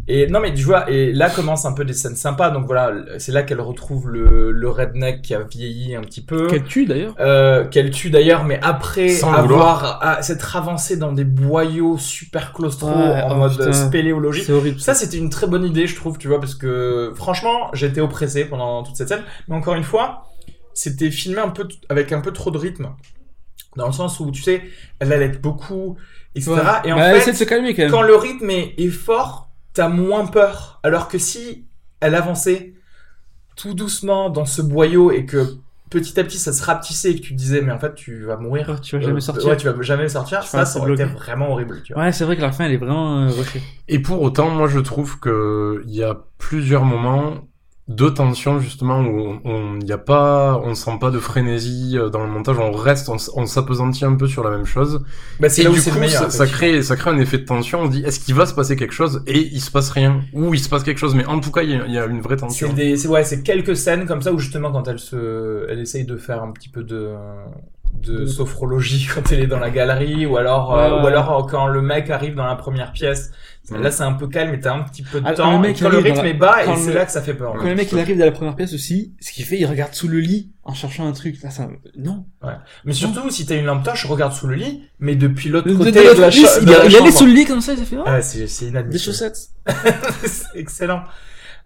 Et 0.07 0.27
non, 0.27 0.39
mais 0.39 0.53
tu 0.53 0.63
vois, 0.63 0.89
et 0.89 1.13
là 1.13 1.29
commencent 1.29 1.65
un 1.65 1.73
peu 1.73 1.85
des 1.85 1.93
scènes 1.93 2.15
sympas. 2.15 2.49
Donc 2.49 2.65
voilà, 2.65 2.91
c'est 3.19 3.31
là 3.31 3.43
qu'elle 3.43 3.61
retrouve 3.61 4.09
le, 4.09 4.51
le 4.51 4.69
redneck 4.69 5.21
qui 5.21 5.33
a 5.35 5.41
vieilli 5.43 5.95
un 5.95 6.01
petit 6.01 6.21
peu. 6.25 6.47
Qu'elle 6.47 6.63
tue 6.63 6.85
d'ailleurs. 6.85 7.13
Euh, 7.19 7.65
qu'elle 7.67 7.91
tue 7.91 8.09
d'ailleurs, 8.09 8.43
mais 8.43 8.59
après 8.63 9.09
Sans 9.09 9.31
avoir 9.31 9.99
à, 10.03 10.21
s'être 10.23 10.55
avancée 10.55 10.97
dans 10.97 11.11
des 11.13 11.23
boyaux 11.23 11.97
super 11.97 12.51
claustro 12.51 12.89
Ouais, 12.89 13.21
en 13.21 13.33
oh, 13.33 13.35
mode 13.35 13.51
putain. 13.51 13.73
spéléologie. 13.73 14.43
C'est 14.43 14.53
horrible. 14.53 14.79
Ça, 14.79 14.93
c'était 14.95 15.17
une 15.17 15.29
très 15.29 15.47
bonne 15.47 15.63
idée, 15.63 15.85
je 15.87 15.95
trouve, 15.95 16.17
tu 16.17 16.27
vois, 16.27 16.39
parce 16.39 16.55
que 16.55 17.13
franchement, 17.15 17.69
j'étais 17.73 18.01
oppressé 18.01 18.45
pendant 18.45 18.83
toute 18.83 18.95
cette 18.95 19.07
scène. 19.09 19.23
Mais 19.47 19.55
encore 19.55 19.75
une 19.75 19.83
fois, 19.83 20.23
c'était 20.73 21.11
filmé 21.11 21.39
un 21.39 21.49
peu 21.49 21.67
avec 21.89 22.11
un 22.11 22.21
peu 22.21 22.31
trop 22.31 22.49
de 22.49 22.57
rythme, 22.57 22.89
dans 23.77 23.85
le 23.85 23.93
sens 23.93 24.19
où 24.19 24.31
tu 24.31 24.41
sais, 24.41 24.63
elle 24.99 25.13
allait 25.13 25.29
beaucoup, 25.29 25.95
etc. 26.35 26.51
Ouais. 26.53 26.61
Et 26.85 26.91
en 26.93 26.97
Bah, 26.97 27.13
fait, 27.19 27.31
de 27.31 27.37
se 27.37 27.43
calmer 27.43 27.73
quand 27.75 27.83
même. 27.83 27.91
quand 27.91 28.01
le 28.01 28.15
rythme 28.15 28.49
est, 28.49 28.73
est 28.77 28.87
fort, 28.89 29.50
t'as 29.73 29.87
moins 29.89 30.25
peur. 30.25 30.79
Alors 30.83 31.07
que 31.07 31.17
si 31.17 31.65
elle 31.99 32.15
avançait 32.15 32.73
tout 33.55 33.73
doucement 33.73 34.29
dans 34.29 34.45
ce 34.45 34.61
boyau 34.61 35.11
et 35.11 35.25
que 35.25 35.45
petit 35.89 36.17
à 36.19 36.23
petit 36.23 36.37
ça 36.39 36.53
se 36.53 36.63
rapetissait 36.63 37.11
et 37.11 37.15
que 37.15 37.21
tu 37.21 37.33
te 37.33 37.37
disais 37.37 37.61
mais 37.61 37.71
en 37.71 37.79
fait 37.79 37.93
tu 37.95 38.23
vas 38.25 38.37
mourir. 38.37 38.69
Ouais, 38.69 38.79
tu 38.81 38.95
vas 38.95 39.01
jamais 39.01 39.17
Euh, 39.17 39.19
sortir. 39.19 39.49
Ouais, 39.49 39.57
tu 39.57 39.69
vas 39.69 39.81
jamais 39.81 40.07
sortir. 40.07 40.39
Tu 40.41 40.47
Ça, 40.47 40.65
ça 40.65 40.89
été 40.89 41.03
vraiment 41.03 41.51
horrible. 41.51 41.81
Tu 41.83 41.93
vois. 41.93 42.03
Ouais, 42.03 42.11
c'est 42.11 42.23
vrai 42.23 42.37
que 42.37 42.41
la 42.41 42.51
fin 42.51 42.65
elle 42.65 42.71
est 42.73 42.77
vraiment 42.77 43.23
euh, 43.23 43.27
rushée. 43.27 43.61
Et 43.87 43.99
pour 43.99 44.21
autant, 44.21 44.49
moi 44.49 44.67
je 44.67 44.79
trouve 44.79 45.19
que 45.19 45.83
il 45.85 45.93
y 45.93 46.03
a 46.03 46.17
plusieurs 46.37 46.85
moments 46.85 47.45
de 47.87 48.09
tension 48.09 48.59
justement 48.59 49.01
où 49.01 49.39
on 49.43 49.79
il 49.81 49.87
y 49.87 49.91
a 49.91 49.97
pas 49.97 50.61
on 50.63 50.75
sent 50.75 50.97
pas 50.99 51.09
de 51.09 51.19
frénésie 51.19 51.97
euh, 51.97 52.09
dans 52.09 52.23
le 52.23 52.29
montage. 52.29 52.57
On 52.59 52.71
reste 52.71 53.09
on, 53.09 53.17
on 53.35 53.45
s'appesanttit 53.45 54.05
un 54.05 54.15
peu 54.15 54.27
sur 54.27 54.43
la 54.43 54.51
même 54.51 54.65
chose. 54.65 55.03
Bah, 55.39 55.49
c'est 55.49 55.61
et 55.61 55.63
là 55.65 55.71
où 55.71 55.73
du 55.73 55.81
coup 55.81 55.99
meilleur. 55.99 56.31
ça, 56.31 56.47
crée 56.47 56.83
ça 56.83 56.95
crée 56.95 57.09
un 57.09 57.17
effet 57.17 57.39
de 57.39 57.45
tension. 57.45 57.81
On 57.81 57.85
se 57.87 57.91
dit 57.91 58.03
est-ce 58.03 58.19
qu'il 58.19 58.35
va 58.35 58.45
se 58.45 58.53
passer 58.53 58.75
quelque 58.75 58.93
chose? 58.93 59.23
Et 59.27 59.39
il 59.39 59.61
se 59.61 59.71
passe 59.71 59.89
rien. 59.89 60.21
Ou 60.33 60.53
il 60.53 60.59
se 60.59 60.69
passe 60.69 60.83
quelque 60.83 60.99
chose. 60.99 61.15
Mais 61.15 61.25
en 61.25 61.39
tout 61.39 61.51
cas 61.51 61.63
il 61.63 61.71
y 61.71 61.91
y 61.91 61.97
a 61.97 62.05
une 62.05 62.21
vraie 62.21 62.37
tension. 62.37 62.67
C'est 62.69 62.75
des, 62.75 62.97
c'est 62.97 63.07
ouais, 63.07 63.23
c'est 63.23 63.41
quelques 63.41 63.75
scènes 63.75 64.05
comme 64.05 64.21
ça 64.21 64.31
où 64.31 64.39
justement 64.39 64.71
quand 64.71 64.87
elle 64.87 64.99
se, 64.99 65.65
elle 65.69 65.79
essaye 65.79 66.05
de 66.05 66.17
faire 66.17 66.43
un 66.43 66.51
petit 66.51 66.69
peu 66.69 66.83
de, 66.83 67.09
de 67.93 68.19
De- 68.19 68.25
sophrologie 68.25 69.07
quand 69.13 69.31
elle 69.31 69.41
est 69.41 69.47
dans 69.47 69.59
la 69.59 69.69
galerie 69.69 70.25
ou 70.25 70.37
alors, 70.37 70.73
euh, 70.73 70.89
Ouais, 70.89 70.95
ouais. 70.97 71.03
ou 71.03 71.07
alors 71.07 71.31
euh, 71.45 71.49
quand 71.49 71.67
le 71.67 71.81
mec 71.81 72.09
arrive 72.09 72.35
dans 72.35 72.45
la 72.45 72.55
première 72.55 72.91
pièce. 72.91 73.31
Mhm. 73.69 73.83
Là, 73.83 73.91
c'est 73.91 74.03
un 74.03 74.13
peu 74.13 74.27
calme 74.27 74.53
et 74.55 74.59
t'as 74.59 74.73
un 74.73 74.81
petit 74.81 75.03
peu 75.03 75.21
de 75.21 75.25
Ah, 75.27 75.33
temps. 75.33 75.51
le 75.53 75.59
mec 75.59 75.77
et 75.77 75.83
quand 75.83 75.89
le 75.89 75.97
dans 75.97 76.03
rythme 76.03 76.23
la- 76.23 76.29
est 76.29 76.33
bas 76.33 76.55
quand 76.65 76.73
et 76.73 76.77
c'est 76.77 76.93
là 76.93 77.05
que 77.05 77.11
ça 77.11 77.21
fait 77.21 77.35
peur. 77.35 77.53
Quand 77.57 77.63
le 77.67 77.75
mec 77.75 77.91
il 77.91 77.99
arrive 77.99 78.17
de 78.17 78.23
la 78.23 78.31
première 78.31 78.55
pièce 78.55 78.73
aussi, 78.73 79.13
ce 79.19 79.31
qu'il 79.31 79.45
fait, 79.45 79.59
il 79.59 79.65
regarde 79.65 79.93
sous 79.93 80.07
le 80.07 80.19
lit 80.19 80.51
en 80.63 80.73
cherchant 80.73 81.07
un 81.07 81.11
truc. 81.11 81.41
Là, 81.43 81.51
ça... 81.51 81.67
Non. 81.95 82.25
Mais 82.85 82.93
surtout, 82.93 83.29
si 83.29 83.45
t'as 83.45 83.55
une 83.55 83.65
lampe 83.65 83.83
torche, 83.83 84.05
regarde 84.07 84.33
sous 84.33 84.47
le 84.47 84.55
lit, 84.55 84.83
mais 84.99 85.15
depuis 85.15 85.49
l'autre 85.49 85.67
De- 85.69 85.75
côté 85.75 85.91
de- 85.91 85.97
de, 86.09 86.15
de- 86.15 86.21
la, 86.21 86.29
lui, 86.31 86.41
cha- 86.41 86.59
il, 86.59 86.67
la 86.67 86.85
il 86.85 86.95
allait 86.97 87.11
sous 87.11 87.25
le 87.27 87.33
lit 87.33 87.45
comme 87.45 87.61
ça, 87.61 87.73
il 87.73 87.81
a 87.81 87.85
fait 87.85 87.97
oh, 87.99 88.03
Ah, 88.05 88.21
c'est, 88.21 88.47
c'est 88.47 88.71
des 88.71 88.97
chaussettes. 88.97 89.37
c'est 90.25 90.47
excellent. 90.59 91.03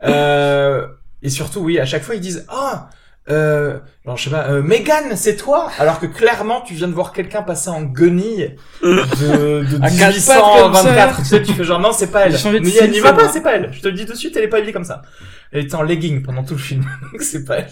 Euh, 0.03 0.85
et 1.21 1.29
surtout, 1.29 1.61
oui, 1.61 1.79
à 1.79 1.85
chaque 1.85 2.03
fois, 2.03 2.15
ils 2.15 2.21
disent, 2.21 2.45
ah, 2.49 2.89
euh, 3.27 3.79
genre, 4.05 4.17
je 4.17 4.25
sais 4.25 4.29
pas, 4.29 4.47
euh, 4.49 4.61
Megan, 4.61 5.15
c'est 5.15 5.35
toi? 5.35 5.71
Alors 5.79 5.99
que 5.99 6.05
clairement, 6.05 6.61
tu 6.61 6.75
viens 6.75 6.87
de 6.87 6.93
voir 6.93 7.11
quelqu'un 7.11 7.41
passer 7.41 7.69
en 7.69 7.81
guenille 7.81 8.55
de, 8.83 9.63
de 9.63 9.79
À 9.81 9.89
quatre 9.89 10.25
pattes 10.25 10.41
comme 10.61 10.71
1824. 10.71 11.15
ça. 11.15 11.21
Tu 11.21 11.27
sais, 11.27 11.41
tu 11.41 11.53
fais 11.53 11.63
genre, 11.63 11.79
non, 11.79 11.91
c'est 11.91 12.11
pas 12.11 12.27
elle. 12.27 12.35
Mais 12.61 12.75
elle 12.75 12.91
n'y 12.91 12.99
va 12.99 13.13
pas, 13.13 13.29
c'est 13.29 13.41
pas 13.41 13.55
elle. 13.55 13.73
Je 13.73 13.81
te 13.81 13.87
le 13.87 13.93
dis 13.95 14.05
de 14.05 14.13
suite, 14.13 14.37
elle 14.37 14.43
est 14.43 14.47
pas 14.47 14.57
habillée 14.57 14.73
comme 14.73 14.83
ça. 14.83 15.01
Elle 15.51 15.65
était 15.65 15.75
en 15.75 15.81
legging 15.81 16.21
pendant 16.21 16.43
tout 16.43 16.53
le 16.53 16.59
film. 16.59 16.83
Donc 17.11 17.21
c'est 17.21 17.45
pas 17.45 17.57
elle. 17.57 17.69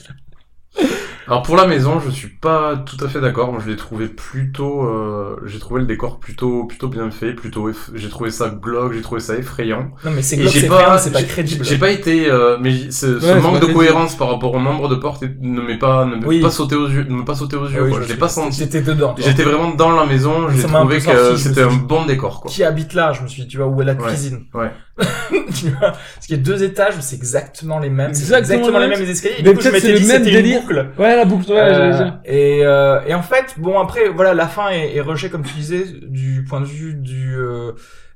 Alors 1.28 1.42
pour 1.44 1.56
la 1.56 1.66
maison 1.68 2.00
je 2.00 2.10
suis 2.10 2.28
pas 2.30 2.76
tout 2.78 2.98
à 3.04 3.08
fait 3.08 3.22
d'accord 3.22 3.52
moi 3.52 3.62
je 3.64 3.70
l'ai 3.70 3.76
trouvé 3.78 4.08
plutôt 4.08 4.84
euh, 4.86 5.36
j'ai 5.46 5.60
trouvé 5.60 5.82
le 5.82 5.88
décor 5.88 6.20
plutôt 6.20 6.66
plutôt 6.66 6.88
bien 6.88 7.10
fait 7.12 7.34
plutôt 7.34 7.70
eff- 7.70 7.92
j'ai 7.96 8.10
trouvé 8.10 8.30
ça 8.32 8.50
glauque 8.50 8.94
j'ai 8.94 9.02
trouvé 9.02 9.22
ça 9.22 9.36
effrayant 9.36 9.92
Non, 10.06 10.12
mais 10.12 10.22
c'est 10.22 10.38
glauque, 10.38 10.52
c'est 10.54 10.68
pas, 10.68 10.98
c'est 10.98 11.12
pas 11.12 11.24
crédible. 11.24 11.64
J'ai 11.66 11.78
pas 11.78 11.92
été, 11.92 12.30
euh, 12.30 12.58
mais 12.60 12.92
ce, 12.92 13.20
ce 13.20 13.26
Ouais, 13.26 13.40
manque 13.40 13.60
de 13.62 13.68
cohérence 13.74 14.16
par 14.16 14.30
rapport 14.30 14.54
au 14.54 14.60
nombre 14.60 14.90
de 14.90 14.96
portes 14.96 15.24
ne 15.42 15.62
m'est 15.62 15.78
pas, 15.78 16.06
ne 16.06 16.26
Oui. 16.26 16.42
pas 16.42 16.50
sauté 16.52 16.76
aux 16.76 16.88
yeux, 16.88 17.04
ne 17.04 17.16
m'est 17.16 17.26
pas 17.26 17.36
sauté 17.36 17.56
aux 17.56 17.66
Ah 17.68 17.72
yeux. 17.72 17.84
oui, 17.84 17.90
quoi. 17.92 18.02
je 18.02 18.08
je 18.08 18.12
l'ai 18.14 18.20
pas 18.20 18.30
senti. 18.30 18.58
J'étais 18.60 18.82
dedans. 18.82 19.16
J'étais 19.18 19.44
vraiment 19.44 19.72
dans 19.74 19.92
la 19.92 20.06
maison. 20.06 20.50
J'ai 20.50 20.64
trouvé 20.64 21.00
que 21.00 21.32
me 21.32 21.38
c'était 21.38 21.62
un 21.64 21.74
bon 21.74 22.06
décor, 22.06 22.42
quoi. 22.42 22.52
Qui 22.52 22.64
habite 22.64 22.94
là? 22.94 23.14
Je 23.14 23.24
me 23.24 23.28
suis 23.28 23.44
dit, 23.44 23.48
tu 23.48 23.58
vois, 23.58 23.68
où 23.68 23.82
est 23.82 23.86
la 23.86 23.96
cuisine? 23.96 24.46
Ouais. 24.54 24.72
tu 25.56 25.70
vois 25.70 25.92
parce 25.92 26.28
qu'il 26.28 26.38
y 26.38 26.40
a 26.40 26.44
deux 26.44 26.64
étages 26.64 26.96
où 26.98 27.02
c'est 27.02 27.16
exactement 27.16 27.80
les 27.80 27.90
mêmes 27.90 28.10
Exactement 28.10 28.38
exactement 28.40 28.80
les 28.80 28.88
mêmes. 28.88 29.02
escaliers. 29.10 29.36
Et 29.40 29.44
Mais 29.44 29.50
du 29.50 29.56
coup 29.56 29.62
je 29.64 29.70
m'étais 29.70 29.92
le 29.92 30.00
dit 30.00 30.06
c'était 30.06 30.40
une 30.42 30.60
boucle. 30.62 30.90
Ouais, 31.00 31.16
la 31.16 31.26
boucle, 31.26 31.52
ouais, 31.52 31.58
Euh, 31.60 32.10
et 32.26 32.62
euh, 32.64 33.02
et 33.08 33.14
en 33.16 33.24
fait 33.24 33.56
bon 33.58 33.80
après 33.80 34.10
voilà 34.10 34.34
la 34.36 34.48
fin 34.48 34.70
est, 34.70 34.96
est 34.96 35.30
comme 35.30 35.44
tu 35.44 35.54
disais 35.56 35.86
du 36.04 36.46
point 36.48 36.62
de 36.62 36.66
vue 36.66 36.94
du 36.94 37.36
euh, 37.36 37.72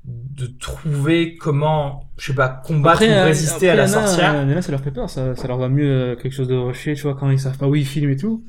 de 0.07 0.45
trouver 0.45 1.35
comment 1.35 2.09
je 2.17 2.27
sais 2.27 2.33
pas 2.33 2.47
combattre 2.47 3.01
ou 3.01 3.05
euh, 3.05 3.25
résister 3.25 3.69
à 3.69 3.73
après, 3.73 3.83
la 3.85 3.89
Nana, 3.89 4.07
sorcière. 4.07 4.33
Nana, 4.45 4.61
ça 4.61 4.71
leur 4.71 4.81
fait 4.81 4.91
peur, 4.91 5.09
ça, 5.09 5.35
ça 5.35 5.47
leur 5.47 5.57
va 5.57 5.67
mieux 5.67 5.91
euh, 5.91 6.15
quelque 6.15 6.31
chose 6.33 6.47
de 6.47 6.55
rushé, 6.55 6.93
tu 6.93 7.01
vois, 7.03 7.15
quand 7.15 7.29
ils 7.29 7.39
savent 7.39 7.57
pas 7.57 7.67
où 7.67 7.75
ils 7.75 7.85
filment 7.85 8.11
et 8.11 8.15
tout. 8.15 8.45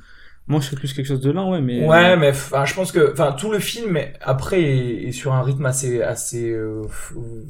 Moi, 0.48 0.60
je 0.60 0.66
serais 0.66 0.76
plus 0.76 0.92
quelque 0.94 1.06
chose 1.06 1.20
de 1.20 1.30
lent, 1.30 1.50
ouais, 1.52 1.60
mais. 1.60 1.86
Ouais, 1.86 2.16
mais 2.16 2.30
enfin, 2.30 2.64
je 2.64 2.74
pense 2.74 2.90
que, 2.90 3.12
enfin, 3.12 3.32
tout 3.32 3.50
le 3.52 3.58
film 3.58 3.98
après 4.22 4.62
est, 4.62 5.08
est 5.08 5.12
sur 5.12 5.34
un 5.34 5.42
rythme 5.42 5.66
assez 5.66 6.02
assez 6.02 6.50
euh, 6.50 6.82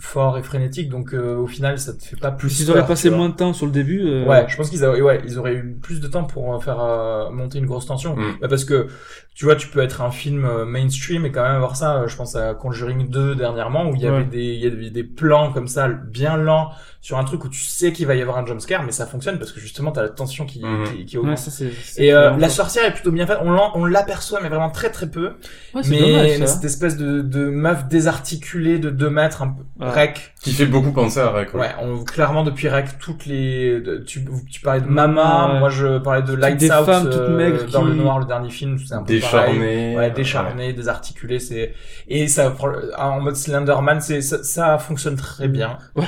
fort 0.01 0.37
et 0.39 0.43
frénétique, 0.43 0.89
donc 0.89 1.15
euh, 1.15 1.37
au 1.37 1.47
final, 1.47 1.79
ça 1.79 1.93
te 1.95 2.03
fait 2.03 2.17
pas 2.17 2.31
plus. 2.33 2.51
S'ils 2.51 2.71
auraient 2.71 2.87
passé 2.87 3.11
moins 3.11 3.29
de 3.29 3.35
temps 3.35 3.53
sur 3.53 3.67
le 3.67 3.73
début. 3.73 4.03
euh, 4.05 4.27
Ouais, 4.27 4.47
je 4.49 4.57
pense 4.57 4.69
qu'ils 4.71 4.85
auraient, 4.85 5.01
ouais, 5.01 5.21
ils 5.25 5.39
auraient 5.39 5.55
eu 5.55 5.77
plus 5.81 6.01
de 6.01 6.09
temps 6.09 6.25
pour 6.25 6.55
euh, 6.55 6.59
faire 6.59 6.81
euh, 6.81 7.31
monter 7.31 7.59
une 7.59 7.67
grosse 7.67 7.87
tension. 7.87 8.17
Mm. 8.17 8.39
Bah, 8.41 8.49
parce 8.49 8.65
que 8.65 8.89
tu 9.39 9.45
vois, 9.45 9.55
tu 9.55 9.69
peux 9.69 9.79
être 9.81 10.03
un 10.03 10.11
film 10.11 10.45
euh, 10.45 10.65
mainstream 10.65 11.25
et 11.25 11.31
quand 11.31 11.45
même 11.45 11.55
avoir 11.55 11.77
ça. 11.77 12.09
Je 12.09 12.17
pense 12.17 12.35
à 12.35 12.55
Conjuring 12.55 13.09
2 13.09 13.37
dernièrement 13.37 13.89
où 13.89 13.95
il 13.95 14.01
y 14.01 14.07
avait 14.09 14.17
Ouais. 14.19 14.25
des, 14.25 14.43
il 14.43 14.61
y 14.61 14.67
avait 14.67 14.91
des 14.91 15.05
plans 15.05 15.53
comme 15.53 15.69
ça 15.69 15.87
bien 15.87 16.37
lents 16.37 16.71
sur 17.01 17.17
un 17.19 17.23
truc 17.25 17.45
où 17.45 17.49
tu 17.49 17.61
sais 17.63 17.93
qu'il 17.93 18.09
va 18.09 18.17
y 18.17 18.21
avoir 18.21 18.39
un 18.39 18.45
jumpscare, 18.45 18.83
mais 18.83 18.91
ça 18.91 19.07
fonctionne 19.07 19.39
parce 19.39 19.53
que 19.53 19.61
justement 19.61 19.93
t'as 19.93 20.03
la 20.03 20.09
tension 20.09 20.45
qui, 20.45 20.61
Mhm. 20.65 20.85
qui, 20.87 21.05
qui 21.07 21.17
Ouais, 21.17 21.23
augmente. 21.23 21.39
ça, 21.39 21.53
c'est. 21.53 21.71
c'est 21.85 22.03
Et 22.07 22.13
euh, 22.13 22.37
la 22.37 22.49
sorcière 22.49 22.85
est 22.87 22.93
plutôt 22.93 23.13
bien 23.13 23.29
faite. 23.29 23.39
On 23.45 23.57
on 23.75 23.85
l'aperçoit, 23.85 24.41
mais 24.43 24.49
vraiment 24.49 24.71
très 24.71 24.91
très 24.91 25.09
peu. 25.09 25.27
Ouais, 25.73 25.83
c'est 25.85 25.91
mais 25.91 26.01
dommage, 26.01 26.27
mais 26.41 26.47
ça. 26.49 26.55
cette 26.55 26.65
espèce 26.65 26.97
de, 26.97 27.21
de 27.23 27.45
meuf 27.47 27.87
désarticulée 27.87 28.81
de 28.81 28.91
2 28.91 29.09
mètres, 29.11 29.43
un 29.43 29.49
peu 29.49 29.85
Ouais. 29.85 29.91
rec. 29.93 30.35
Qui 30.43 30.53
fait 30.53 30.67
beaucoup 30.67 30.91
penser 30.93 31.21
à 31.21 31.31
Rec. 31.31 31.55
Ouais, 31.55 31.71
on, 31.81 32.03
clairement 32.05 32.43
depuis 32.43 32.69
Rec, 32.69 32.87
toutes 33.01 33.27
les, 33.27 33.81
tu, 34.07 34.25
tu 34.51 34.61
parlais 34.61 34.81
de 34.81 34.87
Mama, 34.87 35.53
Ouais. 35.53 35.59
moi 35.61 35.69
je 35.69 35.99
parlais 35.99 36.23
de 36.23 36.33
Lights 36.35 36.59
Des 36.59 36.71
Out, 36.71 36.85
femmes 36.85 37.05
toutes 37.05 37.15
euh, 37.21 37.37
maigres 37.37 37.65
dans 37.71 37.83
qui- 37.83 37.89
le 37.89 37.95
noir, 37.95 38.19
le 38.19 38.25
dernier 38.25 38.51
film, 38.51 38.79
c'est 38.79 38.95
un 38.95 39.03
peu. 39.03 39.13
Décharné. 39.33 39.97
Ouais, 39.97 40.11
décharné, 40.11 40.73
désarticulé, 40.73 41.39
c'est 41.39 41.75
et 42.09 42.29
ça 42.29 42.55
en 42.99 43.21
mode 43.21 43.37
Slenderman, 43.37 44.01
c'est 44.01 44.21
ça, 44.21 44.43
ça 44.43 44.79
fonctionne 44.79 45.17
très 45.17 45.49
bien. 45.49 45.79
Ouais. 45.97 46.05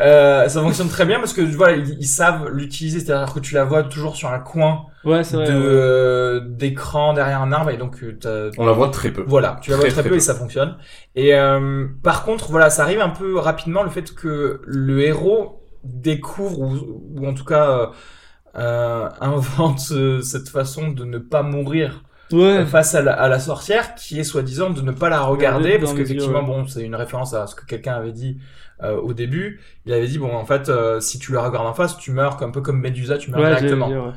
Euh, 0.00 0.48
ça 0.48 0.60
fonctionne 0.60 0.88
très 0.88 1.04
bien 1.04 1.18
parce 1.18 1.32
que 1.32 1.42
voilà, 1.42 1.76
ils, 1.76 1.96
ils 2.00 2.06
savent 2.06 2.48
l'utiliser, 2.50 3.00
c'est-à-dire 3.00 3.32
que 3.32 3.40
tu 3.40 3.54
la 3.54 3.64
vois 3.64 3.82
toujours 3.84 4.16
sur 4.16 4.30
un 4.30 4.38
coin 4.38 4.86
Ouais, 5.04 5.22
de 5.22 5.36
vrai. 5.36 5.44
ouais. 5.44 5.50
euh, 5.50 6.40
d'écran 6.46 7.12
derrière 7.12 7.42
un 7.42 7.50
arbre 7.50 7.70
et 7.70 7.76
donc 7.76 7.96
euh, 8.24 8.50
On 8.56 8.64
la 8.66 8.72
voit 8.72 8.88
très 8.90 9.10
peu. 9.10 9.24
voilà, 9.26 9.58
tu 9.60 9.70
la 9.70 9.76
vois 9.76 9.86
Très, 9.86 9.92
très, 9.92 10.02
très 10.02 10.10
peu 10.10 10.16
et 10.16 10.20
ça 10.20 10.34
fonctionne. 10.34 10.76
Et 11.16 11.34
euh, 11.34 11.86
par 12.04 12.24
contre, 12.24 12.50
voilà, 12.52 12.70
ça 12.70 12.82
arrive 12.84 13.00
un 13.00 13.08
peu 13.08 13.36
rapidement 13.38 13.82
le 13.82 13.90
fait 13.90 14.14
que 14.14 14.60
le 14.64 15.00
héros 15.02 15.60
découvre 15.82 16.60
ou, 16.60 17.02
ou 17.16 17.26
en 17.26 17.34
tout 17.34 17.44
cas 17.44 17.68
euh, 17.68 17.86
euh, 18.56 19.08
invente 19.20 19.80
euh, 19.92 20.20
cette 20.20 20.48
façon 20.48 20.88
de 20.90 21.04
ne 21.04 21.18
pas 21.18 21.42
mourir 21.42 22.04
Ouais. 22.32 22.64
face 22.66 22.94
à 22.94 23.02
la, 23.02 23.12
à 23.12 23.28
la 23.28 23.38
sorcière, 23.38 23.94
qui 23.94 24.18
est 24.18 24.24
soi-disant 24.24 24.70
de 24.70 24.80
ne 24.82 24.92
pas 24.92 25.08
la 25.08 25.20
regarder 25.20 25.78
parce 25.78 25.92
qu'effectivement, 25.94 26.42
bon, 26.42 26.66
c'est 26.66 26.82
une 26.82 26.94
référence 26.96 27.34
à 27.34 27.46
ce 27.46 27.54
que 27.54 27.64
quelqu'un 27.66 27.94
avait 27.94 28.12
dit. 28.12 28.38
euh, 28.82 28.96
au 29.00 29.12
début, 29.12 29.60
il 29.86 29.92
avait 29.92 30.08
dit 30.08 30.18
bon 30.18 30.34
en 30.34 30.44
fait 30.44 30.68
euh, 30.68 30.98
si 31.00 31.18
tu 31.18 31.32
la 31.32 31.42
regardes 31.42 31.66
en 31.66 31.74
face, 31.74 31.96
tu 31.98 32.10
meurs 32.12 32.42
un 32.42 32.50
peu 32.50 32.60
comme 32.62 32.80
Medusa, 32.80 33.16
tu 33.18 33.30
meurs 33.30 33.40
Ouais, 33.40 33.48
directement. 33.48 33.88
dire. 33.88 34.14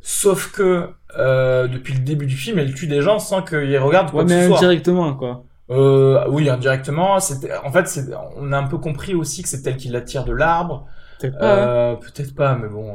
Sauf 0.00 0.50
que 0.52 0.88
euh, 1.16 1.68
depuis 1.68 1.94
le 1.94 2.00
début 2.00 2.26
du 2.26 2.36
film, 2.36 2.58
elle 2.58 2.74
tue 2.74 2.88
des 2.88 3.02
gens 3.02 3.18
sans 3.18 3.42
qu'ils 3.42 3.78
regardent 3.78 4.10
quoi 4.10 4.24
que 4.24 4.28
mais 4.30 4.42
ce 4.42 4.48
soit. 4.48 4.58
indirectement, 4.58 5.14
quoi. 5.14 5.44
Euh, 5.70 6.24
oui, 6.28 6.50
indirectement. 6.50 7.20
C'était, 7.20 7.54
en 7.56 7.70
fait, 7.72 7.86
c'est, 7.88 8.06
on 8.36 8.52
a 8.52 8.58
un 8.58 8.66
peu 8.66 8.78
compris 8.78 9.14
aussi 9.14 9.42
que 9.42 9.48
c'est 9.48 9.64
elle 9.66 9.76
qui 9.76 9.88
l'attire 9.88 10.24
de 10.24 10.32
l'arbre. 10.32 10.86
Peut-être 11.20 11.38
pas. 11.38 11.54
hein. 11.54 11.68
Euh, 11.68 11.94
peut-être 11.96 12.34
pas, 12.34 12.56
mais 12.56 12.68
bon. 12.68 12.92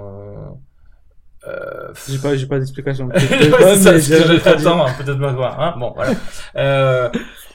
Euh... 1.48 1.94
J'ai 2.10 2.18
pas, 2.18 2.36
j'ai 2.36 2.46
pas 2.48 2.60
d'explication. 2.60 3.08
Peut-être 3.10 4.68
hein, 4.68 4.86
peut-être 4.98 5.20
pas 5.20 5.34
quoi. 5.34 5.56
Hein 5.64 5.76
bon, 5.80 5.94
voilà. 5.96 6.14
Euh, 6.58 7.10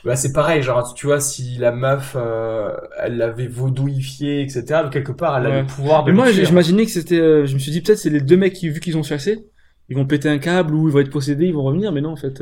bah, 0.05 0.17
c'est 0.17 0.33
pareil, 0.33 0.63
genre, 0.63 0.95
tu 0.95 1.07
vois, 1.07 1.21
si 1.21 1.59
la 1.59 1.71
meuf, 1.73 2.17
euh, 2.17 2.73
elle 2.99 3.19
l'avait 3.19 3.47
vaudouifié, 3.47 4.43
etc., 4.43 4.65
quelque 4.91 5.13
part, 5.13 5.39
elle 5.39 5.47
a 5.47 5.51
Ouais. 5.51 5.61
le 5.61 5.67
pouvoir 5.67 6.05
de 6.05 6.11
Mais 6.11 6.17
moi, 6.17 6.31
tuer. 6.31 6.45
j'imaginais 6.45 6.85
que 6.87 6.91
c'était. 6.91 7.21
euh, 7.21 7.47
je 7.47 7.55
me 7.55 7.59
suis 7.59 7.71
dit 7.73 7.81
peut-être 7.83 7.99
c'est 7.99 8.11
les 8.11 8.21
deux 8.21 8.37
mecs 8.37 8.53
qui, 8.55 8.69
vu 8.69 8.81
qu'ils 8.81 8.97
ont 8.97 9.03
chassé, 9.03 9.47
ils 9.89 9.97
vont 9.97 10.07
péter 10.07 10.29
un 10.29 10.39
câble 10.39 10.75
ou 10.75 10.89
ils 10.89 10.93
vont 10.93 11.01
être 11.01 11.11
possédés, 11.11 11.47
ils 11.47 11.55
vont 11.55 11.63
revenir. 11.65 11.93
Mais 11.93 12.01
non, 12.01 12.11
en 12.13 12.17
fait, 12.17 12.41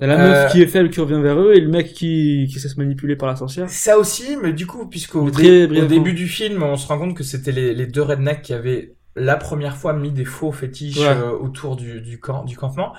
y 0.00 0.04
a 0.04 0.06
la 0.06 0.14
Euh, 0.14 0.42
meuf 0.44 0.52
qui 0.52 0.62
est 0.62 0.66
faible 0.66 0.90
qui 0.90 1.00
revient 1.00 1.20
vers 1.22 1.38
eux 1.40 1.54
et 1.54 1.60
le 1.60 1.68
mec 1.68 1.92
qui 1.94 2.48
qui 2.52 2.58
se 2.60 2.64
laisse 2.68 2.76
manipuler 2.76 3.16
par 3.16 3.28
la 3.28 3.36
sorcière. 3.36 3.68
Ça 3.70 3.98
aussi, 3.98 4.36
mais 4.42 4.52
du 4.52 4.66
coup, 4.66 4.86
puisqu'au 4.88 5.30
dé- 5.30 5.64
au 5.66 5.86
début 5.86 6.12
du 6.12 6.28
film, 6.28 6.62
on 6.62 6.76
se 6.76 6.86
rend 6.86 6.98
compte 6.98 7.16
que 7.16 7.24
c'était 7.24 7.52
les, 7.52 7.74
les 7.74 7.86
deux 7.86 8.02
rednecks 8.02 8.42
qui 8.42 8.52
avaient 8.52 8.94
la 9.16 9.36
première 9.36 9.76
fois 9.76 9.92
mis 9.94 10.12
des 10.12 10.24
faux 10.24 10.52
fétiches 10.52 10.98
Ouais. 10.98 11.06
euh, 11.08 11.30
autour 11.30 11.76
du, 11.76 12.00
du, 12.00 12.20
camp, 12.20 12.44
du 12.44 12.56
campement. 12.56 12.92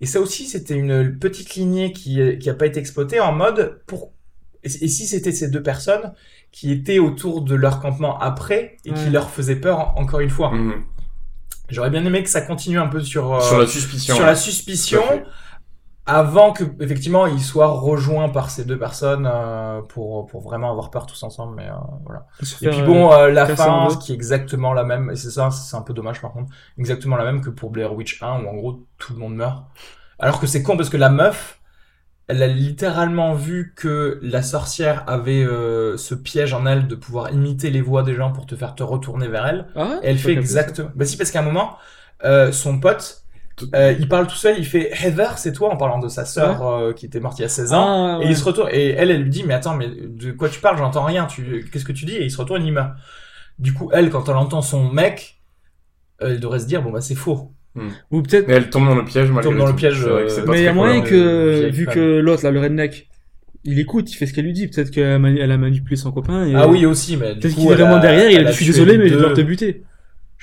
Et 0.00 0.06
ça 0.06 0.20
aussi, 0.20 0.46
c'était 0.46 0.74
une 0.74 1.18
petite 1.18 1.54
lignée 1.56 1.92
qui 1.92 2.38
qui 2.38 2.48
a 2.48 2.54
pas 2.54 2.66
été 2.66 2.78
exploitée 2.80 3.20
en 3.20 3.32
mode 3.32 3.80
pour 3.86 4.12
et, 4.62 4.68
et 4.68 4.88
si 4.88 5.06
c'était 5.06 5.32
ces 5.32 5.48
deux 5.50 5.62
personnes 5.62 6.12
qui 6.52 6.70
étaient 6.72 6.98
autour 7.00 7.42
de 7.42 7.54
leur 7.54 7.80
campement 7.80 8.18
après 8.20 8.76
et 8.84 8.92
qui 8.92 9.10
leur 9.10 9.28
faisaient 9.30 9.56
peur 9.56 9.78
en- 9.96 10.00
encore 10.02 10.20
une 10.20 10.30
fois. 10.30 10.52
Mhm. 10.52 10.82
J'aurais 11.70 11.90
bien 11.90 12.04
aimé 12.04 12.22
que 12.22 12.30
ça 12.30 12.40
continue 12.42 12.78
un 12.78 12.86
peu 12.88 13.00
sur 13.02 13.34
euh, 13.34 13.40
Sur 13.40 13.58
la 13.58 13.66
suspicion. 13.66 14.14
sur 14.14 14.26
la 14.26 14.36
suspicion. 14.36 15.02
Avant 16.06 16.52
que 16.52 16.64
effectivement 16.80 17.26
ils 17.26 17.40
soient 17.42 17.68
rejoints 17.68 18.28
par 18.28 18.50
ces 18.50 18.64
deux 18.64 18.78
personnes 18.78 19.26
euh, 19.30 19.80
pour 19.82 20.26
pour 20.26 20.42
vraiment 20.42 20.70
avoir 20.70 20.90
peur 20.90 21.06
tous 21.06 21.22
ensemble 21.22 21.56
mais 21.56 21.68
euh, 21.68 21.74
voilà. 22.04 22.26
Et 22.62 22.68
puis 22.68 22.80
euh, 22.80 22.84
bon 22.84 23.12
euh, 23.12 23.30
la 23.30 23.46
casser 23.46 23.62
en 23.62 23.88
fin 23.88 23.96
qui 23.96 24.12
est 24.12 24.14
exactement 24.14 24.74
la 24.74 24.84
même 24.84 25.10
et 25.10 25.16
c'est 25.16 25.30
ça 25.30 25.50
c'est 25.50 25.76
un 25.76 25.82
peu 25.82 25.94
dommage 25.94 26.20
par 26.20 26.32
contre 26.32 26.54
exactement 26.78 27.16
la 27.16 27.24
même 27.24 27.40
que 27.40 27.50
pour 27.50 27.70
Blair 27.70 27.94
Witch 27.94 28.22
1 28.22 28.42
où 28.42 28.48
en 28.48 28.54
gros 28.54 28.86
tout 28.98 29.14
le 29.14 29.18
monde 29.18 29.34
meurt. 29.34 29.64
Alors 30.18 30.40
que 30.40 30.46
c'est 30.46 30.62
con 30.62 30.76
parce 30.76 30.90
que 30.90 30.96
la 30.98 31.10
meuf 31.10 31.60
elle 32.26 32.42
a 32.42 32.46
littéralement 32.46 33.34
vu 33.34 33.74
que 33.76 34.18
la 34.22 34.42
sorcière 34.42 35.04
avait 35.06 35.44
euh, 35.44 35.96
ce 35.96 36.14
piège 36.14 36.54
en 36.54 36.64
elle 36.64 36.86
de 36.86 36.94
pouvoir 36.94 37.32
imiter 37.32 37.70
les 37.70 37.82
voix 37.82 38.02
des 38.02 38.14
gens 38.14 38.32
pour 38.32 38.46
te 38.46 38.56
faire 38.56 38.74
te 38.74 38.82
retourner 38.82 39.28
vers 39.28 39.46
elle. 39.46 39.66
Ah 39.76 39.84
ouais 39.84 39.98
et 40.02 40.08
elle 40.08 40.18
fait 40.18 40.32
exactement. 40.32 40.90
Bah 40.94 41.04
si, 41.04 41.16
parce 41.18 41.30
qu'à 41.30 41.40
un 41.40 41.42
moment, 41.42 41.76
euh, 42.24 42.50
son 42.50 42.80
pote, 42.80 43.23
euh, 43.74 43.94
il 43.98 44.08
parle 44.08 44.26
tout 44.26 44.34
seul, 44.36 44.56
il 44.58 44.64
fait 44.66 44.90
Heather, 45.02 45.38
c'est 45.38 45.52
toi, 45.52 45.72
en 45.72 45.76
parlant 45.76 45.98
de 45.98 46.08
sa 46.08 46.24
sœur 46.24 46.66
euh, 46.66 46.92
qui 46.92 47.06
était 47.06 47.20
morte 47.20 47.38
il 47.38 47.42
y 47.42 47.44
a 47.44 47.48
16 47.48 47.72
ans. 47.72 48.18
Ah, 48.20 48.24
Et 48.24 48.28
il 48.28 48.36
se 48.36 48.44
retourne, 48.44 48.68
et 48.72 48.90
elle, 48.90 49.10
elle 49.10 49.22
lui 49.22 49.30
dit, 49.30 49.44
mais 49.46 49.54
attends, 49.54 49.74
mais 49.74 49.88
de 49.88 50.32
quoi 50.32 50.48
tu 50.48 50.60
parles, 50.60 50.76
j'entends 50.78 51.04
rien, 51.04 51.26
tu, 51.26 51.64
qu'est-ce 51.72 51.84
que 51.84 51.92
tu 51.92 52.04
dis? 52.04 52.16
Et 52.16 52.24
il 52.24 52.30
se 52.30 52.36
retourne, 52.38 52.64
il 52.64 52.72
meurt. 52.72 52.90
Du 53.58 53.72
coup, 53.72 53.90
elle, 53.92 54.10
quand 54.10 54.28
elle 54.28 54.36
entend 54.36 54.62
son 54.62 54.90
mec, 54.90 55.40
euh, 56.22 56.30
elle 56.32 56.40
devrait 56.40 56.58
se 56.60 56.66
dire, 56.66 56.82
bon 56.82 56.90
bah 56.90 57.00
c'est 57.00 57.14
faux. 57.14 57.52
Ou 58.12 58.22
peut-être. 58.22 58.46
Mais 58.46 58.54
elle 58.54 58.70
tombe 58.70 58.86
dans 58.86 58.94
le 58.94 59.04
piège 59.04 59.28
malgré 59.30 59.50
Tombe 59.50 59.58
dans 59.58 59.64
tout. 59.66 59.70
le 59.72 59.76
piège, 59.76 60.04
euh, 60.06 60.28
Mais 60.46 60.58
il 60.60 60.64
y 60.64 60.68
a 60.68 60.72
moyen 60.72 61.00
que, 61.00 61.68
vu 61.70 61.84
femme. 61.86 61.94
que 61.94 62.18
l'autre, 62.20 62.44
là, 62.44 62.52
le 62.52 62.60
redneck, 62.60 63.08
il 63.64 63.80
écoute, 63.80 64.12
il 64.12 64.14
fait 64.14 64.26
ce 64.26 64.32
qu'elle 64.34 64.44
lui 64.44 64.52
dit. 64.52 64.68
Peut-être 64.68 64.90
qu'elle 64.90 65.06
a, 65.12 65.18
mani- 65.18 65.40
elle 65.40 65.50
a 65.50 65.56
manipulé 65.56 65.96
son 65.96 66.12
copain. 66.12 66.46
Et 66.46 66.54
Ah 66.54 66.68
oui, 66.68 66.86
aussi, 66.86 67.16
mais 67.16 67.34
Peut-être 67.34 67.54
qu'il 67.56 67.64
est 67.70 67.74
vraiment 67.74 67.96
a- 67.96 68.00
derrière, 68.00 68.30
il 68.30 68.38
a 68.38 68.44
dit, 68.44 68.48
je 68.50 68.52
suis 68.56 68.66
désolé, 68.66 68.96
mais 68.98 69.08
je 69.08 69.16
dois 69.16 69.32
te 69.32 69.40
buter. 69.40 69.82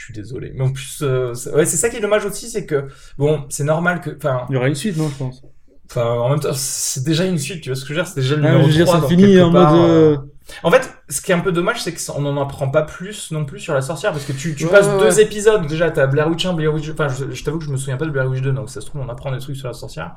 Je 0.01 0.05
suis 0.05 0.13
désolé. 0.15 0.51
Mais 0.55 0.63
en 0.63 0.71
plus, 0.71 1.03
euh, 1.03 1.35
c'est- 1.35 1.51
ouais, 1.53 1.63
c'est 1.65 1.77
ça 1.77 1.87
qui 1.89 1.97
est 1.97 1.99
dommage 2.01 2.25
aussi, 2.25 2.49
c'est 2.49 2.65
que, 2.65 2.87
bon, 3.19 3.45
c'est 3.49 3.63
normal 3.63 4.01
que, 4.01 4.09
enfin, 4.17 4.47
Il 4.49 4.53
y 4.53 4.57
aura 4.57 4.67
une 4.67 4.73
suite, 4.73 4.97
non, 4.97 5.09
je 5.09 5.15
pense. 5.15 5.43
Enfin, 5.91 6.05
en 6.09 6.29
même 6.29 6.39
temps, 6.39 6.53
c'est 6.55 7.03
déjà 7.03 7.25
une 7.25 7.37
suite, 7.37 7.61
tu 7.61 7.69
vois 7.69 7.75
ce 7.75 7.81
que 7.83 7.89
je 7.89 7.93
veux 7.93 8.01
dire? 8.03 8.07
C'est 8.11 8.21
déjà 8.21 8.35
le 8.35 8.43
Ah, 8.43 8.51
numéro 8.51 8.63
je 8.63 8.67
veux 8.69 8.73
dire, 8.77 8.85
3, 8.85 8.95
ça 8.95 9.01
donc 9.01 9.09
finit 9.11 9.23
quelque 9.23 9.41
en 9.43 9.51
part, 9.51 9.73
mode. 9.73 9.81
euh, 9.85 10.17
euh, 10.17 10.17
En 10.63 10.71
fait, 10.71 10.89
ce 11.11 11.21
qui 11.21 11.31
est 11.31 11.35
un 11.35 11.39
peu 11.39 11.51
dommage, 11.51 11.81
c'est 11.83 11.93
qu'on 11.93 12.21
n'en 12.21 12.41
apprend 12.41 12.69
pas 12.69 12.81
plus 12.81 13.31
non 13.31 13.45
plus 13.45 13.59
sur 13.59 13.73
la 13.73 13.81
sorcière, 13.81 14.11
parce 14.11 14.23
que 14.25 14.31
tu, 14.33 14.55
tu 14.55 14.65
Ouais, 14.65 14.71
passes 14.71 14.87
ouais, 14.87 14.99
deux 14.99 15.17
ouais. 15.17 15.21
épisodes, 15.23 15.67
déjà 15.67 15.91
t'as 15.91 16.07
Blair 16.07 16.27
Witch 16.29 16.45
1, 16.45 16.53
Blair 16.53 16.73
Witch 16.73 16.87
2, 16.87 16.93
enfin 16.93 17.07
je, 17.09 17.33
je 17.35 17.43
t'avoue 17.43 17.59
que 17.59 17.65
je 17.65 17.69
me 17.69 17.77
souviens 17.77 17.97
pas 17.97 18.05
de 18.05 18.11
Blair 18.11 18.27
Witch 18.29 18.41
2, 18.41 18.51
donc 18.51 18.69
ça 18.69 18.81
se 18.81 18.87
trouve 18.87 19.01
on 19.05 19.09
apprend 19.09 19.31
des 19.31 19.39
trucs 19.39 19.55
sur 19.57 19.67
la 19.67 19.73
sorcière. 19.73 20.11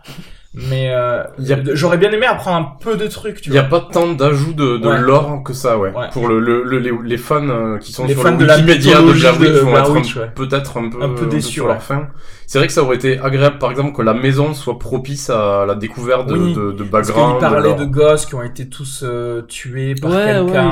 Mais 0.57 0.91
euh, 0.95 1.25
a- 1.25 1.75
j'aurais 1.75 1.97
bien 1.99 2.13
aimé 2.13 2.27
apprendre 2.27 2.57
un 2.59 2.77
peu 2.81 2.97
de 2.97 3.09
trucs, 3.09 3.41
tu 3.41 3.51
Il 3.51 3.55
y 3.55 3.59
a 3.59 3.63
vois. 3.63 3.81
pas 3.81 3.89
tant 3.93 4.13
d'ajouts 4.13 4.53
de, 4.53 4.77
de 4.79 4.87
Ouais. 4.89 5.01
lore 5.01 5.43
que 5.45 5.53
ça, 5.53 5.77
ouais. 5.79 5.91
Ouais. 5.93 6.07
Pour 6.13 6.29
le, 6.29 6.39
le, 6.39 6.63
le- 6.63 6.79
les, 6.79 6.93
les 7.05 7.17
fans 7.19 7.49
euh, 7.49 7.79
qui 7.79 7.93
sont 7.93 8.05
Les 8.07 8.13
sur 8.15 8.23
fans 8.23 8.31
le 8.31 8.37
de 8.37 8.45
la 8.45 8.55
Wikipédia 8.57 8.93
de 8.99 9.03
mythologie 9.03 9.21
Blair 9.21 9.41
Witch 9.41 9.53
de 9.53 9.59
vont 9.59 10.25
être 10.25 10.35
peut-être 10.35 10.77
un 10.79 10.89
peu, 10.91 11.03
Un 11.03 11.09
peu 11.09 11.27
déçus, 11.27 11.55
sur 11.55 11.65
ouais. 11.67 11.73
leur 11.73 11.83
fin. 11.83 12.07
C'est 12.47 12.59
vrai 12.59 12.67
que 12.69 12.73
ça 12.75 12.83
aurait 12.85 12.97
été 12.97 13.19
agréable, 13.19 13.59
par 13.59 13.71
exemple, 13.73 13.97
que 13.97 14.03
la 14.03 14.15
maison 14.15 14.55
soit 14.55 14.79
propice 14.79 15.29
à 15.31 15.65
la 15.67 15.75
découverte 15.75 16.29
de, 16.29 16.35
Oui. 16.37 16.55
de, 16.55 16.71
de 16.73 16.85
Parce 16.85 17.11
qu'il 17.11 17.17
background. 17.21 17.65
lore. 17.65 17.77
de 17.77 17.85
gosses 17.87 18.27
qui 18.27 18.35
ont 18.37 18.43
été 18.43 18.69
tous 18.69 19.01
euh, 19.03 19.43
tués 19.43 19.95
par 19.97 20.11
Ouais, 20.13 20.17
ouais, 20.39 20.45
quelqu'un, 20.45 20.71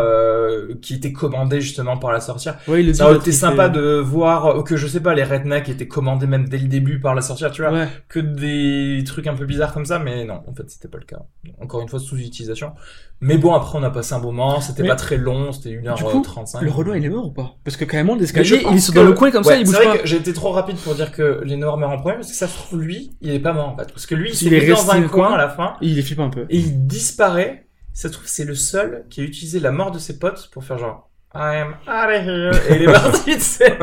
euh, 0.00 0.74
qui 0.82 0.94
étaient 0.94 1.12
commandés 1.12 1.60
justement 1.60 1.96
par 1.96 2.12
la 2.12 2.20
sorcière. 2.20 2.58
Ouais, 2.68 2.82
il 2.84 2.94
Ça 2.94 3.06
aurait 3.06 3.16
été 3.18 3.32
sympa 3.32 3.68
de 3.68 3.98
voir 3.98 4.46
euh, 4.46 4.62
que 4.62 4.76
je 4.76 4.86
sais 4.86 5.00
pas 5.00 5.14
les 5.14 5.24
rednecks 5.24 5.68
étaient 5.68 5.88
commandés 5.88 6.26
même 6.26 6.48
dès 6.48 6.58
le 6.58 6.68
début 6.68 7.00
par 7.00 7.14
la 7.14 7.22
sorcière, 7.22 7.50
tu 7.50 7.62
vois, 7.62 7.72
Ouais. 7.72 7.88
que 8.08 8.20
des 8.20 9.02
trucs 9.04 9.26
un 9.26 9.34
peu 9.34 9.44
bizarres 9.46 9.72
comme 9.72 9.84
ça, 9.86 9.98
mais 9.98 10.24
non, 10.24 10.40
en 10.46 10.54
fait 10.54 10.64
c'était 10.68 10.88
pas 10.88 10.98
le 10.98 11.04
cas. 11.04 11.18
Encore 11.60 11.80
une 11.80 11.88
fois 11.88 11.98
sous-utilisation. 11.98 12.72
Mais 13.20 13.36
bon, 13.36 13.52
après 13.54 13.76
on 13.78 13.82
a 13.82 13.90
passé 13.90 14.14
un 14.14 14.20
moment, 14.20 14.60
c'était 14.60 14.82
Mais- 14.82 14.88
pas 14.90 14.96
très 14.96 15.16
long, 15.16 15.50
c'était 15.52 15.70
Du 15.70 15.80
coup, 15.80 16.22
1h35. 16.22 16.62
le 16.62 16.70
Renoir, 16.70 16.96
il 16.96 17.04
est 17.04 17.08
mort 17.08 17.26
ou 17.26 17.32
pas? 17.32 17.56
Parce 17.64 17.76
que 17.76 17.84
carrément, 17.84 18.12
Mais 18.14 18.18
je 18.18 18.22
l'escalier, 18.32 18.62
il 18.70 18.76
est 18.78 18.88
que- 18.90 18.94
dans 18.94 19.04
le 19.04 19.12
coin 19.12 19.30
comme 19.30 19.42
ça, 19.44 19.56
il 19.56 19.64
bouge 19.64 19.74
C'est 19.74 19.84
vrai 19.84 19.96
pas. 19.96 20.02
que 20.02 20.06
j'ai 20.08 20.16
été 20.16 20.32
trop 20.32 20.50
rapide 20.52 20.76
pour 20.76 20.94
dire 20.94 21.10
que 21.10 21.40
les 21.44 21.56
Noirs 21.56 21.76
meurent 21.78 21.90
en 21.90 21.98
premier, 21.98 22.14
parce 22.16 22.28
que 22.28 22.36
ça 22.36 22.46
se 22.46 22.56
trouve 22.56 22.80
lui, 22.80 23.16
il 23.20 23.30
est 23.32 23.40
pas 23.40 23.52
mort 23.52 23.68
en 23.70 23.76
fait, 23.76 23.90
parce 23.92 24.06
que 24.06 24.14
lui 24.14 24.30
il 24.30 24.46
Il 24.46 24.54
est 24.54 24.68
dans 24.68 24.90
un 24.92 25.00
coin 25.02 25.08
coin. 25.28 25.34
à 25.34 25.38
la 25.38 25.48
fin 25.48 25.74
Et 25.82 25.86
il 25.88 25.98
est 25.98 26.02
flippant 26.02 26.26
un 26.26 26.30
peu. 26.30 26.46
et 26.48 26.56
il 26.58 26.86
disparaît. 26.86 27.64
Ça 27.98 28.06
se 28.06 28.12
trouve 28.12 28.28
c'est 28.28 28.44
le 28.44 28.54
seul 28.54 29.06
qui 29.10 29.22
a 29.22 29.24
utilisé 29.24 29.58
la 29.58 29.72
mort 29.72 29.90
de 29.90 29.98
ses 29.98 30.20
potes 30.20 30.50
pour 30.52 30.62
faire 30.62 30.78
genre 30.78 31.10
I 31.34 31.56
am 31.56 31.70
out 31.88 32.08
of 32.08 32.24
here 32.24 32.54
et 32.70 32.76
il 32.76 32.82
est 32.82 32.92
parti, 32.92 33.34
tu 33.34 33.40
sais. 33.40 33.76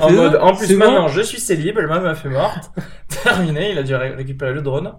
En 0.00 0.10
mode, 0.10 0.34
en 0.34 0.56
plus 0.56 0.74
maintenant 0.74 1.02
bon 1.02 1.08
je 1.08 1.20
suis 1.20 1.38
célib, 1.38 1.78
elle 1.78 1.86
m'a 1.86 2.16
fait 2.16 2.28
morte. 2.28 2.72
Terminé, 3.22 3.70
il 3.70 3.78
a 3.78 3.84
dû 3.84 3.94
ré- 3.94 4.16
récupérer 4.16 4.52
le 4.52 4.62
drone. 4.62 4.94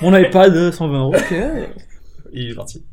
Mon 0.00 0.16
iPad, 0.16 0.54
euh, 0.54 0.70
120 0.70 0.96
euros. 1.00 1.16
Ok. 1.16 1.34
Il 2.32 2.52
est 2.52 2.54
parti. 2.54 2.86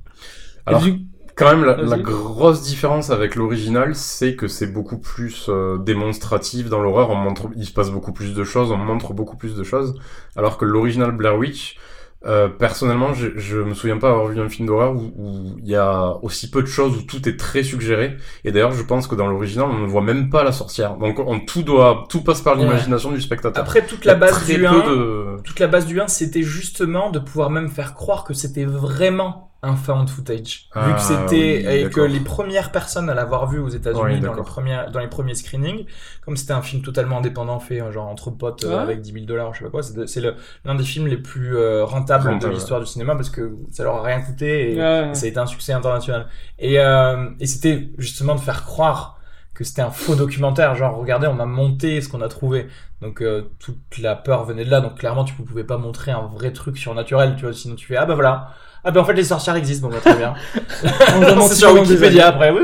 Alors, 0.65 0.81
du- 0.81 1.01
quand 1.35 1.51
même, 1.51 1.63
la, 1.63 1.75
la, 1.77 1.99
grosse 1.99 2.63
différence 2.63 3.11
avec 3.11 3.35
l'original, 3.35 3.93
c'est 3.93 4.35
que 4.35 4.47
c'est 4.47 4.73
beaucoup 4.73 4.97
plus 4.97 5.49
euh, 5.49 5.77
démonstratif 5.77 6.67
dans 6.67 6.81
l'horreur. 6.81 7.11
On 7.11 7.15
montre, 7.15 7.49
il 7.55 7.65
se 7.67 7.73
passe 7.73 7.91
beaucoup 7.91 8.11
plus 8.11 8.33
de 8.33 8.43
choses, 8.43 8.71
on 8.71 8.77
montre 8.77 9.13
beaucoup 9.13 9.37
plus 9.37 9.55
de 9.55 9.63
choses, 9.63 9.99
alors 10.35 10.57
que 10.57 10.65
l'original 10.65 11.11
Blair 11.11 11.37
Witch, 11.37 11.77
euh, 12.23 12.47
personnellement, 12.47 13.13
je, 13.13 13.29
je 13.35 13.57
me 13.57 13.73
souviens 13.73 13.97
pas 13.97 14.09
avoir 14.11 14.27
vu 14.27 14.39
un 14.39 14.49
film 14.49 14.67
d'horreur 14.67 14.95
où 14.95 15.55
il 15.57 15.67
y 15.67 15.75
a 15.75 16.17
aussi 16.21 16.49
peu 16.51 16.61
de 16.61 16.67
choses, 16.67 16.97
où 16.97 17.01
tout 17.01 17.27
est 17.27 17.37
très 17.37 17.63
suggéré. 17.63 18.17
Et 18.43 18.51
d'ailleurs, 18.51 18.73
je 18.73 18.83
pense 18.83 19.07
que 19.07 19.15
dans 19.15 19.27
l'original, 19.27 19.67
on 19.71 19.79
ne 19.79 19.87
voit 19.87 20.01
même 20.01 20.29
pas 20.29 20.43
la 20.43 20.51
sorcière. 20.51 20.97
Donc, 20.97 21.19
on, 21.19 21.39
tout 21.39 21.63
doit, 21.63 22.05
tout 22.09 22.21
passe 22.23 22.41
par 22.41 22.55
l'imagination 22.55 23.11
du 23.11 23.21
spectateur. 23.21 23.63
Après, 23.63 23.85
toute 23.85 24.05
la 24.05 24.15
base 24.15 24.45
du 24.45 24.65
1, 24.65 24.87
de... 24.87 25.37
toute 25.43 25.59
la 25.59 25.67
base 25.67 25.85
du 25.87 25.99
1, 25.99 26.07
c'était 26.07 26.43
justement 26.43 27.09
de 27.09 27.19
pouvoir 27.19 27.49
même 27.49 27.69
faire 27.69 27.95
croire 27.95 28.23
que 28.23 28.33
c'était 28.33 28.65
vraiment 28.65 29.50
un 29.63 29.75
found 29.75 30.09
footage. 30.09 30.67
vu 30.75 30.93
que 30.93 30.97
ah, 30.97 30.97
c'était 30.97 31.81
et 31.83 31.89
que 31.89 32.01
les 32.01 32.19
premières 32.19 32.71
personnes 32.71 33.09
à 33.09 33.13
l'avoir 33.13 33.47
vu 33.47 33.59
aux 33.59 33.69
États-Unis 33.69 34.19
dans 34.19 34.33
les 34.33 34.41
premiers 34.41 34.85
dans 34.91 34.99
les 34.99 35.07
premiers 35.07 35.35
screenings, 35.35 35.85
comme 36.25 36.35
c'était 36.35 36.53
un 36.53 36.63
film 36.63 36.81
totalement 36.81 37.19
indépendant 37.19 37.59
fait 37.59 37.79
genre 37.91 38.07
entre 38.07 38.31
potes 38.31 38.63
euh, 38.63 38.81
avec 38.81 39.01
10 39.01 39.13
000 39.13 39.25
dollars, 39.25 39.53
je 39.53 39.59
sais 39.59 39.65
pas 39.65 39.69
quoi, 39.69 39.83
c'est 39.83 40.21
l'un 40.65 40.75
des 40.75 40.83
films 40.83 41.07
les 41.07 41.17
plus 41.17 41.55
euh, 41.55 41.85
rentables 41.85 42.39
de 42.39 42.47
l'histoire 42.47 42.79
du 42.79 42.87
cinéma 42.87 43.15
parce 43.15 43.29
que 43.29 43.55
ça 43.71 43.83
leur 43.83 43.97
a 43.97 44.03
rien 44.03 44.21
coûté 44.21 44.73
et, 44.73 44.75
ça 45.13 45.25
a 45.25 45.27
été 45.27 45.37
un 45.37 45.45
succès 45.45 45.73
international. 45.73 46.27
Et 46.57 46.79
euh, 46.79 47.29
et 47.39 47.45
c'était 47.45 47.91
justement 47.99 48.33
de 48.33 48.39
faire 48.39 48.65
croire 48.65 49.19
que 49.53 49.63
c'était 49.63 49.81
un 49.83 49.91
faux 49.91 50.15
documentaire, 50.15 50.73
genre 50.75 50.97
regardez, 50.97 51.27
on 51.27 51.39
a 51.39 51.45
monté 51.45 52.01
ce 52.01 52.09
qu'on 52.09 52.21
a 52.21 52.29
trouvé. 52.29 52.67
Donc 53.01 53.23
toute 53.59 53.97
la 53.99 54.15
peur 54.15 54.45
venait 54.45 54.65
de 54.65 54.71
là. 54.71 54.81
Donc 54.81 54.97
clairement, 54.97 55.23
tu 55.23 55.35
pouvais 55.35 55.63
pas 55.63 55.77
montrer 55.77 56.11
un 56.11 56.21
vrai 56.21 56.51
truc 56.51 56.77
surnaturel, 56.77 57.35
tu 57.35 57.43
vois, 57.43 57.53
sinon 57.53 57.75
tu 57.75 57.85
fais 57.85 57.95
ah 57.95 58.05
bah 58.05 58.15
voilà 58.15 58.53
ah 58.83 58.89
ben 58.89 59.01
en 59.01 59.05
fait 59.05 59.13
les 59.13 59.23
sorcières 59.23 59.55
existent, 59.55 59.87
bon 59.87 59.93
bah, 59.93 60.01
très 60.01 60.15
bien. 60.15 60.33
c'est 61.47 61.55
sur 61.55 61.73
Wikipédia 61.73 62.29
après, 62.29 62.49
oui. 62.49 62.61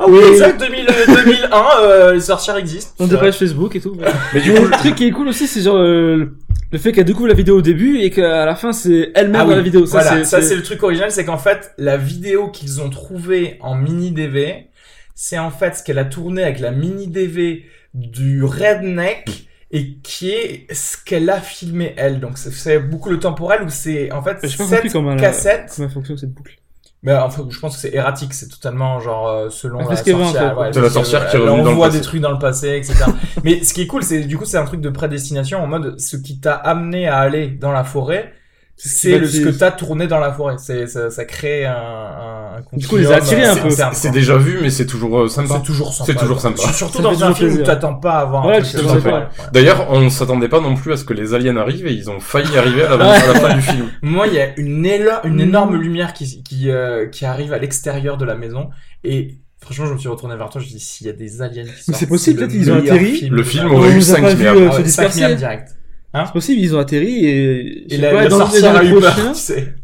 Ah 0.00 0.04
oui, 0.08 0.18
exact, 0.28 0.60
2000, 0.60 0.86
2001, 1.06 1.64
euh, 1.82 2.12
les 2.14 2.20
sorcières 2.20 2.56
existent. 2.56 2.92
On 2.98 3.06
page 3.06 3.36
Facebook 3.36 3.76
et 3.76 3.80
tout. 3.80 3.96
Mais 4.34 4.40
du 4.40 4.52
coup, 4.52 4.64
le 4.64 4.70
truc 4.70 4.96
qui 4.96 5.06
est 5.06 5.12
cool 5.12 5.28
aussi, 5.28 5.46
c'est 5.46 5.60
genre 5.60 5.76
euh, 5.76 6.36
le 6.72 6.78
fait 6.78 6.90
qu'elle 6.90 7.04
découvre 7.04 7.28
la 7.28 7.34
vidéo 7.34 7.58
au 7.58 7.62
début 7.62 7.98
et 7.98 8.10
qu'à 8.10 8.44
la 8.44 8.56
fin 8.56 8.72
c'est 8.72 9.12
elle-même 9.14 9.42
ah 9.42 9.44
dans 9.44 9.56
la 9.56 9.62
vidéo. 9.62 9.86
Ça, 9.86 10.00
voilà, 10.00 10.24
ça 10.24 10.42
c'est 10.42 10.56
le 10.56 10.62
truc 10.62 10.82
original, 10.82 11.12
c'est 11.12 11.24
qu'en 11.24 11.38
fait 11.38 11.74
la 11.78 11.96
vidéo 11.96 12.48
qu'ils 12.48 12.80
ont 12.80 12.90
trouvée 12.90 13.58
en 13.60 13.76
mini 13.76 14.10
DV, 14.10 14.66
c'est 15.14 15.38
en 15.38 15.50
fait 15.50 15.76
ce 15.76 15.84
qu'elle 15.84 15.98
a 15.98 16.04
tourné 16.04 16.42
avec 16.42 16.58
la 16.58 16.72
mini 16.72 17.06
DV 17.06 17.66
du 17.94 18.42
Redneck 18.42 19.48
et 19.70 19.94
qui 19.98 20.30
est 20.30 20.72
ce 20.72 20.96
qu'elle 20.96 21.30
a 21.30 21.40
filmé 21.40 21.94
elle. 21.96 22.20
Donc 22.20 22.38
c'est 22.38 22.78
beaucoup 22.78 23.10
le 23.10 23.18
temporel 23.18 23.62
où 23.62 23.70
c'est 23.70 24.12
en 24.12 24.22
fait 24.22 24.38
cette 24.40 24.92
comment 24.92 25.16
cassette. 25.16 25.72
comment 25.76 25.88
fonctionne 25.88 26.18
cette 26.18 26.32
boucle 26.32 26.60
mais 27.02 27.14
enfin, 27.14 27.46
je 27.48 27.58
pense 27.58 27.76
que 27.76 27.80
c'est 27.80 27.94
erratique, 27.94 28.34
c'est 28.34 28.48
totalement 28.48 29.00
genre 29.00 29.26
euh, 29.26 29.48
selon 29.48 29.78
la 29.88 29.96
sorcière. 29.96 30.58
Ouais, 30.58 30.70
c'est 30.70 30.82
la 30.82 30.90
sorcière 30.90 31.30
qui 31.30 31.38
revient 31.38 31.62
On 31.66 31.74
voit 31.74 31.88
des 31.88 32.02
trucs 32.02 32.20
dans 32.20 32.30
le 32.30 32.38
passé, 32.38 32.76
etc. 32.76 33.04
Mais 33.44 33.64
ce 33.64 33.72
qui 33.72 33.82
est 33.82 33.86
cool, 33.86 34.02
c'est 34.02 34.20
du 34.20 34.36
coup 34.36 34.44
c'est 34.44 34.58
un 34.58 34.66
truc 34.66 34.82
de 34.82 34.90
prédestination 34.90 35.62
en 35.62 35.66
mode 35.66 35.98
ce 35.98 36.18
qui 36.18 36.40
t'a 36.40 36.52
amené 36.52 37.08
à 37.08 37.18
aller 37.18 37.48
dans 37.48 37.72
la 37.72 37.84
forêt, 37.84 38.34
c'est 38.82 39.18
le, 39.18 39.26
ce 39.26 39.40
que 39.40 39.50
t'as 39.50 39.70
tourné 39.70 40.06
dans 40.06 40.18
la 40.18 40.32
forêt. 40.32 40.56
C'est 40.58 40.86
ça, 40.86 41.10
ça 41.10 41.24
crée 41.26 41.66
un, 41.66 41.74
un, 41.74 42.62
Du 42.72 42.86
coup, 42.86 42.96
les 42.96 43.12
a 43.12 43.16
attirés 43.16 43.44
un 43.44 43.56
peu. 43.56 43.68
C'est 43.92 44.10
déjà 44.10 44.38
vu, 44.38 44.58
mais 44.62 44.70
c'est 44.70 44.86
toujours 44.86 45.20
euh, 45.20 45.28
sympa. 45.28 45.56
C'est 45.56 45.66
toujours 45.66 45.92
sympa. 45.92 46.12
C'est 46.12 46.18
toujours 46.18 46.40
sympa. 46.40 46.72
Surtout 46.72 47.02
dans 47.02 47.22
un 47.22 47.34
film 47.34 47.52
où 47.52 47.62
t'attends 47.62 47.94
pas 47.94 48.14
à 48.14 48.20
avoir. 48.20 48.46
Ouais, 48.46 48.58
un 48.58 49.28
D'ailleurs, 49.52 49.90
on 49.90 50.08
s'attendait 50.08 50.48
pas 50.48 50.60
non 50.60 50.76
plus 50.76 50.92
à 50.92 50.96
ce 50.96 51.04
que 51.04 51.12
les 51.12 51.34
aliens 51.34 51.56
arrivent 51.58 51.86
et 51.86 51.92
ils 51.92 52.10
ont 52.10 52.20
failli 52.20 52.56
arriver 52.56 52.84
à 52.84 52.96
la, 52.96 53.14
fin 53.14 53.54
du 53.54 53.62
film. 53.62 53.90
Moi, 54.02 54.28
il 54.28 54.34
y 54.34 54.40
a 54.40 54.58
une, 54.58 54.86
une 55.24 55.40
énorme 55.40 55.76
lumière 55.76 56.14
qui 56.14 56.42
qui 56.42 56.70
euh, 56.70 57.06
qui 57.06 57.26
arrive 57.26 57.52
à 57.52 57.58
l'extérieur 57.58 58.16
de 58.16 58.24
la 58.24 58.34
maison 58.34 58.70
et 59.04 59.38
Franchement, 59.62 59.84
je 59.84 59.92
me 59.92 59.98
suis 59.98 60.08
retourné 60.08 60.36
vers 60.36 60.48
toi, 60.48 60.58
je 60.58 60.64
me 60.64 60.70
suis 60.70 60.78
dit, 60.78 60.84
s'il 60.84 61.06
y 61.06 61.10
a 61.10 61.12
des 61.12 61.42
aliens 61.42 61.64
qui 61.64 61.82
sortent. 61.82 61.98
C'est 61.98 62.06
possible, 62.06 62.38
peut-être 62.38 62.54
ils 62.54 62.72
ont 62.72 62.76
atterri. 62.76 63.28
Le 63.28 63.44
film 63.44 63.70
aurait 63.70 63.92
eu 63.92 64.00
5 64.00 64.34
milliards. 64.34 65.36
direct. 65.36 65.76
Hein 66.12 66.24
c'est 66.26 66.32
possible, 66.32 66.60
ils 66.60 66.74
ont 66.74 66.80
atterri 66.80 67.24
et, 67.24 67.94
et 67.94 67.96
la, 67.96 68.10
pas, 68.10 68.24
la 68.24 68.30
sorcière 68.30 68.76
a 68.76 68.84
eu 68.84 68.98
peur, 68.98 69.14
tu 69.32 69.38
sais. 69.38 69.74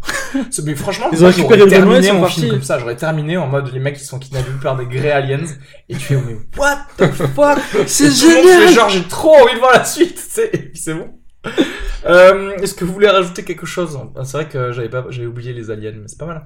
mais 0.64 0.74
franchement, 0.74 1.06
ils 1.12 1.22
ont 1.24 1.28
récupéré 1.28 1.68
terminé 1.68 2.10
mon 2.10 2.26
film 2.26 2.50
comme 2.50 2.62
ça. 2.62 2.80
J'aurais 2.80 2.96
terminé 2.96 3.36
en 3.36 3.46
mode 3.46 3.72
les 3.72 3.78
mecs 3.78 3.96
qui 3.96 4.04
sont 4.04 4.18
kidnappés 4.18 4.50
par 4.60 4.76
des 4.76 4.86
grey 4.86 5.12
aliens 5.12 5.44
et 5.88 5.94
tu 5.94 6.00
fais 6.00 6.16
mais 6.16 6.36
what 6.56 6.78
the 6.98 7.12
fuck? 7.12 7.58
C'est 7.86 8.10
génial. 8.10 8.72
Genre 8.72 8.88
j'ai 8.88 9.04
trop 9.04 9.36
envie 9.36 9.54
de 9.54 9.60
voir 9.60 9.72
la 9.74 9.84
suite, 9.84 10.16
tu 10.16 10.22
sais. 10.28 10.50
Et 10.52 10.58
puis 10.58 10.78
c'est 10.78 10.94
bon. 10.94 11.10
Euh, 12.08 12.56
Est-ce 12.58 12.74
que 12.74 12.84
vous 12.84 12.92
voulez 12.92 13.08
rajouter 13.08 13.42
quelque 13.42 13.66
chose? 13.66 13.98
Ah, 14.16 14.24
C'est 14.24 14.36
vrai 14.36 14.46
que 14.46 14.72
j'avais 14.72 14.88
pas, 14.88 15.06
j'avais 15.10 15.26
oublié 15.26 15.52
les 15.52 15.70
aliens, 15.70 15.92
mais 15.92 16.06
c'est 16.06 16.18
pas 16.18 16.26
mal. 16.26 16.44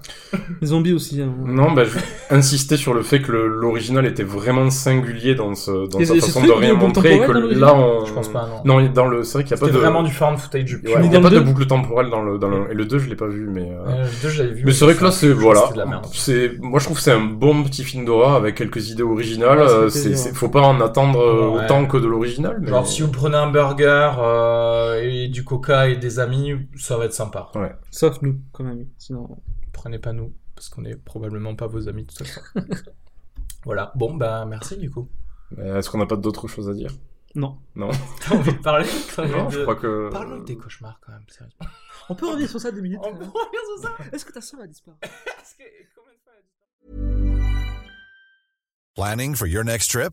Les 0.61 0.69
zombies 0.69 0.95
aussi. 0.95 1.21
Hein. 1.21 1.33
Non, 1.45 1.73
bah, 1.73 1.85
je 1.85 1.91
vais 1.91 2.01
insister 2.31 2.77
sur 2.77 2.95
le 2.95 3.03
fait 3.03 3.21
que 3.21 3.31
l'original 3.33 4.07
était 4.07 4.23
vraiment 4.23 4.71
singulier 4.71 5.35
dans, 5.35 5.55
ce, 5.55 5.89
dans 5.89 6.03
sa 6.03 6.15
façon 6.15 6.43
de 6.45 6.53
rien 6.53 6.75
montrer, 6.75 7.17
et 7.17 7.21
que 7.21 7.33
là, 7.33 7.75
on... 7.75 8.07
Je 8.07 8.13
pense 8.13 8.29
pas, 8.29 8.49
non. 8.65 8.81
Non, 8.81 8.89
dans 8.89 9.07
le, 9.07 9.23
c'est 9.23 9.35
vrai 9.35 9.45
qu'il 9.45 9.51
y 9.53 9.55
a 9.55 9.61
pas 9.61 9.67
de. 9.67 9.79
vraiment 9.79 10.03
du 10.03 10.13
found 10.13 10.39
footage. 10.39 10.75
Ouais, 10.83 10.95
il 11.05 11.13
y 11.13 11.17
a 11.17 11.21
pas 11.21 11.31
de 11.31 11.41
boucle 11.41 11.67
temporelle 11.67 12.11
dans 12.11 12.23
le, 12.23 12.39
dans 12.39 12.49
le, 12.49 12.71
et 12.71 12.75
le 12.75 12.85
2, 12.85 12.99
je 12.99 13.09
l'ai 13.09 13.17
pas 13.17 13.29
vu, 13.29 13.49
mais. 13.53 13.71
Euh... 13.71 14.05
le 14.05 14.23
2, 14.23 14.29
j'avais 14.31 14.53
vu. 14.53 14.63
Mais 14.65 14.73
c'est 14.73 14.85
vrai 14.85 14.95
que 14.95 15.05
là, 15.05 15.11
c'est, 15.11 15.29
voilà. 15.29 15.65
C'est, 16.13 16.53
moi, 16.61 16.79
je 16.79 16.85
trouve 16.85 16.97
que 16.97 17.03
c'est 17.03 17.13
un 17.13 17.21
bon 17.21 17.63
petit 17.65 17.85
film 17.85 18.05
d'horreur 18.05 18.33
avec 18.35 18.55
quelques 18.55 18.91
idées 18.91 19.03
originales. 19.03 19.61
Euh, 19.61 19.89
c'est, 19.91 20.15
faut 20.35 20.49
pas 20.49 20.63
en 20.63 20.81
attendre 20.81 21.21
euh, 21.21 21.63
autant 21.63 21.87
que 21.87 21.97
de 21.97 22.07
l'original. 22.07 22.61
Genre, 22.67 22.87
si 22.87 23.03
vous 23.03 23.09
prenez 23.09 23.37
un 23.37 23.51
burger, 23.51 24.11
euh, 24.19 24.90
et 24.99 25.29
du 25.29 25.45
coca 25.45 25.89
et 25.89 25.97
des 25.97 26.19
amis, 26.19 26.69
ça 26.77 26.97
va 26.97 27.05
être 27.07 27.13
sympa. 27.13 27.51
Ouais. 27.55 27.75
Sauf 27.91 28.21
nous, 28.23 28.41
comme 28.53 28.69
amis. 28.69 28.89
Sinon, 28.99 29.41
prenez 29.73 29.99
pas 29.99 30.13
nous, 30.13 30.35
parce 30.55 30.69
qu'on 30.69 30.85
est 30.85 30.97
probablement 30.97 31.55
pas 31.55 31.67
vos 31.67 31.89
amis 31.89 32.05
de 32.05 32.09
toute 32.13 32.27
façon. 32.27 32.41
voilà. 33.65 33.93
Bon, 33.95 34.15
bah 34.15 34.45
merci 34.47 34.77
du 34.77 34.91
coup. 34.91 35.09
Est-ce 35.59 35.91
qu'on 35.91 35.99
n'a 35.99 36.07
pas 36.07 36.17
d'autres 36.17 36.49
choses 36.49 36.69
à 36.69 36.75
dire? 36.75 36.93
Non. 37.35 37.59
Non. 37.77 37.91
T'as 38.21 38.37
envie 38.37 38.53
de 38.53 38.59
parler 38.59 38.87
Non, 39.19 39.51
je 39.51 39.63
crois 39.63 39.77
que. 39.77 40.11
Parlons 40.11 40.39
de 40.39 40.45
tes 40.45 40.57
cauchemars 40.57 41.01
quand 41.05 41.13
même, 41.13 41.25
sérieusement. 41.29 41.67
On 42.09 42.15
peut 42.15 42.29
revenir 42.29 42.49
sur 42.49 42.61
ça 42.61 42.73
deux 42.73 42.81
minutes. 42.81 43.01
On 43.03 43.15
peut 43.15 43.25
revenir 43.25 43.61
sur 43.77 43.89
ça 43.89 43.97
Est-ce 44.13 44.25
que 44.25 44.33
ta 44.33 44.41
soeur 44.41 44.61
a 44.61 44.67
disparu? 44.67 44.97
Planning 48.97 49.35
for 49.35 49.47
your 49.47 49.65
next 49.65 49.91
trip? 49.91 50.13